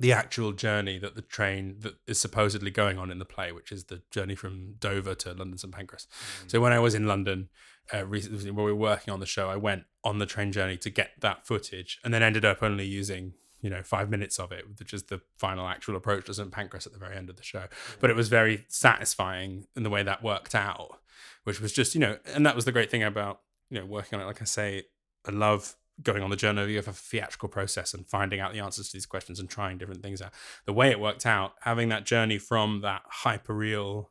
the 0.00 0.12
actual 0.12 0.52
journey 0.52 0.98
that 0.98 1.14
the 1.14 1.22
train 1.22 1.76
that 1.80 1.94
is 2.06 2.18
supposedly 2.18 2.70
going 2.70 2.98
on 2.98 3.10
in 3.10 3.18
the 3.18 3.24
play, 3.24 3.52
which 3.52 3.70
is 3.70 3.84
the 3.84 4.02
journey 4.10 4.34
from 4.34 4.74
Dover 4.78 5.14
to 5.16 5.34
London 5.34 5.58
St 5.58 5.72
Pancras. 5.72 6.06
So 6.46 6.60
when 6.60 6.72
I 6.72 6.78
was 6.78 6.94
in 6.94 7.06
London, 7.06 7.50
uh, 7.92 8.06
recently 8.06 8.50
when 8.50 8.64
we 8.64 8.72
were 8.72 8.78
working 8.78 9.12
on 9.12 9.20
the 9.20 9.26
show, 9.26 9.50
I 9.50 9.56
went 9.56 9.84
on 10.02 10.18
the 10.18 10.24
train 10.24 10.50
journey 10.50 10.78
to 10.78 10.90
get 10.90 11.12
that 11.20 11.46
footage, 11.46 12.00
and 12.04 12.14
then 12.14 12.22
ended 12.22 12.44
up 12.44 12.62
only 12.62 12.86
using 12.86 13.34
you 13.60 13.68
know 13.68 13.82
five 13.82 14.08
minutes 14.08 14.38
of 14.38 14.50
it, 14.50 14.64
which 14.78 14.94
is 14.94 15.04
the 15.04 15.20
final 15.36 15.68
actual 15.68 15.96
approach 15.96 16.24
to 16.26 16.34
St 16.34 16.50
Pancras 16.50 16.86
at 16.86 16.92
the 16.92 16.98
very 16.98 17.16
end 17.16 17.28
of 17.28 17.36
the 17.36 17.42
show. 17.42 17.64
But 18.00 18.08
it 18.08 18.16
was 18.16 18.28
very 18.28 18.64
satisfying 18.68 19.66
in 19.76 19.82
the 19.82 19.90
way 19.90 20.02
that 20.02 20.22
worked 20.22 20.54
out, 20.54 21.00
which 21.44 21.60
was 21.60 21.72
just 21.72 21.94
you 21.94 22.00
know, 22.00 22.18
and 22.34 22.46
that 22.46 22.56
was 22.56 22.64
the 22.64 22.72
great 22.72 22.90
thing 22.90 23.02
about 23.02 23.40
you 23.68 23.78
know 23.78 23.84
working 23.84 24.18
on 24.18 24.24
it. 24.24 24.26
Like 24.26 24.40
I 24.40 24.46
say, 24.46 24.84
I 25.26 25.32
love 25.32 25.76
going 26.00 26.22
on 26.22 26.30
the 26.30 26.36
journey 26.36 26.76
of 26.76 26.88
a 26.88 26.92
theatrical 26.92 27.48
process 27.48 27.92
and 27.92 28.06
finding 28.06 28.40
out 28.40 28.52
the 28.52 28.60
answers 28.60 28.88
to 28.88 28.92
these 28.94 29.06
questions 29.06 29.38
and 29.38 29.48
trying 29.48 29.78
different 29.78 30.02
things 30.02 30.22
out. 30.22 30.32
The 30.64 30.72
way 30.72 30.90
it 30.90 31.00
worked 31.00 31.26
out, 31.26 31.54
having 31.62 31.88
that 31.90 32.06
journey 32.06 32.38
from 32.38 32.80
that 32.80 33.02
hyper 33.06 33.54
real, 33.54 34.10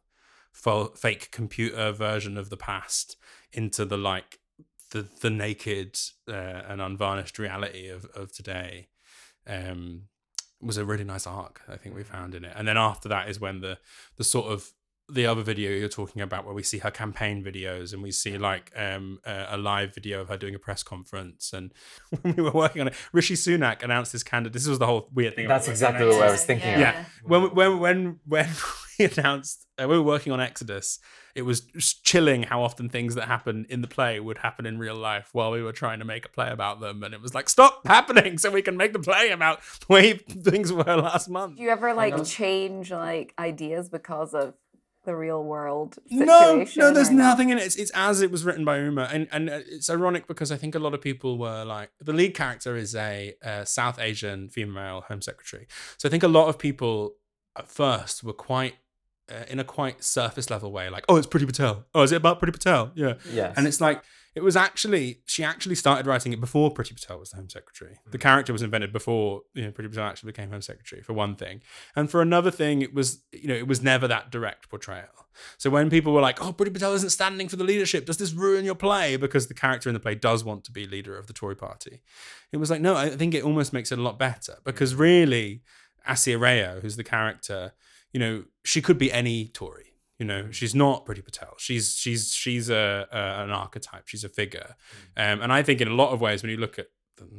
fake 0.54 1.32
computer 1.32 1.92
version 1.92 2.38
of 2.38 2.50
the 2.50 2.58
past 2.58 3.16
into 3.54 3.86
the 3.86 3.98
like 3.98 4.40
the 4.92 5.08
the 5.22 5.30
naked 5.30 5.98
uh, 6.28 6.62
and 6.68 6.82
unvarnished 6.82 7.40
reality 7.40 7.88
of 7.88 8.06
of 8.14 8.34
today, 8.34 8.90
um, 9.48 10.04
was 10.62 10.78
a 10.78 10.86
really 10.86 11.04
nice 11.04 11.26
arc. 11.26 11.62
I 11.68 11.78
think 11.78 11.96
we 11.96 12.04
found 12.04 12.36
in 12.36 12.46
it. 12.46 12.54
And 12.56 12.68
then 12.68 12.78
after 12.78 13.10
that 13.10 13.30
is 13.30 13.40
when 13.40 13.62
the 13.62 13.80
the 14.18 14.24
sort 14.24 14.52
of 14.52 14.72
the 15.10 15.26
other 15.26 15.42
video 15.42 15.72
you're 15.72 15.90
talking 15.90 16.22
about 16.22 16.46
where 16.46 16.54
we 16.54 16.64
see 16.64 16.78
her 16.78 16.92
campaign 16.92 17.44
videos 17.44 17.92
and 17.94 18.02
we 18.02 18.12
see 18.12 18.38
like 18.38 18.72
um, 18.78 19.20
uh, 19.26 19.48
a 19.50 19.58
live 19.58 19.94
video 19.94 20.22
of 20.22 20.30
her 20.30 20.38
doing 20.38 20.56
a 20.56 20.60
press 20.60 20.84
conference 20.84 21.52
and 21.54 21.74
when 22.22 22.36
we 22.36 22.44
were 22.44 22.52
working 22.52 22.82
on 22.82 22.88
it 22.88 22.94
rishi 23.12 23.34
sunak 23.36 23.84
announced 23.84 24.12
his 24.14 24.24
candidate. 24.24 24.54
This 24.54 24.68
was 24.68 24.80
the 24.80 24.86
whole 24.86 25.10
weird 25.14 25.36
thing 25.36 25.48
That's 25.48 25.68
exactly 25.68 26.06
what 26.08 26.22
I 26.22 26.32
was 26.32 26.44
thinking 26.46 26.70
Yeah. 26.70 26.76
of. 26.76 26.96
yeah. 26.96 27.06
When 27.24 27.42
when 27.56 27.80
when 27.80 28.20
when 28.26 28.50
we 29.00 29.06
announced 29.06 29.68
uh, 29.82 29.88
we 29.88 29.98
were 29.98 30.04
working 30.04 30.32
on 30.32 30.40
exodus 30.40 31.00
it 31.34 31.44
was 31.44 31.62
just 31.62 32.04
chilling 32.04 32.44
how 32.44 32.62
often 32.62 32.90
things 32.90 33.16
that 33.16 33.26
happen 33.28 33.66
in 33.70 33.82
the 33.82 33.88
play 33.88 34.20
would 34.20 34.38
happen 34.40 34.66
in 34.66 34.78
real 34.78 34.96
life 34.96 35.30
while 35.32 35.50
we 35.52 35.64
were 35.64 35.72
trying 35.72 36.00
to 36.00 36.04
make 36.06 36.26
a 36.26 36.30
play 36.30 36.50
about 36.50 36.82
them. 36.82 37.04
And 37.04 37.14
it 37.14 37.22
was 37.22 37.34
like 37.34 37.48
stop 37.48 37.82
happening 37.88 38.38
so 38.38 38.52
we 38.52 38.62
can 38.62 38.76
make 38.76 38.92
the 38.92 39.00
play 39.00 39.30
about 39.32 39.62
the 39.88 39.94
way 39.94 40.14
things 40.14 40.74
were 40.74 40.84
last 40.84 41.30
month. 41.30 41.56
Do 41.56 41.64
you 41.64 41.70
ever 41.70 41.94
like 41.94 42.26
change 42.26 42.92
like 42.92 43.34
ideas 43.40 43.88
because 43.88 44.34
of 44.34 44.56
the 45.04 45.16
real 45.16 45.44
world 45.44 45.98
No, 46.10 46.26
situation? 46.66 46.80
no, 46.82 46.94
there's 46.94 47.10
or 47.10 47.14
not? 47.14 47.24
nothing 47.24 47.50
in 47.50 47.58
it. 47.58 47.64
It's, 47.66 47.76
it's 47.76 47.92
as 47.96 48.22
it 48.22 48.30
was 48.32 48.44
written 48.46 48.64
by 48.66 48.78
Uma, 48.80 49.10
and 49.12 49.28
and 49.32 49.50
uh, 49.50 49.60
it's 49.68 49.90
ironic 49.90 50.28
because 50.28 50.52
I 50.52 50.58
think 50.58 50.76
a 50.76 50.80
lot 50.80 50.94
of 50.94 51.02
people 51.02 51.38
were 51.38 51.64
like, 51.66 51.90
the 52.00 52.14
lead 52.14 52.34
character 52.36 52.76
is 52.76 52.96
a, 52.96 53.36
uh 53.44 53.66
South 53.66 54.00
Asian 54.00 54.50
female 54.50 55.02
Home 55.08 55.22
Secretary, 55.22 55.68
so 55.98 56.08
I 56.08 56.12
think 56.12 56.24
a 56.24 56.28
lot 56.28 56.48
of 56.50 56.58
people 56.58 57.16
at 57.58 57.68
first 57.68 58.24
were 58.24 58.34
quite 58.34 58.76
uh, 59.32 59.46
in 59.50 59.60
a 59.60 59.64
quite 59.64 60.04
surface 60.04 60.50
level 60.50 60.72
way, 60.72 60.90
like, 60.90 61.06
oh, 61.10 61.16
it's 61.18 61.28
Priti 61.28 61.46
Patel. 61.48 61.86
Oh, 61.96 62.02
is 62.04 62.12
it 62.12 62.18
about 62.18 62.40
Priti 62.42 62.54
Patel? 62.54 62.92
Yeah, 62.96 63.14
Yes. 63.32 63.54
and 63.58 63.66
it's 63.68 63.80
like 63.82 64.04
it 64.34 64.44
was 64.44 64.56
actually 64.56 65.22
she 65.26 65.44
actually 65.44 65.76
started 65.76 66.08
writing 66.08 66.32
it 66.32 66.40
before 66.40 66.74
Priti 66.74 66.94
Patel 66.94 67.20
was 67.20 67.32
the 67.32 67.38
Home 67.38 67.50
Secretary. 67.50 68.00
The 68.10 68.18
hmm. 68.18 68.22
character 68.22 68.54
was 68.54 68.62
invented 68.62 68.94
before 68.94 69.42
you 69.54 69.64
know 69.64 69.72
Priti 69.72 69.90
Patel 69.90 70.06
actually 70.06 70.32
became 70.32 70.52
Home 70.52 70.62
Secretary 70.62 71.02
for 71.02 71.14
one 71.14 71.36
thing, 71.36 71.62
and 71.96 72.10
for 72.10 72.22
another 72.22 72.52
thing, 72.52 72.82
it 72.82 72.94
was 72.94 73.24
you 73.32 73.48
know 73.48 73.56
it 73.56 73.68
was 73.68 73.82
never 73.82 74.08
that 74.08 74.32
direct 74.32 74.70
portrayal. 74.70 75.08
So 75.58 75.70
when 75.70 75.90
people 75.90 76.14
were 76.14 76.22
like, 76.22 76.42
"Oh, 76.42 76.54
Priti 76.54 76.74
Patel 76.74 76.94
isn't 76.94 77.10
standing 77.10 77.50
for 77.50 77.58
the 77.58 77.64
leadership," 77.64 78.06
does 78.06 78.18
this 78.18 78.34
ruin 78.34 78.64
your 78.64 78.76
play? 78.76 79.18
Because 79.18 79.48
the 79.48 79.54
character 79.54 79.90
in 79.90 79.94
the 79.94 80.00
play 80.00 80.16
does 80.16 80.44
want 80.44 80.64
to 80.66 80.72
be 80.72 80.86
leader 80.86 81.18
of 81.18 81.28
the 81.28 81.34
Tory 81.34 81.56
Party. 81.56 82.02
It 82.52 82.58
was 82.58 82.70
like, 82.70 82.82
no, 82.82 82.96
I 82.96 83.10
think 83.10 83.34
it 83.34 83.44
almost 83.44 83.74
makes 83.74 83.92
it 83.92 84.00
a 84.00 84.02
lot 84.02 84.20
better 84.20 84.54
hmm. 84.54 84.62
because 84.64 84.96
really, 84.96 85.62
Asia 86.08 86.38
Rayo, 86.38 86.80
who's 86.82 86.96
the 86.96 87.04
character, 87.04 87.74
you 88.14 88.20
know, 88.20 88.44
she 88.64 88.82
could 88.82 88.98
be 88.98 89.12
any 89.12 89.48
Tory. 89.48 89.91
You 90.22 90.28
know, 90.28 90.52
she's 90.52 90.76
not 90.76 91.06
Priti 91.08 91.26
Patel. 91.26 91.54
She's 91.58 91.96
she's 91.96 92.32
she's 92.32 92.70
a, 92.70 93.08
a 93.12 93.44
an 93.44 93.50
archetype. 93.50 94.08
She's 94.08 94.24
a 94.24 94.30
figure, 94.30 94.76
um, 95.18 95.42
and 95.42 95.52
I 95.52 95.64
think 95.64 95.82
in 95.82 95.88
a 95.88 95.96
lot 95.96 96.14
of 96.14 96.22
ways, 96.22 96.44
when 96.44 96.52
you 96.52 96.58
look 96.58 96.78
at 96.78 96.88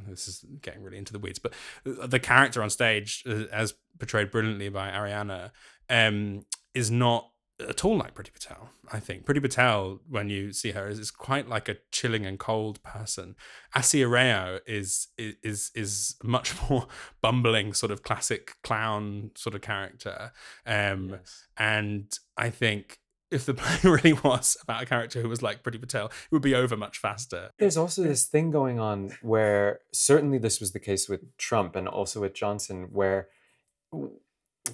this 0.08 0.26
is 0.26 0.44
getting 0.62 0.82
really 0.82 0.98
into 0.98 1.12
the 1.12 1.20
weeds, 1.20 1.38
but 1.38 1.52
the 1.84 2.18
character 2.18 2.60
on 2.60 2.70
stage, 2.70 3.22
uh, 3.28 3.44
as 3.52 3.74
portrayed 4.00 4.32
brilliantly 4.32 4.68
by 4.68 4.90
Ariana, 4.90 5.52
um, 5.88 6.44
is 6.74 6.90
not 6.90 7.28
at 7.68 7.84
all 7.84 7.96
like 7.96 8.14
Priti 8.14 8.32
Patel. 8.32 8.70
I 8.92 8.98
think 8.98 9.24
Priti 9.24 9.40
Patel, 9.40 10.00
when 10.08 10.28
you 10.28 10.52
see 10.52 10.72
her, 10.72 10.88
is, 10.88 10.98
is 10.98 11.10
quite 11.12 11.48
like 11.48 11.68
a 11.68 11.76
chilling 11.92 12.26
and 12.26 12.38
cold 12.38 12.82
person. 12.82 13.36
Asia 13.76 14.08
Rayo 14.08 14.58
is 14.66 15.08
is 15.16 15.70
is 15.74 16.16
much 16.24 16.54
more 16.70 16.86
bumbling, 17.20 17.72
sort 17.74 17.92
of 17.92 18.02
classic 18.02 18.56
clown 18.64 19.30
sort 19.36 19.54
of 19.54 19.60
character. 19.60 20.32
Um, 20.66 21.10
Yes. 21.10 21.46
and 21.56 22.18
I 22.36 22.50
think 22.50 22.98
if 23.30 23.46
the 23.46 23.54
play 23.54 23.78
really 23.82 24.12
was 24.12 24.56
about 24.62 24.82
a 24.82 24.86
character 24.86 25.22
who 25.22 25.28
was 25.28 25.42
like 25.42 25.62
Priti 25.62 25.80
Patel, 25.80 26.06
it 26.06 26.12
would 26.32 26.42
be 26.42 26.54
over 26.54 26.76
much 26.76 26.98
faster. 26.98 27.50
There's 27.58 27.76
also 27.76 28.02
this 28.02 28.26
thing 28.26 28.50
going 28.50 28.78
on 28.78 29.12
where 29.22 29.80
certainly 29.92 30.38
this 30.38 30.60
was 30.60 30.72
the 30.72 30.80
case 30.80 31.08
with 31.08 31.36
Trump 31.38 31.74
and 31.76 31.88
also 31.88 32.20
with 32.20 32.34
Johnson, 32.34 32.88
where 32.92 33.28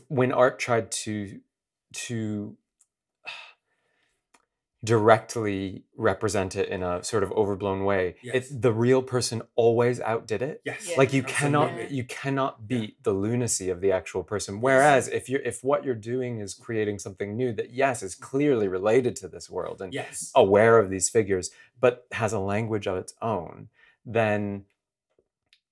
when 0.08 0.32
art 0.32 0.58
tried 0.58 0.90
to 0.90 1.40
to 1.90 2.56
directly 4.84 5.82
represent 5.96 6.54
it 6.54 6.68
in 6.68 6.84
a 6.84 7.02
sort 7.02 7.24
of 7.24 7.32
overblown 7.32 7.84
way. 7.84 8.14
Yes. 8.22 8.34
It's 8.36 8.50
the 8.50 8.72
real 8.72 9.02
person 9.02 9.42
always 9.56 10.00
outdid 10.00 10.40
it. 10.40 10.62
Yes. 10.64 10.88
Yeah. 10.88 10.96
Like 10.96 11.12
you 11.12 11.24
cannot 11.24 11.90
you 11.90 12.04
cannot 12.04 12.68
beat 12.68 13.02
the 13.02 13.12
lunacy 13.12 13.70
of 13.70 13.80
the 13.80 13.90
actual 13.90 14.22
person. 14.22 14.60
Whereas 14.60 15.08
if 15.08 15.28
you're 15.28 15.40
if 15.42 15.64
what 15.64 15.84
you're 15.84 15.96
doing 15.96 16.38
is 16.38 16.54
creating 16.54 17.00
something 17.00 17.36
new 17.36 17.52
that 17.54 17.72
yes 17.72 18.02
is 18.02 18.14
clearly 18.14 18.68
related 18.68 19.16
to 19.16 19.28
this 19.28 19.50
world 19.50 19.82
and 19.82 19.92
Yes. 19.92 20.30
aware 20.34 20.78
of 20.78 20.90
these 20.90 21.08
figures, 21.08 21.50
but 21.80 22.06
has 22.12 22.32
a 22.32 22.38
language 22.38 22.86
of 22.86 22.96
its 22.96 23.14
own, 23.20 23.68
then 24.06 24.64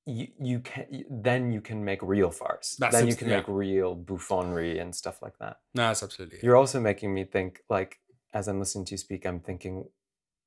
you, 0.04 0.28
you 0.40 0.60
can 0.60 1.04
then 1.08 1.52
you 1.52 1.60
can 1.60 1.84
make 1.84 2.02
real 2.02 2.30
farce. 2.30 2.76
That's 2.78 2.96
then 2.96 3.06
you 3.06 3.14
can 3.14 3.28
yeah. 3.28 3.36
make 3.36 3.48
real 3.48 3.94
buffoonery 3.94 4.78
and 4.80 4.94
stuff 4.94 5.22
like 5.22 5.38
that. 5.38 5.60
No, 5.74 5.88
that's 5.88 6.02
absolutely. 6.02 6.38
You're 6.42 6.56
also 6.56 6.80
making 6.80 7.14
me 7.14 7.24
think 7.24 7.60
like 7.68 8.00
as 8.36 8.48
I'm 8.48 8.58
listening 8.58 8.84
to 8.86 8.92
you 8.92 8.98
speak, 8.98 9.26
I'm 9.26 9.40
thinking 9.40 9.86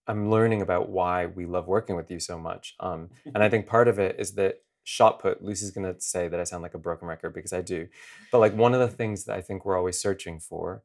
I'm 0.06 0.30
learning 0.30 0.62
about 0.62 0.90
why 0.90 1.26
we 1.26 1.48
love 1.48 1.68
working 1.68 1.96
with 1.96 2.12
you 2.12 2.20
so 2.20 2.38
much. 2.38 2.76
Um, 2.80 3.10
and 3.34 3.44
I 3.44 3.50
think 3.52 3.66
part 3.66 3.88
of 3.88 3.98
it 3.98 4.16
is 4.20 4.34
that 4.36 4.62
Shotput, 4.86 5.42
Lucy's 5.42 5.72
gonna 5.72 6.00
say 6.00 6.28
that 6.28 6.40
I 6.40 6.44
sound 6.44 6.62
like 6.62 6.76
a 6.76 6.80
broken 6.80 7.08
record 7.08 7.34
because 7.34 7.52
I 7.52 7.62
do. 7.62 7.88
But 8.32 8.40
like 8.40 8.56
one 8.56 8.76
of 8.76 8.80
the 8.80 8.96
things 8.96 9.26
that 9.26 9.36
I 9.36 9.42
think 9.42 9.66
we're 9.66 9.78
always 9.78 10.00
searching 10.00 10.40
for, 10.40 10.84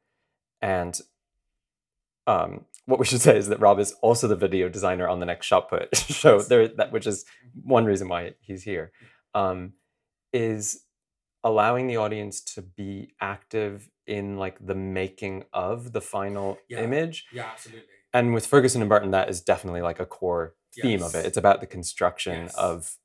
and 0.62 0.98
um, 2.26 2.64
what 2.86 2.98
we 2.98 3.04
should 3.04 3.20
say 3.20 3.36
is 3.36 3.48
that 3.48 3.60
Rob 3.60 3.78
is 3.78 3.92
also 4.00 4.26
the 4.26 4.36
video 4.36 4.70
designer 4.70 5.06
on 5.06 5.20
the 5.20 5.26
next 5.26 5.48
Shotput 5.48 5.94
show. 5.94 6.40
There, 6.40 6.68
that 6.68 6.90
which 6.90 7.06
is 7.06 7.26
one 7.62 7.84
reason 7.84 8.08
why 8.08 8.32
he's 8.40 8.62
here, 8.62 8.92
um, 9.34 9.74
is 10.32 10.84
allowing 11.42 11.86
the 11.86 11.98
audience 11.98 12.40
to 12.40 12.62
be 12.62 13.14
active 13.20 13.90
in 14.06 14.36
like 14.38 14.56
the 14.64 14.74
making 14.74 15.44
of 15.52 15.92
the 15.92 16.00
final 16.00 16.58
Yeah. 16.68 16.80
image 16.82 17.26
yeah, 17.32 17.50
absolutely. 17.52 17.88
and 18.12 18.34
with 18.34 18.46
Ferguson 18.46 18.82
and 18.82 18.88
Barton, 18.88 19.10
that 19.12 19.28
is 19.28 19.40
definitely 19.40 19.82
like 19.82 20.00
a 20.00 20.06
core 20.06 20.54
theme 20.80 21.02
of 21.02 21.14
it. 21.14 21.24
It's 21.26 21.36
about 21.36 21.60
the 21.60 21.66
construction 21.66 22.42
Yes. 22.44 22.54
of 22.56 22.96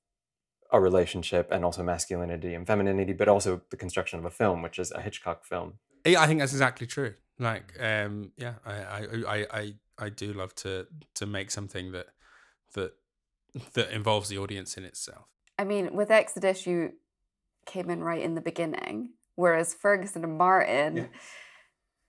a 0.72 0.80
relationship 0.80 1.50
and 1.52 1.66
also 1.66 1.82
masculinity 1.84 2.54
and 2.54 2.68
femininity, 2.68 3.14
but 3.14 3.28
also 3.28 3.62
the 3.72 3.78
construction 3.78 4.20
of 4.20 4.26
a 4.26 4.30
film, 4.32 4.62
which 4.62 4.78
is 4.78 4.92
a 4.92 5.02
Hitchcock 5.02 5.46
film. 5.46 5.80
Yeah, 6.06 6.22
I 6.22 6.28
think 6.28 6.40
that's 6.40 6.52
exactly 6.52 6.86
true. 6.88 7.16
Like, 7.40 7.74
um, 7.80 8.32
yeah, 8.38 8.56
I, 8.66 8.74
I, 8.74 9.08
I, 9.28 9.48
I, 9.60 9.74
I 9.98 10.10
do 10.10 10.34
love 10.34 10.54
to 10.56 10.88
to 11.16 11.26
make 11.26 11.50
something 11.52 11.92
that 11.94 12.08
that 12.76 12.94
that 13.74 13.92
involves 13.92 14.30
the 14.30 14.38
audience 14.38 14.78
in 14.78 14.84
itself. 14.84 15.26
I 15.58 15.64
mean, 15.64 15.94
with 15.96 16.12
Exodus, 16.12 16.68
you 16.68 16.94
came 17.66 17.90
in 17.90 18.04
right 18.04 18.22
in 18.22 18.36
the 18.36 18.42
beginning, 18.42 19.14
whereas 19.40 19.74
Ferguson 19.74 20.24
and 20.24 20.38
Barton, 20.38 20.98
Yeah. 20.98 21.06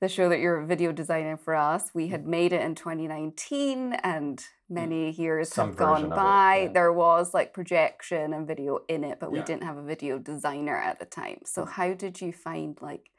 the 0.00 0.08
show 0.08 0.28
that 0.28 0.40
you're 0.40 0.64
video 0.64 0.90
designing 0.92 1.36
for 1.36 1.54
us, 1.54 1.90
we 1.94 2.08
had 2.08 2.24
mm. 2.24 2.28
made 2.28 2.52
it 2.52 2.60
in 2.60 2.74
2019 2.74 3.92
and 3.92 4.38
mm. 4.38 4.44
many 4.68 5.10
years 5.12 5.50
Some 5.50 5.68
have 5.68 5.76
gone 5.76 6.04
of 6.06 6.12
it, 6.12 6.16
by. 6.16 6.56
yeah. 6.62 6.72
There 6.72 6.92
was 6.92 7.32
like 7.32 7.54
projection 7.54 8.32
and 8.32 8.46
video 8.46 8.80
in 8.88 9.04
it, 9.04 9.20
but 9.20 9.30
we 9.30 9.38
Yeah. 9.38 9.44
didn't 9.44 9.64
have 9.64 9.76
a 9.76 9.82
video 9.82 10.18
designer 10.18 10.76
at 10.76 10.98
the 10.98 11.06
time. 11.06 11.40
So, 11.44 11.64
mm. 11.64 11.70
how 11.70 11.94
did 11.94 12.20
you 12.20 12.32
find 12.32 12.76
like 12.80 13.10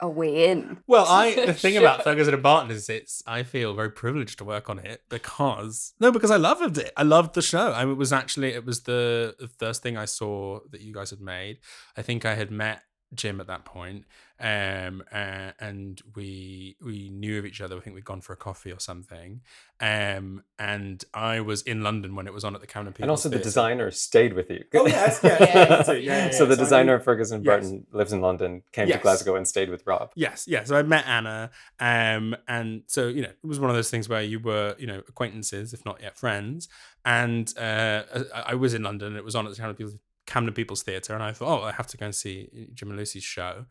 a 0.00 0.08
way 0.08 0.48
in? 0.50 0.78
Well, 0.86 1.06
I 1.06 1.34
the 1.46 1.52
thing 1.52 1.76
about 1.76 2.02
Ferguson 2.02 2.32
and 2.32 2.42
Barton 2.42 2.70
is 2.70 2.88
it's 2.88 3.22
I 3.26 3.42
feel 3.42 3.74
very 3.74 3.90
privileged 3.90 4.38
to 4.38 4.44
work 4.44 4.70
on 4.70 4.78
it 4.78 5.02
because 5.10 5.92
no, 6.00 6.10
because 6.10 6.30
I 6.30 6.36
loved 6.36 6.78
it. 6.78 6.92
I 6.96 7.02
loved 7.02 7.34
the 7.34 7.42
show. 7.42 7.72
I 7.72 7.84
mean, 7.84 7.92
it 7.92 7.98
was 7.98 8.12
actually 8.12 8.50
it 8.54 8.64
was 8.64 8.84
the 8.84 9.34
first 9.58 9.82
thing 9.82 9.98
I 9.98 10.06
saw 10.06 10.60
that 10.70 10.80
you 10.80 10.94
guys 10.94 11.10
had 11.10 11.20
made. 11.20 11.58
I 11.98 12.02
think 12.02 12.24
I 12.24 12.34
had 12.34 12.50
met 12.50 12.82
Jim 13.14 13.40
at 13.40 13.48
that 13.48 13.64
point, 13.64 14.04
um, 14.38 15.02
uh, 15.12 15.50
and 15.58 16.00
we 16.14 16.76
we 16.80 17.08
knew 17.10 17.38
of 17.38 17.44
each 17.44 17.60
other. 17.60 17.76
I 17.76 17.80
think 17.80 17.94
we'd 17.96 18.04
gone 18.04 18.20
for 18.20 18.32
a 18.32 18.36
coffee 18.36 18.70
or 18.70 18.78
something, 18.78 19.40
um, 19.80 20.44
and 20.58 21.04
I 21.12 21.40
was 21.40 21.62
in 21.62 21.82
London 21.82 22.14
when 22.14 22.26
it 22.28 22.32
was 22.32 22.44
on 22.44 22.54
at 22.54 22.60
the 22.60 22.68
Camden 22.68 22.92
People's 22.92 23.02
and 23.04 23.10
also 23.10 23.28
the 23.28 23.36
Theatre. 23.36 23.44
designer 23.48 23.90
stayed 23.90 24.34
with 24.34 24.48
you. 24.48 24.64
Oh, 24.74 24.86
yes, 24.86 25.20
yeah, 25.24 25.36
yeah, 25.40 25.46
yeah, 25.54 25.92
yeah, 25.92 25.94
yeah, 26.26 26.30
so 26.30 26.46
the 26.46 26.54
so 26.54 26.62
designer 26.62 26.92
knew- 26.92 26.96
of 26.98 27.04
Ferguson 27.04 27.36
and 27.38 27.44
Yes. 27.44 27.52
Barton 27.62 27.86
lives 27.92 28.12
in 28.12 28.20
London, 28.20 28.62
came 28.72 28.86
to 28.88 28.98
Glasgow 28.98 29.34
and 29.34 29.46
stayed 29.48 29.70
with 29.70 29.84
Rob. 29.86 30.12
Yes, 30.14 30.46
yeah. 30.46 30.62
So 30.64 30.76
I 30.76 30.82
met 30.82 31.04
Anna, 31.06 31.50
um, 31.80 32.36
and 32.46 32.82
so 32.86 33.08
you 33.08 33.22
know, 33.22 33.28
it 33.30 33.46
was 33.46 33.58
one 33.58 33.70
of 33.70 33.76
those 33.76 33.90
things 33.90 34.08
where 34.08 34.22
you 34.22 34.38
were, 34.38 34.76
you 34.78 34.86
know, 34.86 34.98
acquaintances, 35.08 35.72
if 35.74 35.84
not 35.84 36.00
yet 36.00 36.16
friends. 36.16 36.68
And 37.04 37.52
uh, 37.58 38.02
I, 38.34 38.42
I 38.48 38.54
was 38.54 38.74
in 38.74 38.82
London. 38.82 39.08
and 39.08 39.16
It 39.16 39.24
was 39.24 39.34
on 39.34 39.46
at 39.46 39.50
the 39.52 39.56
Camden 39.56 39.74
People's, 39.74 39.96
Camden 40.26 40.54
People's 40.54 40.82
Theatre, 40.82 41.14
and 41.14 41.22
I 41.22 41.32
thought, 41.32 41.62
oh, 41.62 41.64
I 41.64 41.72
have 41.72 41.86
to 41.88 41.96
go 41.96 42.06
and 42.06 42.14
see 42.14 42.68
Jim 42.74 42.90
and 42.90 42.98
Lucy's 42.98 43.24
show. 43.24 43.66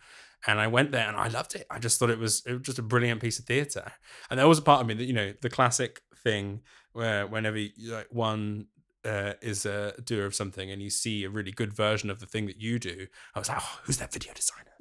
And 0.48 0.60
I 0.60 0.68
went 0.68 0.92
there, 0.92 1.08
and 1.08 1.18
I 1.18 1.28
loved 1.28 1.56
it. 1.56 1.66
I 1.70 1.80
just 1.80 2.00
thought 2.00 2.10
it 2.10 2.20
was, 2.20 2.44
it 2.46 2.54
was 2.54 2.62
just 2.62 2.80
a 2.80 2.84
brilliant 2.84 3.22
piece 3.22 3.40
of 3.40 3.46
theatre. 3.46 3.92
And 4.30 4.40
there 4.40 4.48
was 4.48 4.60
a 4.60 4.62
part 4.62 4.82
of 4.82 4.88
me 4.88 4.94
that, 4.94 5.06
you 5.06 5.14
know, 5.14 5.34
the 5.42 5.50
classic 5.50 6.02
thing 6.24 6.62
where 6.94 7.28
whenever 7.28 7.58
like 7.82 8.08
one 8.10 8.68
uh, 9.06 9.34
is 9.42 9.66
a 9.66 9.94
doer 10.04 10.26
of 10.26 10.36
something 10.36 10.70
and 10.72 10.82
you 10.82 10.90
see 10.90 11.24
a 11.24 11.30
really 11.30 11.52
good 11.52 11.74
version 11.74 12.10
of 12.10 12.20
the 12.20 12.26
thing 12.26 12.46
that 12.48 12.62
you 12.62 12.80
do, 12.80 13.08
I 13.36 13.40
was 13.40 13.50
like, 13.50 13.60
oh, 13.62 13.80
who's 13.84 13.98
that 13.98 14.14
video 14.14 14.34
designer? 14.34 14.72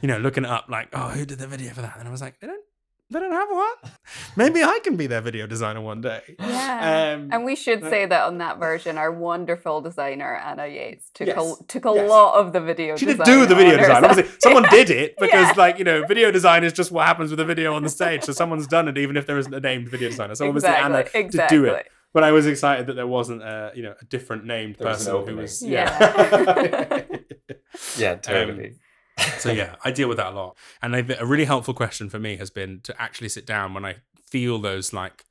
You 0.00 0.08
know, 0.08 0.18
looking 0.18 0.44
up, 0.44 0.66
like, 0.68 0.88
oh, 0.92 1.08
who 1.10 1.24
did 1.24 1.38
the 1.38 1.46
video 1.46 1.72
for 1.72 1.82
that? 1.82 1.96
And 1.98 2.08
I 2.08 2.10
was 2.10 2.20
like, 2.20 2.40
they 2.40 2.46
don't, 2.46 2.64
they 3.10 3.20
don't 3.20 3.32
have 3.32 3.48
one. 3.50 3.92
Maybe 4.36 4.62
I 4.62 4.80
can 4.84 4.96
be 4.96 5.06
their 5.06 5.20
video 5.20 5.46
designer 5.46 5.80
one 5.80 6.00
day. 6.00 6.36
Yeah. 6.38 7.14
Um, 7.16 7.28
And 7.32 7.44
we 7.44 7.56
should 7.56 7.82
say 7.82 8.04
that 8.06 8.22
on 8.26 8.38
that 8.38 8.58
version, 8.58 8.98
our 8.98 9.10
wonderful 9.10 9.80
designer 9.80 10.34
Anna 10.36 10.66
Yates 10.66 11.10
took 11.14 11.28
a 11.28 11.30
Yes, 11.30 11.62
took 11.68 11.84
a 11.86 11.92
yes. 11.94 12.08
lot 12.10 12.34
of 12.34 12.52
the 12.52 12.60
video. 12.60 12.96
she 12.96 13.06
didn't 13.06 13.24
do 13.24 13.46
the 13.46 13.54
video 13.54 13.76
design. 13.78 14.04
Obviously, 14.04 14.32
someone 14.40 14.62
did 14.70 14.90
it 14.90 15.14
because, 15.18 15.46
Yeah. 15.48 15.54
like, 15.56 15.78
you 15.78 15.84
know, 15.84 16.04
video 16.06 16.30
design 16.30 16.64
is 16.64 16.72
just 16.72 16.90
what 16.92 17.06
happens 17.06 17.30
with 17.30 17.40
a 17.40 17.44
video 17.44 17.74
on 17.74 17.82
the 17.82 17.88
stage. 17.88 18.24
So 18.24 18.32
someone's 18.32 18.66
done 18.66 18.88
it, 18.88 18.98
even 18.98 19.16
if 19.16 19.26
there 19.26 19.38
isn't 19.38 19.54
a 19.54 19.60
named 19.60 19.88
video 19.88 20.08
designer. 20.10 20.34
So 20.34 20.46
obviously, 20.46 20.70
Anna 20.70 20.98
exactly, 20.98 21.22
did 21.22 21.26
exactly. 21.26 21.58
do 21.58 21.64
it. 21.66 21.86
But 22.14 22.24
I 22.24 22.32
was 22.32 22.46
excited 22.46 22.86
that 22.86 22.94
there 22.94 23.06
wasn't 23.06 23.42
a, 23.42 23.70
you 23.74 23.82
know, 23.82 23.94
a 24.00 24.04
different 24.06 24.44
named 24.46 24.76
There 24.78 24.88
was 24.88 25.06
an 25.06 25.12
person 25.12 25.12
who 25.12 25.18
opening. 25.18 25.36
was, 25.42 25.62
Yeah. 25.62 27.04
Yeah, 27.98 28.12
Um, 28.12 28.18
totally. 28.20 28.74
So 29.38 29.50
yeah, 29.52 29.76
I 29.84 29.90
deal 29.90 30.08
with 30.08 30.16
that 30.18 30.32
a 30.32 30.36
lot. 30.36 30.56
And 30.82 30.94
a 30.94 31.26
really 31.26 31.44
helpful 31.44 31.74
question 31.74 32.08
for 32.08 32.18
me 32.18 32.36
has 32.36 32.50
been 32.50 32.80
to 32.82 33.00
actually 33.00 33.28
sit 33.28 33.46
down 33.46 33.74
when 33.74 33.84
I 33.84 33.96
feel 34.26 34.58
those 34.58 34.92
like 34.92 35.24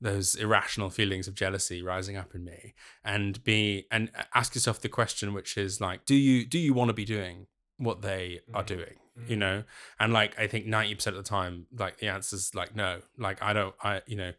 those 0.00 0.34
irrational 0.34 0.90
feelings 0.90 1.26
of 1.28 1.34
jealousy 1.34 1.82
rising 1.82 2.16
up 2.16 2.34
in 2.34 2.44
me 2.44 2.74
and 3.04 3.42
be 3.44 3.86
and 3.90 4.10
ask 4.34 4.54
yourself 4.54 4.80
the 4.80 4.88
question 4.88 5.32
which 5.32 5.56
is 5.56 5.80
like 5.80 6.04
do 6.04 6.14
you 6.14 6.44
do 6.44 6.58
you 6.58 6.74
want 6.74 6.88
to 6.88 6.92
be 6.92 7.04
doing 7.04 7.46
what 7.78 8.02
they 8.02 8.40
are 8.52 8.62
Mhm. 8.62 8.66
doing 8.66 8.94
you 9.28 9.36
know 9.36 9.62
and 10.00 10.12
like 10.12 10.36
i 10.38 10.46
think 10.48 10.66
90% 10.66 11.06
of 11.06 11.14
the 11.14 11.22
time 11.22 11.66
like 11.78 11.98
the 11.98 12.08
answer 12.08 12.34
is 12.36 12.52
like 12.54 12.74
no 12.74 13.00
like 13.16 13.40
i 13.42 13.52
don't 13.52 13.74
i 13.82 14.02
you 14.06 14.16
know 14.16 14.32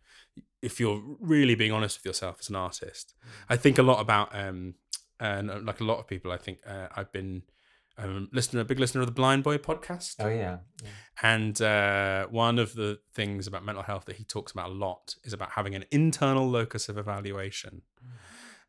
if 0.62 0.80
you're 0.80 1.02
really 1.22 1.56
being 1.56 1.72
honest 1.72 1.98
with 2.00 2.06
yourself 2.06 2.38
as 2.42 2.50
an 2.50 2.56
artist 2.58 3.14
i 3.50 3.56
think 3.56 3.78
a 3.78 3.84
lot 3.84 4.00
about 4.02 4.36
um 4.38 4.76
and 5.20 5.50
uh, 5.50 5.60
like 5.64 5.80
a 5.80 5.84
lot 5.86 5.98
of 6.00 6.06
people 6.08 6.30
i 6.32 6.38
think 6.38 6.60
uh, 6.68 6.88
i've 6.96 7.12
been 7.14 7.42
um, 7.98 8.30
listener, 8.32 8.62
a 8.62 8.66
big 8.66 8.80
listener 8.80 9.02
of 9.02 9.08
the 9.08 9.22
Blindboy 9.22 9.60
podcast. 9.60 10.16
Oh 10.20 10.28
yeah. 10.28 10.58
yeah. 10.84 10.90
And 11.22 11.62
uh, 11.62 12.28
one 12.28 12.60
of 12.60 12.76
the 12.76 13.00
things 13.14 13.48
about 13.48 13.64
mental 13.64 13.84
health 13.84 14.06
that 14.06 14.18
he 14.18 14.24
talks 14.24 14.52
about 14.52 14.70
a 14.70 14.74
lot 14.74 15.16
is 15.24 15.34
about 15.34 15.52
having 15.52 15.76
an 15.76 15.86
internal 15.92 16.48
locus 16.48 16.90
of 16.90 16.98
evaluation, 16.98 17.84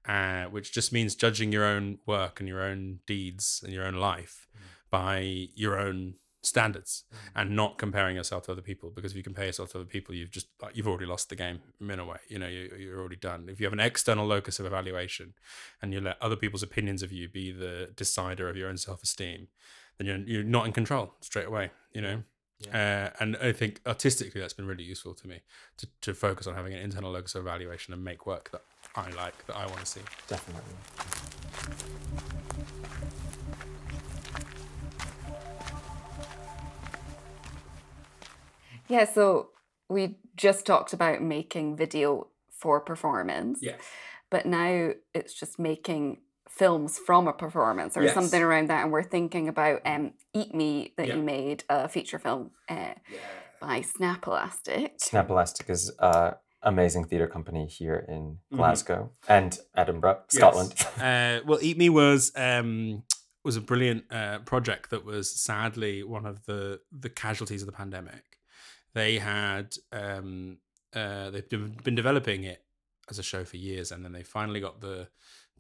uh, 0.07 0.45
which 0.45 0.72
just 0.72 0.93
means 0.93 1.14
judging 1.14 1.53
your 1.53 1.64
own 1.64 1.99
work 2.07 2.41
and 2.41 2.49
your 2.49 2.62
own 2.62 3.01
deeds 3.07 3.61
and 3.64 3.72
your 3.72 3.85
own 3.85 3.95
life 3.95 4.49
by 4.91 5.49
your 5.55 5.79
own 5.79 6.14
standards 6.47 7.05
and 7.34 7.57
not 7.57 7.78
comparing 7.78 8.16
yourself 8.16 8.44
to 8.44 8.53
other 8.53 8.62
people. 8.62 8.90
Because 8.90 9.12
if 9.12 9.16
you 9.16 9.22
compare 9.22 9.47
yourself 9.47 9.72
to 9.72 9.78
other 9.78 9.86
people, 9.86 10.14
you've 10.14 10.30
just 10.30 10.49
you've 10.72 10.88
already 10.88 11.07
lost 11.07 11.28
the 11.28 11.36
game 11.36 11.61
in 11.80 11.99
a 11.99 12.05
way. 12.05 12.18
You 12.28 12.38
know, 12.38 12.49
you, 12.49 12.70
you're 12.78 12.99
already 12.99 13.16
done. 13.16 13.49
If 13.51 13.61
you 13.61 13.66
have 13.66 13.72
an 13.72 13.80
external 13.80 14.26
locus 14.26 14.61
of 14.61 14.66
evaluation 14.66 15.34
and 15.82 15.92
you 15.92 16.01
let 16.01 16.16
other 16.22 16.36
people's 16.36 16.62
opinions 16.62 17.03
of 17.03 17.12
you 17.12 17.28
be 17.28 17.51
the 17.51 17.90
decider 17.94 18.49
of 18.49 18.57
your 18.57 18.68
own 18.68 18.76
self 18.76 19.03
esteem, 19.03 19.49
then 19.99 20.07
you're 20.07 20.18
you're 20.18 20.44
not 20.44 20.66
in 20.66 20.72
control 20.72 21.14
straight 21.20 21.47
away. 21.47 21.70
You 21.92 22.03
know. 22.03 22.22
Uh, 22.72 23.11
and 23.20 23.36
I 23.36 23.53
think 23.53 23.82
artistically 23.86 24.40
that's 24.40 24.55
been 24.55 24.66
really 24.66 24.82
useful 24.82 25.12
to 25.12 25.28
me 25.28 25.42
to, 25.76 25.86
to 26.01 26.14
focus 26.14 26.47
on 26.47 26.55
having 26.55 26.72
an 26.72 26.80
internal 26.80 27.12
locus 27.12 27.34
of 27.34 27.42
evaluation 27.42 27.92
and 27.92 28.03
make 28.03 28.26
work 28.26 28.51
that 28.51 28.62
I 28.94 29.11
like, 29.11 29.47
that 29.47 29.57
I 29.57 29.66
want 29.66 29.80
to 29.80 29.86
see. 29.86 30.01
Definitely. 30.26 30.62
Yeah, 38.89 39.05
so 39.05 39.51
we 39.89 40.16
just 40.37 40.66
talked 40.66 40.93
about 40.93 41.22
making 41.22 41.76
video 41.76 42.28
for 42.51 42.80
performance, 42.80 43.59
Yeah. 43.62 43.76
but 44.30 44.47
now 44.47 44.93
it's 45.14 45.34
just 45.34 45.59
making 45.59 46.18
films 46.49 46.99
from 46.99 47.28
a 47.28 47.32
performance 47.32 47.97
or 47.97 48.03
Yes. 48.05 48.14
something 48.14 48.43
around 48.43 48.68
that. 48.70 48.82
And 48.82 48.93
we're 48.93 49.03
thinking 49.03 49.49
about 49.49 49.82
um, 49.84 50.14
Eat 50.32 50.55
Me 50.55 50.95
that 50.97 51.09
Yeah. 51.09 51.16
you 51.16 51.22
made 51.22 51.64
a 51.68 51.89
feature 51.89 52.18
film 52.18 52.53
uh, 52.68 52.95
by 53.61 53.82
Snap 53.82 54.26
Elastic. 54.26 54.95
Snap 54.99 55.28
Elastic 55.30 55.68
is 55.70 55.93
uh 55.99 56.32
amazing 56.62 57.05
theatre 57.05 57.28
company 57.28 57.66
here 57.66 58.05
in 58.09 58.39
Mhm. 58.53 58.57
Glasgow 58.57 59.12
and 59.28 59.59
Edinburgh, 59.76 60.22
Yes. 60.32 60.37
Scotland. 60.37 60.74
Uh, 61.01 61.41
well, 61.47 61.59
Eat 61.62 61.76
Me 61.78 61.89
was 61.91 62.32
um, 62.37 63.05
was 63.45 63.57
a 63.57 63.61
brilliant 63.61 64.11
uh, 64.11 64.39
project 64.41 64.91
that 64.91 65.05
was 65.05 65.30
sadly 65.30 66.03
one 66.03 66.26
of 66.26 66.45
the 66.47 66.80
the 66.91 67.11
casualties 67.11 67.62
of 67.62 67.66
the 67.66 67.72
pandemic. 67.72 68.36
They 68.97 69.18
had 69.18 69.76
um, 69.92 70.57
uh, 70.94 71.28
they've 71.28 71.84
been 71.84 71.94
developing 71.94 72.44
it 72.44 72.62
as 73.11 73.18
a 73.18 73.22
show 73.22 73.44
for 73.44 73.59
years, 73.59 73.92
and 73.92 74.03
then 74.03 74.12
they 74.12 74.22
finally 74.22 74.59
got 74.59 74.80
the 74.80 75.09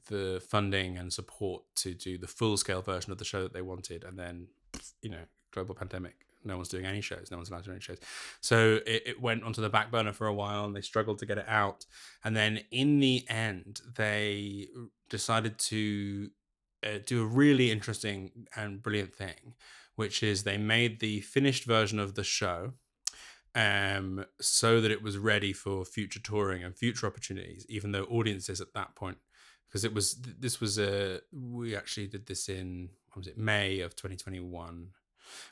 the 0.06 0.42
funding 0.48 0.96
and 0.96 1.12
support 1.12 1.62
to 1.74 1.92
do 1.92 2.16
the 2.16 2.26
full 2.26 2.56
scale 2.56 2.80
version 2.80 3.12
of 3.12 3.18
the 3.18 3.26
show 3.26 3.42
that 3.42 3.52
they 3.52 3.60
wanted, 3.60 4.04
and 4.04 4.18
then 4.18 4.46
you 5.02 5.10
know, 5.10 5.24
global 5.52 5.74
pandemic. 5.74 6.14
No 6.44 6.56
one's 6.56 6.70
doing 6.70 6.86
any 6.86 7.02
shows. 7.02 7.28
No 7.30 7.36
one's 7.36 7.50
allowed 7.50 7.64
to 7.64 7.66
do 7.66 7.72
any 7.72 7.80
shows. 7.80 7.98
So 8.40 8.78
it, 8.86 9.02
it 9.04 9.20
went 9.20 9.42
onto 9.42 9.60
the 9.60 9.68
back 9.68 9.90
burner 9.90 10.14
for 10.14 10.26
a 10.26 10.34
while, 10.34 10.64
and 10.64 10.74
they 10.74 10.80
struggled 10.80 11.18
to 11.18 11.26
get 11.26 11.36
it 11.36 11.46
out. 11.46 11.84
And 12.24 12.34
then 12.34 12.60
in 12.70 13.00
the 13.00 13.26
end, 13.28 13.82
they 13.96 14.68
decided 15.10 15.58
to 15.58 16.30
uh, 16.82 17.00
do 17.04 17.22
a 17.22 17.26
really 17.26 17.70
interesting 17.70 18.46
and 18.56 18.82
brilliant 18.82 19.14
thing, 19.14 19.56
which 19.94 20.22
is 20.22 20.44
they 20.44 20.56
made 20.56 21.00
the 21.00 21.20
finished 21.20 21.64
version 21.64 21.98
of 21.98 22.14
the 22.14 22.24
show 22.24 22.72
um, 23.56 24.26
so 24.38 24.82
that 24.82 24.90
it 24.90 25.02
was 25.02 25.16
ready 25.16 25.52
for 25.54 25.84
future 25.84 26.20
touring 26.20 26.62
and 26.62 26.76
future 26.76 27.06
opportunities, 27.06 27.64
even 27.70 27.90
though 27.90 28.04
audiences 28.04 28.60
at 28.60 28.74
that 28.74 28.94
point, 28.94 29.16
because 29.66 29.82
it 29.82 29.94
was 29.94 30.14
this 30.38 30.60
was 30.60 30.78
a 30.78 31.20
we 31.32 31.74
actually 31.74 32.06
did 32.06 32.26
this 32.26 32.50
in 32.50 32.90
what 33.08 33.18
was 33.18 33.26
it 33.26 33.38
May 33.38 33.80
of 33.80 33.96
2021 33.96 34.88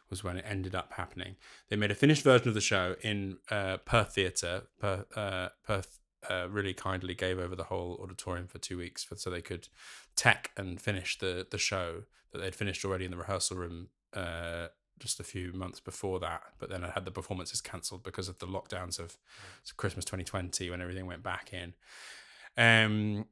was 0.09 0.23
when 0.23 0.37
it 0.37 0.45
ended 0.47 0.75
up 0.75 0.93
happening. 0.93 1.35
They 1.69 1.77
made 1.77 1.91
a 1.91 1.97
finished 1.97 2.23
version 2.23 2.47
of 2.47 2.55
the 2.55 2.61
show 2.61 2.95
in 3.03 3.39
uh, 3.51 3.79
Perth 3.79 4.15
Theatre. 4.15 4.65
Perth, 4.79 5.07
uh, 5.17 5.49
Perth 5.67 5.99
uh, 6.31 6.47
really 6.49 6.75
kindly 6.75 7.15
gave 7.15 7.39
over 7.39 7.57
the 7.57 7.65
whole 7.65 7.99
auditorium 8.03 8.47
for 8.47 8.59
two 8.59 8.79
weeks 8.79 9.03
for, 9.03 9.17
so 9.17 9.31
they 9.31 9.43
could 9.43 9.69
tech 10.15 10.51
and 10.57 10.81
finish 10.81 11.19
the 11.19 11.47
the 11.51 11.59
show 11.59 12.03
that 12.33 12.41
they'd 12.41 12.55
finished 12.55 12.85
already 12.85 13.07
in 13.07 13.11
the 13.11 13.17
rehearsal 13.17 13.57
room 13.57 13.89
uh, 14.13 14.67
just 14.99 15.21
a 15.21 15.25
few 15.25 15.53
months 15.53 15.81
before 15.81 16.21
that. 16.21 16.43
But 16.59 16.71
then 16.71 16.85
I 16.85 16.91
had 16.91 17.05
the 17.05 17.11
performances 17.11 17.61
cancelled 17.61 18.03
because 18.03 18.29
of 18.29 18.39
the 18.39 18.47
lockdowns 18.47 18.99
of 18.99 19.17
Christmas 19.77 20.05
2020 20.05 20.71
when 20.71 20.81
everything 20.81 21.07
went 21.07 21.23
back 21.23 21.53
in. 21.53 21.75
Um, 22.57 23.27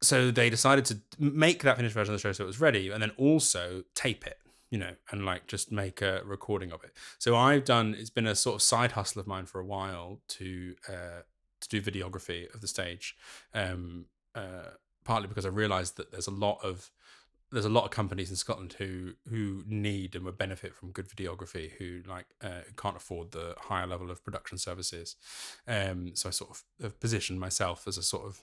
so 0.00 0.30
they 0.30 0.48
decided 0.50 0.84
to 0.86 0.98
make 1.18 1.62
that 1.62 1.76
finished 1.76 1.94
version 1.94 2.14
of 2.14 2.20
the 2.20 2.22
show 2.22 2.32
so 2.32 2.44
it 2.44 2.46
was 2.46 2.60
ready, 2.60 2.90
and 2.90 3.02
then 3.02 3.12
also 3.16 3.84
tape 3.94 4.26
it 4.26 4.38
you 4.70 4.78
know, 4.78 4.92
and 5.10 5.24
like 5.24 5.46
just 5.46 5.72
make 5.72 6.02
a 6.02 6.20
recording 6.24 6.72
of 6.72 6.84
it. 6.84 6.92
So 7.18 7.36
I've 7.36 7.64
done. 7.64 7.96
It's 7.98 8.10
been 8.10 8.26
a 8.26 8.34
sort 8.34 8.56
of 8.56 8.62
side 8.62 8.92
hustle 8.92 9.20
of 9.20 9.26
mine 9.26 9.46
for 9.46 9.60
a 9.60 9.64
while 9.64 10.20
to 10.28 10.74
uh, 10.88 11.22
to 11.60 11.68
do 11.68 11.80
videography 11.80 12.52
of 12.54 12.60
the 12.60 12.68
stage, 12.68 13.16
um, 13.54 14.06
uh, 14.34 14.70
partly 15.04 15.28
because 15.28 15.46
I 15.46 15.50
realised 15.50 15.96
that 15.96 16.10
there's 16.10 16.26
a 16.26 16.32
lot 16.32 16.58
of 16.62 16.90
there's 17.50 17.64
a 17.64 17.70
lot 17.70 17.84
of 17.84 17.90
companies 17.90 18.30
in 18.30 18.36
Scotland 18.36 18.74
who 18.78 19.12
who 19.28 19.62
need 19.66 20.14
and 20.14 20.24
would 20.24 20.36
benefit 20.36 20.74
from 20.74 20.90
good 20.90 21.08
videography 21.08 21.72
who 21.78 22.02
like 22.06 22.26
uh, 22.42 22.62
can't 22.76 22.96
afford 22.96 23.32
the 23.32 23.54
higher 23.58 23.86
level 23.86 24.10
of 24.10 24.24
production 24.24 24.58
services. 24.58 25.16
Um, 25.66 26.12
so 26.14 26.28
I 26.28 26.32
sort 26.32 26.50
of 26.50 26.64
have 26.82 27.00
positioned 27.00 27.40
myself 27.40 27.88
as 27.88 27.96
a 27.96 28.02
sort 28.02 28.26
of 28.26 28.42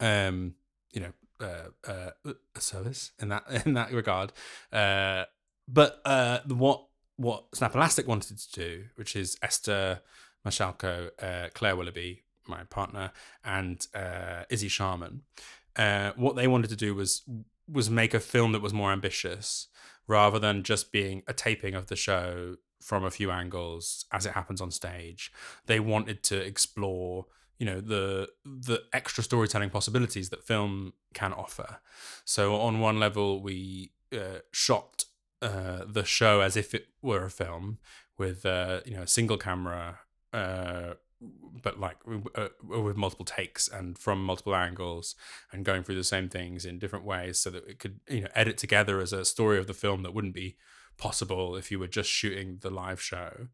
um, 0.00 0.54
you 0.92 1.00
know 1.00 1.12
uh, 1.40 1.90
uh, 1.90 2.32
a 2.54 2.60
service 2.60 3.12
in 3.20 3.28
that 3.28 3.44
in 3.66 3.74
that 3.74 3.92
regard. 3.92 4.32
Uh, 4.72 5.24
but 5.68 6.00
uh, 6.04 6.40
what 6.48 6.86
what 7.16 7.44
Snap 7.54 7.74
Elastic 7.74 8.08
wanted 8.08 8.38
to 8.38 8.52
do, 8.52 8.84
which 8.96 9.14
is 9.14 9.36
Esther 9.42 10.00
Mashalko, 10.44 11.10
uh, 11.22 11.48
Claire 11.54 11.76
Willoughby, 11.76 12.24
my 12.48 12.64
partner, 12.64 13.12
and 13.44 13.86
Izzy 14.48 14.68
Sharman. 14.68 15.22
Uh, 15.76 16.12
what 16.16 16.34
they 16.34 16.48
wanted 16.48 16.68
to 16.68 16.76
do 16.76 16.94
was 16.94 17.22
was 17.70 17.90
make 17.90 18.14
a 18.14 18.20
film 18.20 18.52
that 18.52 18.62
was 18.62 18.72
more 18.72 18.92
ambitious, 18.92 19.68
rather 20.06 20.38
than 20.38 20.62
just 20.62 20.92
being 20.92 21.22
a 21.26 21.32
taping 21.32 21.74
of 21.74 21.86
the 21.86 21.96
show 21.96 22.56
from 22.80 23.04
a 23.04 23.10
few 23.10 23.30
angles 23.30 24.06
as 24.10 24.26
it 24.26 24.32
happens 24.32 24.60
on 24.60 24.70
stage. 24.70 25.32
They 25.66 25.80
wanted 25.80 26.22
to 26.24 26.36
explore 26.40 27.26
you 27.60 27.66
know 27.66 27.80
the 27.80 28.28
the 28.44 28.82
extra 28.92 29.22
storytelling 29.22 29.70
possibilities 29.70 30.30
that 30.30 30.42
film 30.42 30.94
can 31.12 31.32
offer 31.32 31.78
so 32.24 32.56
on 32.56 32.80
one 32.80 32.98
level 32.98 33.42
we 33.42 33.92
uh, 34.12 34.40
shot 34.50 35.04
uh, 35.42 35.84
the 35.86 36.04
show 36.04 36.40
as 36.40 36.56
if 36.56 36.74
it 36.74 36.88
were 37.02 37.24
a 37.24 37.30
film 37.30 37.78
with 38.18 38.44
uh, 38.44 38.80
you 38.84 38.94
know 38.96 39.02
a 39.02 39.06
single 39.06 39.36
camera 39.36 40.00
uh, 40.32 40.94
but 41.62 41.78
like 41.78 41.96
uh, 42.34 42.48
with 42.62 42.96
multiple 42.96 43.24
takes 43.24 43.68
and 43.68 43.98
from 43.98 44.24
multiple 44.24 44.54
angles 44.54 45.14
and 45.52 45.64
going 45.64 45.82
through 45.82 45.96
the 45.96 46.04
same 46.04 46.28
things 46.28 46.64
in 46.64 46.78
different 46.78 47.04
ways 47.04 47.38
so 47.38 47.50
that 47.50 47.66
it 47.68 47.78
could 47.78 48.00
you 48.08 48.22
know 48.22 48.28
edit 48.34 48.56
together 48.56 49.00
as 49.00 49.12
a 49.12 49.24
story 49.24 49.58
of 49.58 49.66
the 49.66 49.74
film 49.74 50.02
that 50.02 50.14
wouldn't 50.14 50.34
be 50.34 50.56
possible 50.96 51.56
if 51.56 51.70
you 51.70 51.78
were 51.78 51.86
just 51.86 52.10
shooting 52.10 52.58
the 52.60 52.70
live 52.70 53.00
show. 53.00 53.48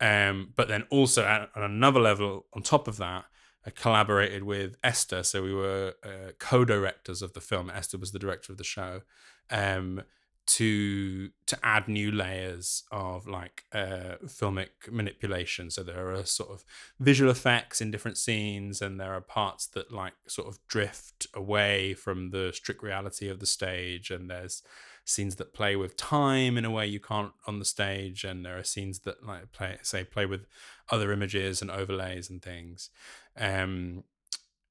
Um, 0.00 0.52
but 0.56 0.68
then 0.68 0.84
also 0.90 1.24
at, 1.24 1.50
at 1.54 1.62
another 1.62 2.00
level 2.00 2.46
on 2.52 2.62
top 2.62 2.88
of 2.88 2.96
that 2.98 3.24
I 3.66 3.70
collaborated 3.70 4.44
with 4.44 4.76
Esther, 4.84 5.24
so 5.24 5.42
we 5.42 5.52
were 5.52 5.94
uh, 6.04 6.32
co-directors 6.38 7.20
of 7.20 7.32
the 7.32 7.40
film. 7.40 7.68
Esther 7.68 7.98
was 7.98 8.12
the 8.12 8.18
director 8.18 8.52
of 8.52 8.58
the 8.58 8.64
show, 8.64 9.02
um, 9.50 10.02
to 10.46 11.30
to 11.46 11.58
add 11.62 11.88
new 11.88 12.10
layers 12.10 12.84
of 12.92 13.26
like 13.26 13.64
uh, 13.72 14.16
filmic 14.26 14.68
manipulation. 14.90 15.70
So 15.70 15.82
there 15.82 16.10
are 16.10 16.24
sort 16.24 16.50
of 16.50 16.64
visual 17.00 17.30
effects 17.30 17.80
in 17.80 17.90
different 17.90 18.16
scenes, 18.16 18.80
and 18.80 19.00
there 19.00 19.12
are 19.12 19.20
parts 19.20 19.66
that 19.68 19.92
like 19.92 20.14
sort 20.28 20.48
of 20.48 20.58
drift 20.68 21.26
away 21.34 21.94
from 21.94 22.30
the 22.30 22.52
strict 22.54 22.82
reality 22.82 23.28
of 23.28 23.40
the 23.40 23.46
stage, 23.46 24.10
and 24.10 24.30
there's 24.30 24.62
scenes 25.04 25.36
that 25.36 25.54
play 25.54 25.76
with 25.76 25.96
time 25.96 26.58
in 26.58 26.64
a 26.64 26.70
way 26.70 26.86
you 26.86 27.00
can't 27.00 27.32
on 27.46 27.58
the 27.58 27.64
stage. 27.64 28.24
And 28.24 28.44
there 28.44 28.58
are 28.58 28.64
scenes 28.64 29.00
that 29.00 29.24
like 29.24 29.52
play 29.52 29.78
say 29.82 30.04
play 30.04 30.26
with 30.26 30.46
other 30.90 31.12
images 31.12 31.62
and 31.62 31.70
overlays 31.70 32.28
and 32.28 32.42
things. 32.42 32.90
Um 33.36 34.04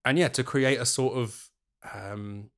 and 0.03 0.19
yeah 0.19 0.27
to 0.29 0.43
create 0.43 0.79
a 0.79 0.85
sort 0.85 1.17
of 1.17 1.49
um 1.93 2.49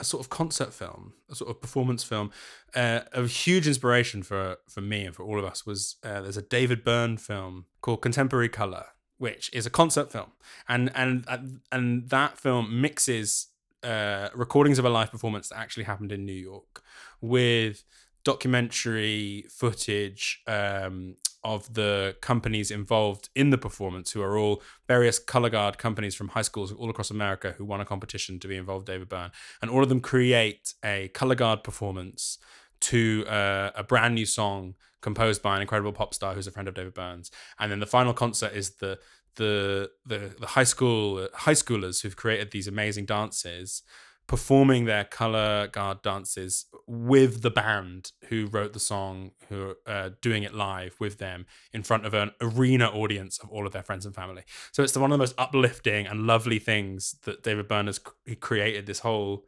a 0.00 0.04
sort 0.04 0.20
of 0.20 0.28
concert 0.28 0.72
film 0.74 1.12
a 1.30 1.34
sort 1.34 1.50
of 1.50 1.60
performance 1.60 2.02
film 2.02 2.30
uh, 2.74 3.00
a 3.12 3.26
huge 3.26 3.66
inspiration 3.66 4.22
for 4.22 4.56
for 4.68 4.80
me 4.80 5.04
and 5.04 5.14
for 5.14 5.22
all 5.22 5.38
of 5.38 5.44
us 5.44 5.64
was 5.64 5.96
uh, 6.02 6.20
there's 6.20 6.36
a 6.36 6.42
david 6.42 6.84
byrne 6.84 7.16
film 7.16 7.66
called 7.80 8.02
contemporary 8.02 8.48
color 8.48 8.86
which 9.18 9.50
is 9.52 9.66
a 9.66 9.70
concert 9.70 10.10
film. 10.10 10.32
And 10.68 10.90
and 10.94 11.24
and 11.72 12.08
that 12.10 12.38
film 12.38 12.80
mixes 12.80 13.48
uh, 13.82 14.28
recordings 14.34 14.78
of 14.78 14.84
a 14.84 14.90
live 14.90 15.10
performance 15.10 15.48
that 15.48 15.58
actually 15.58 15.84
happened 15.84 16.12
in 16.12 16.24
New 16.24 16.32
York 16.32 16.82
with 17.20 17.84
documentary 18.24 19.44
footage 19.50 20.42
um, 20.46 21.16
of 21.44 21.74
the 21.74 22.16
companies 22.20 22.70
involved 22.70 23.28
in 23.34 23.50
the 23.50 23.58
performance, 23.58 24.12
who 24.12 24.22
are 24.22 24.38
all 24.38 24.62
various 24.88 25.18
color 25.18 25.50
guard 25.50 25.78
companies 25.78 26.14
from 26.14 26.28
high 26.28 26.42
schools 26.42 26.72
all 26.72 26.90
across 26.90 27.10
America 27.10 27.54
who 27.58 27.64
won 27.64 27.80
a 27.80 27.84
competition 27.84 28.38
to 28.40 28.48
be 28.48 28.56
involved 28.56 28.86
David 28.86 29.08
Byrne. 29.08 29.30
And 29.60 29.70
all 29.70 29.82
of 29.82 29.88
them 29.88 30.00
create 30.00 30.74
a 30.84 31.08
color 31.08 31.34
guard 31.34 31.62
performance 31.62 32.38
to 32.80 33.26
uh, 33.26 33.70
a 33.74 33.84
brand 33.84 34.14
new 34.14 34.26
song 34.26 34.74
composed 35.00 35.42
by 35.42 35.56
an 35.56 35.62
incredible 35.62 35.92
pop 35.92 36.14
star 36.14 36.34
who's 36.34 36.46
a 36.46 36.50
friend 36.50 36.66
of 36.66 36.74
David 36.74 36.94
Byrne's. 36.94 37.30
And 37.58 37.70
then 37.70 37.80
the 37.80 37.86
final 37.86 38.14
concert 38.14 38.52
is 38.54 38.76
the 38.76 38.98
the 39.36 39.90
the, 40.06 40.34
the 40.38 40.46
high 40.46 40.64
school 40.64 41.28
high 41.34 41.52
schoolers 41.52 42.02
who've 42.02 42.16
created 42.16 42.50
these 42.50 42.68
amazing 42.68 43.04
dances 43.04 43.82
performing 44.26 44.84
their 44.86 45.04
color 45.04 45.66
guard 45.66 46.02
dances 46.02 46.66
with 46.86 47.42
the 47.42 47.50
band 47.50 48.12
who 48.28 48.46
wrote 48.46 48.72
the 48.72 48.80
song 48.80 49.32
who 49.48 49.74
are 49.86 50.06
uh, 50.06 50.10
doing 50.22 50.42
it 50.42 50.54
live 50.54 50.96
with 50.98 51.18
them 51.18 51.46
in 51.72 51.82
front 51.82 52.06
of 52.06 52.14
an 52.14 52.30
arena 52.40 52.86
audience 52.86 53.38
of 53.38 53.50
all 53.50 53.66
of 53.66 53.72
their 53.72 53.82
friends 53.82 54.06
and 54.06 54.14
family 54.14 54.42
so 54.72 54.82
it's 54.82 54.96
one 54.96 55.10
of 55.10 55.14
the 55.14 55.22
most 55.22 55.34
uplifting 55.36 56.06
and 56.06 56.26
lovely 56.26 56.58
things 56.58 57.16
that 57.24 57.42
david 57.42 57.68
byrne 57.68 57.86
has 57.86 58.00
created 58.40 58.86
this 58.86 59.00
whole 59.00 59.44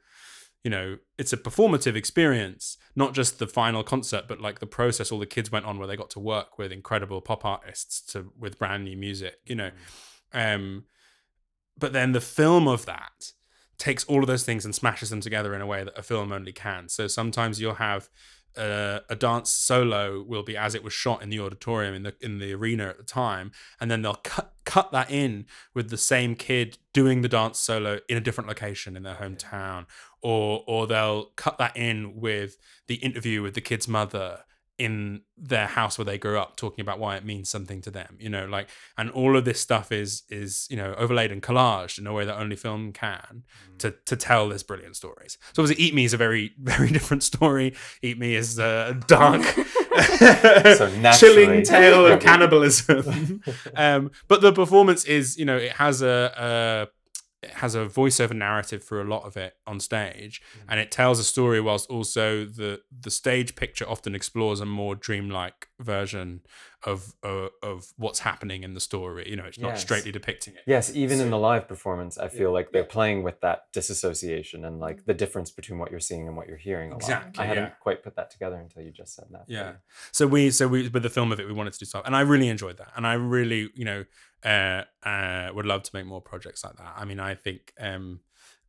you 0.62 0.70
know 0.70 0.98
it's 1.16 1.32
a 1.32 1.36
performative 1.36 1.94
experience 1.94 2.76
not 2.94 3.14
just 3.14 3.38
the 3.38 3.46
final 3.46 3.82
concert 3.82 4.24
but 4.26 4.40
like 4.40 4.58
the 4.58 4.66
process 4.66 5.12
all 5.12 5.18
the 5.18 5.26
kids 5.26 5.50
went 5.50 5.64
on 5.64 5.78
where 5.78 5.86
they 5.86 5.96
got 5.96 6.10
to 6.10 6.20
work 6.20 6.58
with 6.58 6.72
incredible 6.72 7.20
pop 7.20 7.44
artists 7.44 8.00
to 8.00 8.32
with 8.38 8.58
brand 8.58 8.84
new 8.84 8.96
music 8.96 9.36
you 9.46 9.54
know 9.54 9.70
mm. 10.34 10.54
um 10.54 10.84
but 11.78 11.92
then 11.92 12.12
the 12.12 12.20
film 12.20 12.66
of 12.66 12.84
that 12.84 13.32
takes 13.78 14.04
all 14.04 14.20
of 14.20 14.26
those 14.26 14.44
things 14.44 14.64
and 14.64 14.74
smashes 14.74 15.10
them 15.10 15.20
together 15.20 15.54
in 15.54 15.60
a 15.60 15.66
way 15.66 15.84
that 15.84 15.98
a 15.98 16.02
film 16.02 16.32
only 16.32 16.52
can. 16.52 16.88
So 16.88 17.06
sometimes 17.06 17.60
you'll 17.60 17.74
have 17.74 18.08
uh, 18.56 19.00
a 19.10 19.14
dance 19.14 19.50
solo 19.50 20.22
will 20.22 20.42
be 20.42 20.56
as 20.56 20.74
it 20.74 20.82
was 20.82 20.92
shot 20.92 21.22
in 21.22 21.28
the 21.28 21.38
auditorium 21.38 21.94
in 21.94 22.02
the 22.04 22.14
in 22.20 22.38
the 22.38 22.54
arena 22.54 22.88
at 22.88 22.96
the 22.96 23.04
time, 23.04 23.52
and 23.80 23.90
then 23.90 24.02
they'll 24.02 24.14
cut 24.14 24.54
cut 24.64 24.92
that 24.92 25.10
in 25.10 25.46
with 25.74 25.90
the 25.90 25.98
same 25.98 26.34
kid 26.34 26.78
doing 26.92 27.20
the 27.20 27.28
dance 27.28 27.58
solo 27.58 28.00
in 28.08 28.16
a 28.16 28.20
different 28.20 28.48
location 28.48 28.96
in 28.96 29.02
their 29.02 29.16
hometown, 29.16 29.84
or 30.22 30.64
or 30.66 30.86
they'll 30.86 31.26
cut 31.36 31.58
that 31.58 31.76
in 31.76 32.18
with 32.18 32.56
the 32.86 32.96
interview 32.96 33.42
with 33.42 33.54
the 33.54 33.60
kid's 33.60 33.86
mother 33.86 34.44
in 34.78 35.22
their 35.38 35.66
house 35.66 35.96
where 35.96 36.04
they 36.04 36.18
grew 36.18 36.38
up 36.38 36.56
talking 36.56 36.82
about 36.82 36.98
why 36.98 37.16
it 37.16 37.24
means 37.24 37.48
something 37.48 37.80
to 37.80 37.90
them 37.90 38.16
you 38.20 38.28
know 38.28 38.44
like 38.46 38.68
and 38.98 39.10
all 39.10 39.36
of 39.36 39.44
this 39.44 39.58
stuff 39.60 39.90
is 39.90 40.22
is 40.28 40.66
you 40.70 40.76
know 40.76 40.94
overlaid 40.98 41.32
and 41.32 41.42
collaged 41.42 41.98
in 41.98 42.06
a 42.06 42.12
way 42.12 42.24
that 42.24 42.36
only 42.38 42.56
film 42.56 42.92
can 42.92 43.42
to 43.78 43.90
to 44.04 44.16
tell 44.16 44.48
this 44.48 44.62
brilliant 44.62 44.96
stories. 44.96 45.38
So 45.52 45.62
obviously 45.62 45.84
eat 45.84 45.94
me 45.94 46.04
is 46.04 46.12
a 46.14 46.16
very 46.16 46.52
very 46.62 46.90
different 46.90 47.22
story. 47.22 47.74
Eat 48.02 48.18
me 48.18 48.34
is 48.34 48.58
a 48.58 48.98
dark 49.06 49.42
naturally- 50.20 51.18
chilling 51.18 51.62
tale 51.62 52.06
of 52.06 52.20
cannibalism. 52.20 53.42
Um 53.74 54.10
but 54.28 54.40
the 54.40 54.52
performance 54.52 55.04
is 55.04 55.36
you 55.38 55.44
know 55.44 55.56
it 55.56 55.72
has 55.72 56.02
a, 56.02 56.32
a 56.36 56.88
has 57.52 57.74
a 57.74 57.86
voiceover 57.86 58.34
narrative 58.34 58.82
for 58.82 59.00
a 59.00 59.04
lot 59.04 59.24
of 59.24 59.36
it 59.36 59.54
on 59.66 59.78
stage 59.78 60.42
and 60.68 60.80
it 60.80 60.90
tells 60.90 61.18
a 61.18 61.24
story 61.24 61.60
whilst 61.60 61.88
also 61.90 62.44
the 62.44 62.80
the 63.00 63.10
stage 63.10 63.54
picture 63.54 63.88
often 63.88 64.14
explores 64.14 64.58
a 64.60 64.66
more 64.66 64.94
dreamlike 64.96 65.68
version 65.78 66.40
of 66.84 67.14
uh, 67.22 67.48
of 67.62 67.92
what's 67.96 68.20
happening 68.20 68.62
in 68.62 68.74
the 68.74 68.80
story 68.80 69.28
you 69.28 69.36
know 69.36 69.44
it's 69.44 69.58
not 69.58 69.72
Yes. 69.72 69.82
straightly 69.82 70.10
depicting 70.10 70.54
it 70.54 70.60
Yes, 70.66 70.94
even 70.96 71.20
in 71.20 71.30
the 71.30 71.38
live 71.38 71.68
performance, 71.68 72.18
I 72.18 72.28
feel 72.28 72.40
Yeah. 72.50 72.58
like 72.58 72.72
they're 72.72 72.84
playing 72.84 73.22
with 73.22 73.40
that 73.42 73.66
disassociation 73.72 74.64
and 74.64 74.80
like 74.80 75.04
the 75.04 75.14
difference 75.14 75.50
between 75.50 75.78
what 75.78 75.90
you're 75.90 76.00
seeing 76.00 76.26
and 76.26 76.36
what 76.36 76.48
you're 76.48 76.56
hearing. 76.56 76.90
A 76.90 76.94
lot. 76.94 77.02
Exactly, 77.02 77.44
I 77.44 77.46
hadn't 77.46 77.64
yeah. 77.64 77.70
quite 77.80 78.02
put 78.02 78.16
that 78.16 78.30
together 78.30 78.56
until 78.56 78.82
you 78.82 78.90
just 78.90 79.14
said 79.14 79.26
that. 79.30 79.44
yeah 79.46 79.72
so 80.10 80.26
we 80.26 80.50
so 80.50 80.66
we 80.68 80.88
with 80.88 81.02
the 81.02 81.10
film 81.10 81.30
of 81.32 81.38
it 81.40 81.46
we 81.46 81.52
wanted 81.52 81.72
to 81.74 81.78
do 81.78 81.84
stuff 81.84 82.02
and 82.06 82.16
i 82.16 82.20
really 82.20 82.48
enjoyed 82.48 82.78
that 82.78 82.90
and 82.96 83.06
i 83.06 83.14
really 83.14 83.70
you 83.74 83.84
know 83.84 84.04
uh 84.46 84.84
uh 85.02 85.50
would 85.54 85.66
love 85.66 85.82
to 85.82 85.90
make 85.94 86.06
more 86.06 86.20
projects 86.20 86.64
like 86.64 86.76
that. 86.76 86.94
I 86.96 87.04
mean 87.04 87.20
i 87.20 87.34
think 87.34 87.72
um 87.80 88.20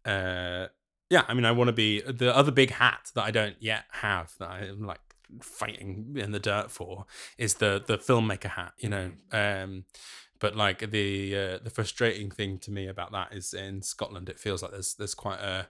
uh 0.05 0.67
yeah 1.09 1.23
i 1.27 1.33
mean 1.33 1.45
i 1.45 1.51
want 1.51 1.67
to 1.67 1.73
be 1.73 2.01
the 2.01 2.35
other 2.35 2.51
big 2.51 2.71
hat 2.71 3.11
that 3.15 3.23
i 3.23 3.31
don't 3.31 3.55
yet 3.59 3.85
have 3.91 4.33
that 4.39 4.49
i'm 4.49 4.85
like 4.85 4.99
fighting 5.41 6.15
in 6.17 6.31
the 6.31 6.39
dirt 6.39 6.71
for 6.71 7.05
is 7.37 7.55
the 7.55 7.83
the 7.85 7.97
filmmaker 7.97 8.49
hat 8.49 8.73
you 8.77 8.89
know? 8.89 9.11
Um 9.31 9.85
but 10.39 10.55
like 10.55 10.91
the 10.91 11.35
uh, 11.35 11.57
the 11.63 11.69
frustrating 11.69 12.29
thing 12.29 12.59
to 12.59 12.71
me 12.71 12.87
about 12.87 13.11
that 13.11 13.33
is 13.33 13.53
in 13.53 13.81
Scotland 13.81 14.29
it 14.29 14.39
feels 14.39 14.61
like 14.61 14.71
there's 14.71 14.93
there's 14.95 15.15
quite 15.15 15.39
a 15.39 15.67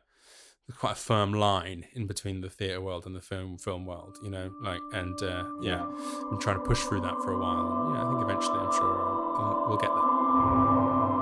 quite 0.76 0.92
a 0.94 0.96
firm 0.96 1.34
line 1.34 1.86
in 1.94 2.08
between 2.08 2.42
the 2.42 2.50
theatre 2.50 2.82
world 2.82 3.06
and 3.06 3.16
the 3.16 3.22
film 3.22 3.58
film 3.58 3.86
world, 3.86 4.18
you 4.22 4.30
know, 4.30 4.52
like 4.62 4.82
and 4.94 5.22
uh, 5.24 5.46
yeah, 5.62 5.82
I'm 6.32 6.40
trying 6.40 6.58
to 6.58 6.64
push 6.64 6.82
through 6.84 7.02
that 7.02 7.16
for 7.24 7.32
a 7.32 7.40
while, 7.40 7.86
and 7.88 7.96
yeah, 7.96 8.04
I 8.06 8.10
think 8.10 8.22
eventually 8.24 8.60
I'm 8.60 8.74
sure 8.74 9.38
I'll, 9.40 9.66
we'll 9.70 9.78
get 9.78 9.90
there. 9.90 11.18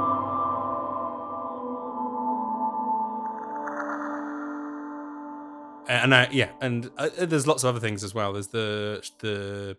And 5.88 6.16
I, 6.16 6.28
yeah, 6.32 6.50
and 6.62 6.90
uh, 6.98 7.10
there's 7.20 7.46
lots 7.46 7.64
of 7.64 7.70
other 7.70 7.80
things 7.80 8.04
as 8.04 8.14
well. 8.16 8.34
There's 8.34 8.48
the 8.48 9.08
the 9.20 9.78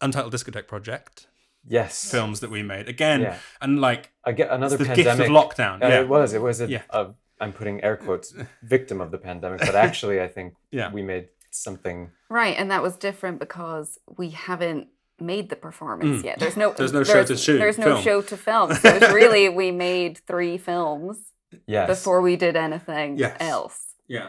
Untitled 0.00 0.32
Discotheque 0.32 0.66
project 0.66 1.26
Yes. 1.66 2.10
films 2.10 2.40
that 2.40 2.50
we 2.50 2.62
made 2.62 2.88
again, 2.88 3.20
Yeah. 3.20 3.36
and 3.60 3.78
like 3.78 4.10
I 4.24 4.32
get 4.32 4.50
another 4.50 4.78
the 4.78 4.86
pandemic. 4.86 5.18
gift 5.18 5.30
of 5.30 5.34
lockdown. 5.36 5.84
Uh, 5.84 5.88
yeah, 5.88 6.00
It 6.00 6.08
was. 6.08 6.32
It 6.32 6.40
was 6.40 6.62
a, 6.62 6.66
Yeah. 6.68 6.82
a- 6.88 7.10
I'm 7.40 7.52
putting 7.52 7.82
air 7.84 7.96
quotes, 7.96 8.34
victim 8.62 9.00
of 9.00 9.10
the 9.10 9.18
pandemic, 9.18 9.60
but 9.60 9.74
actually, 9.74 10.20
I 10.20 10.28
think 10.28 10.54
Yeah. 10.70 10.92
we 10.92 11.02
made 11.02 11.28
something. 11.50 12.10
Right, 12.28 12.56
and 12.58 12.70
that 12.70 12.82
was 12.82 12.96
different 12.96 13.38
because 13.38 13.98
we 14.16 14.30
haven't 14.30 14.88
made 15.20 15.48
the 15.48 15.56
performance 15.56 16.22
Mm. 16.22 16.24
yet. 16.24 16.38
There's 16.38 16.56
no 16.56 16.72
There's 16.72 16.92
no 16.92 17.02
show 17.04 17.24
to 17.24 17.36
shoot, 17.36 17.58
There's 17.58 17.78
no 17.78 17.84
film. 17.94 18.02
show 18.02 18.22
to 18.22 18.36
film. 18.36 18.74
So 18.82 18.88
it's 18.88 19.12
really 19.12 19.48
we 19.48 19.70
made 19.72 20.18
three 20.26 20.58
films 20.58 21.32
Yes. 21.66 21.88
before 21.88 22.20
we 22.20 22.36
did 22.36 22.54
anything 22.56 23.18
Yes. 23.18 23.36
else. 23.40 23.94
yeah. 24.06 24.28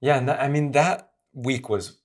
Yeah, 0.00 0.16
and 0.18 0.28
that, 0.28 0.40
I 0.40 0.48
mean 0.48 0.72
that 0.72 1.10
week 1.32 1.68
was, 1.68 1.98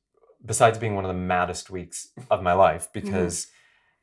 besides 0.46 0.78
being 0.78 0.94
one 0.96 1.04
of 1.04 1.10
the 1.10 1.20
maddest 1.20 1.70
weeks 1.72 2.10
of 2.30 2.44
my 2.44 2.54
life, 2.54 2.90
because 2.94 3.48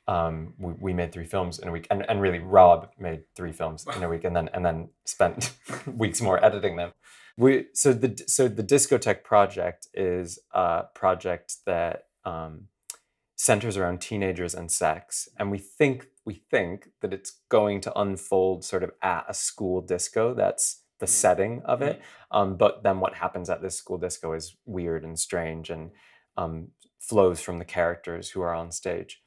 um, 0.06 0.54
we, 0.58 0.72
we 0.80 0.92
made 0.92 1.12
three 1.12 1.24
films 1.24 1.58
in 1.58 1.68
a 1.68 1.72
week, 1.72 1.86
and, 1.90 2.04
and 2.08 2.20
really 2.20 2.38
Rob 2.38 2.90
made 2.98 3.22
three 3.34 3.52
films 3.52 3.86
in 3.96 4.02
a 4.02 4.08
week, 4.14 4.24
and 4.24 4.36
then 4.36 4.48
and 4.52 4.64
then 4.64 4.90
spent 5.04 5.54
weeks 5.86 6.20
more 6.20 6.44
editing 6.44 6.76
them. 6.76 6.92
We 7.36 7.66
so 7.72 7.92
the 7.92 8.22
so 8.26 8.48
the 8.48 8.62
Discotheque 8.62 9.24
project 9.24 9.88
is 9.94 10.38
a 10.52 10.84
project 10.94 11.56
that 11.66 12.04
um, 12.24 12.68
centers 13.36 13.76
around 13.76 14.00
teenagers 14.00 14.54
and 14.54 14.70
sex, 14.70 15.28
and 15.38 15.50
we 15.50 15.58
think 15.58 16.06
we 16.24 16.34
think 16.50 16.90
that 17.00 17.12
it's 17.12 17.40
going 17.48 17.80
to 17.82 17.98
unfold 17.98 18.64
sort 18.64 18.82
of 18.82 18.90
at 19.02 19.24
a 19.28 19.34
school 19.34 19.80
disco. 19.80 20.34
That's 20.34 20.82
the 21.00 21.06
setting 21.06 21.60
of 21.64 21.82
it. 21.82 22.00
Um, 22.30 22.56
but 22.56 22.82
then 22.82 23.00
what 23.00 23.14
happens 23.14 23.50
at 23.50 23.60
this 23.60 23.76
school 23.76 23.98
disco 23.98 24.32
is 24.32 24.56
weird 24.64 25.04
and 25.04 25.18
strange 25.18 25.68
and 25.68 25.90
um, 26.36 26.68
flows 26.98 27.40
from 27.40 27.58
the 27.58 27.64
characters 27.64 28.30
who 28.30 28.40
are 28.40 28.54
on 28.54 28.72
stage. 28.72 29.22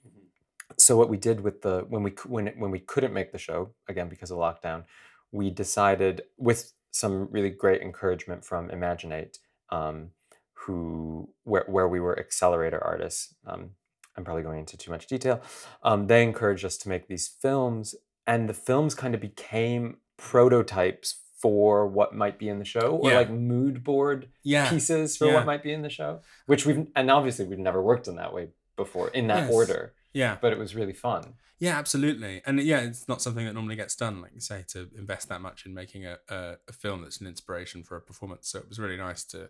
So 0.77 0.97
what 0.97 1.09
we 1.09 1.17
did 1.17 1.41
with 1.41 1.61
the 1.61 1.85
when 1.87 2.03
we 2.03 2.11
when 2.25 2.47
when 2.57 2.71
we 2.71 2.79
couldn't 2.79 3.13
make 3.13 3.31
the 3.31 3.37
show 3.37 3.73
again 3.87 4.09
because 4.09 4.31
of 4.31 4.37
lockdown, 4.37 4.83
we 5.31 5.49
decided 5.49 6.23
with 6.37 6.73
some 6.91 7.27
really 7.31 7.49
great 7.49 7.81
encouragement 7.81 8.43
from 8.43 8.69
Imaginate, 8.69 9.37
um, 9.69 10.09
who 10.53 11.29
where 11.43 11.63
where 11.67 11.87
we 11.87 11.99
were 11.99 12.19
accelerator 12.19 12.83
artists. 12.83 13.33
Um, 13.45 13.71
I'm 14.17 14.23
probably 14.25 14.43
going 14.43 14.59
into 14.59 14.77
too 14.77 14.91
much 14.91 15.07
detail. 15.07 15.41
Um, 15.83 16.07
they 16.07 16.23
encouraged 16.23 16.65
us 16.65 16.77
to 16.79 16.89
make 16.89 17.07
these 17.07 17.27
films, 17.27 17.95
and 18.25 18.49
the 18.49 18.53
films 18.53 18.93
kind 18.95 19.13
of 19.15 19.21
became 19.21 19.97
prototypes 20.17 21.21
for 21.39 21.85
what 21.87 22.15
might 22.15 22.39
be 22.39 22.49
in 22.49 22.57
the 22.57 22.65
show, 22.65 22.97
or 22.97 23.11
Yeah. 23.11 23.17
like 23.17 23.29
mood 23.29 23.83
board 23.83 24.29
Yeah. 24.41 24.69
pieces 24.69 25.15
for 25.17 25.27
yeah. 25.27 25.35
what 25.35 25.45
might 25.45 25.61
be 25.61 25.71
in 25.71 25.83
the 25.83 25.89
show. 25.89 26.21
Which 26.47 26.65
we've 26.65 26.87
and 26.95 27.09
obviously 27.11 27.45
we've 27.45 27.59
never 27.59 27.81
worked 27.81 28.07
in 28.07 28.15
that 28.15 28.33
way 28.33 28.49
before 28.75 29.09
in 29.09 29.27
that 29.27 29.43
Yes. 29.45 29.53
order, 29.53 29.93
Yeah. 30.13 30.37
but 30.41 30.51
it 30.51 30.57
was 30.59 30.75
really 30.75 30.93
fun. 30.93 31.35
Yeah, 31.59 31.77
absolutely. 31.77 32.41
And 32.45 32.59
yeah, 32.61 32.81
it's 32.81 33.07
not 33.07 33.19
something 33.19 33.43
that 33.45 33.53
normally 33.53 33.75
gets 33.75 33.95
done, 33.95 34.21
like 34.21 34.31
you 34.35 34.41
say, 34.41 34.63
to 34.69 34.89
invest 34.95 35.27
that 35.29 35.41
much 35.41 35.65
in 35.65 35.73
making 35.73 36.05
a, 36.05 36.17
a, 36.29 36.57
a 36.67 36.71
film 36.71 37.01
that's 37.01 37.19
an 37.19 37.25
inspiration 37.25 37.83
for 37.83 37.97
a 37.97 38.01
performance. 38.01 38.47
So 38.49 38.59
it 38.59 38.69
was 38.69 38.77
really 38.77 38.97
nice 38.97 39.23
to 39.25 39.49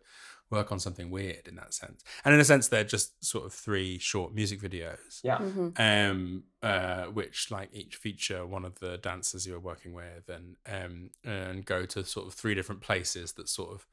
work 0.50 0.72
on 0.72 0.80
something 0.80 1.12
weird 1.12 1.50
in 1.50 1.56
that 1.56 1.74
sense. 1.74 2.06
And 2.24 2.34
in 2.34 2.40
a 2.40 2.46
sense, 2.46 2.70
they're 2.70 2.86
just 2.86 3.22
sort 3.26 3.46
of 3.46 3.52
three 3.52 3.98
short 3.98 4.34
music 4.34 4.62
videos. 4.62 5.20
Yeah. 5.22 5.40
Mhm. 5.40 5.78
Um, 5.78 6.44
uh, 6.64 7.06
which 7.08 7.52
like 7.52 7.70
each 7.74 7.98
feature 7.98 8.46
one 8.46 8.64
of 8.64 8.80
the 8.80 8.98
dancers 8.98 9.46
you 9.46 9.52
were 9.52 9.60
working 9.60 9.94
with, 9.94 10.30
and 10.30 10.56
um, 10.66 11.10
and 11.26 11.66
go 11.66 11.86
to 11.86 12.06
sort 12.06 12.28
of 12.28 12.34
three 12.34 12.56
different 12.56 12.80
places 12.80 13.34
that 13.34 13.50
sort 13.50 13.72
of 13.74 13.86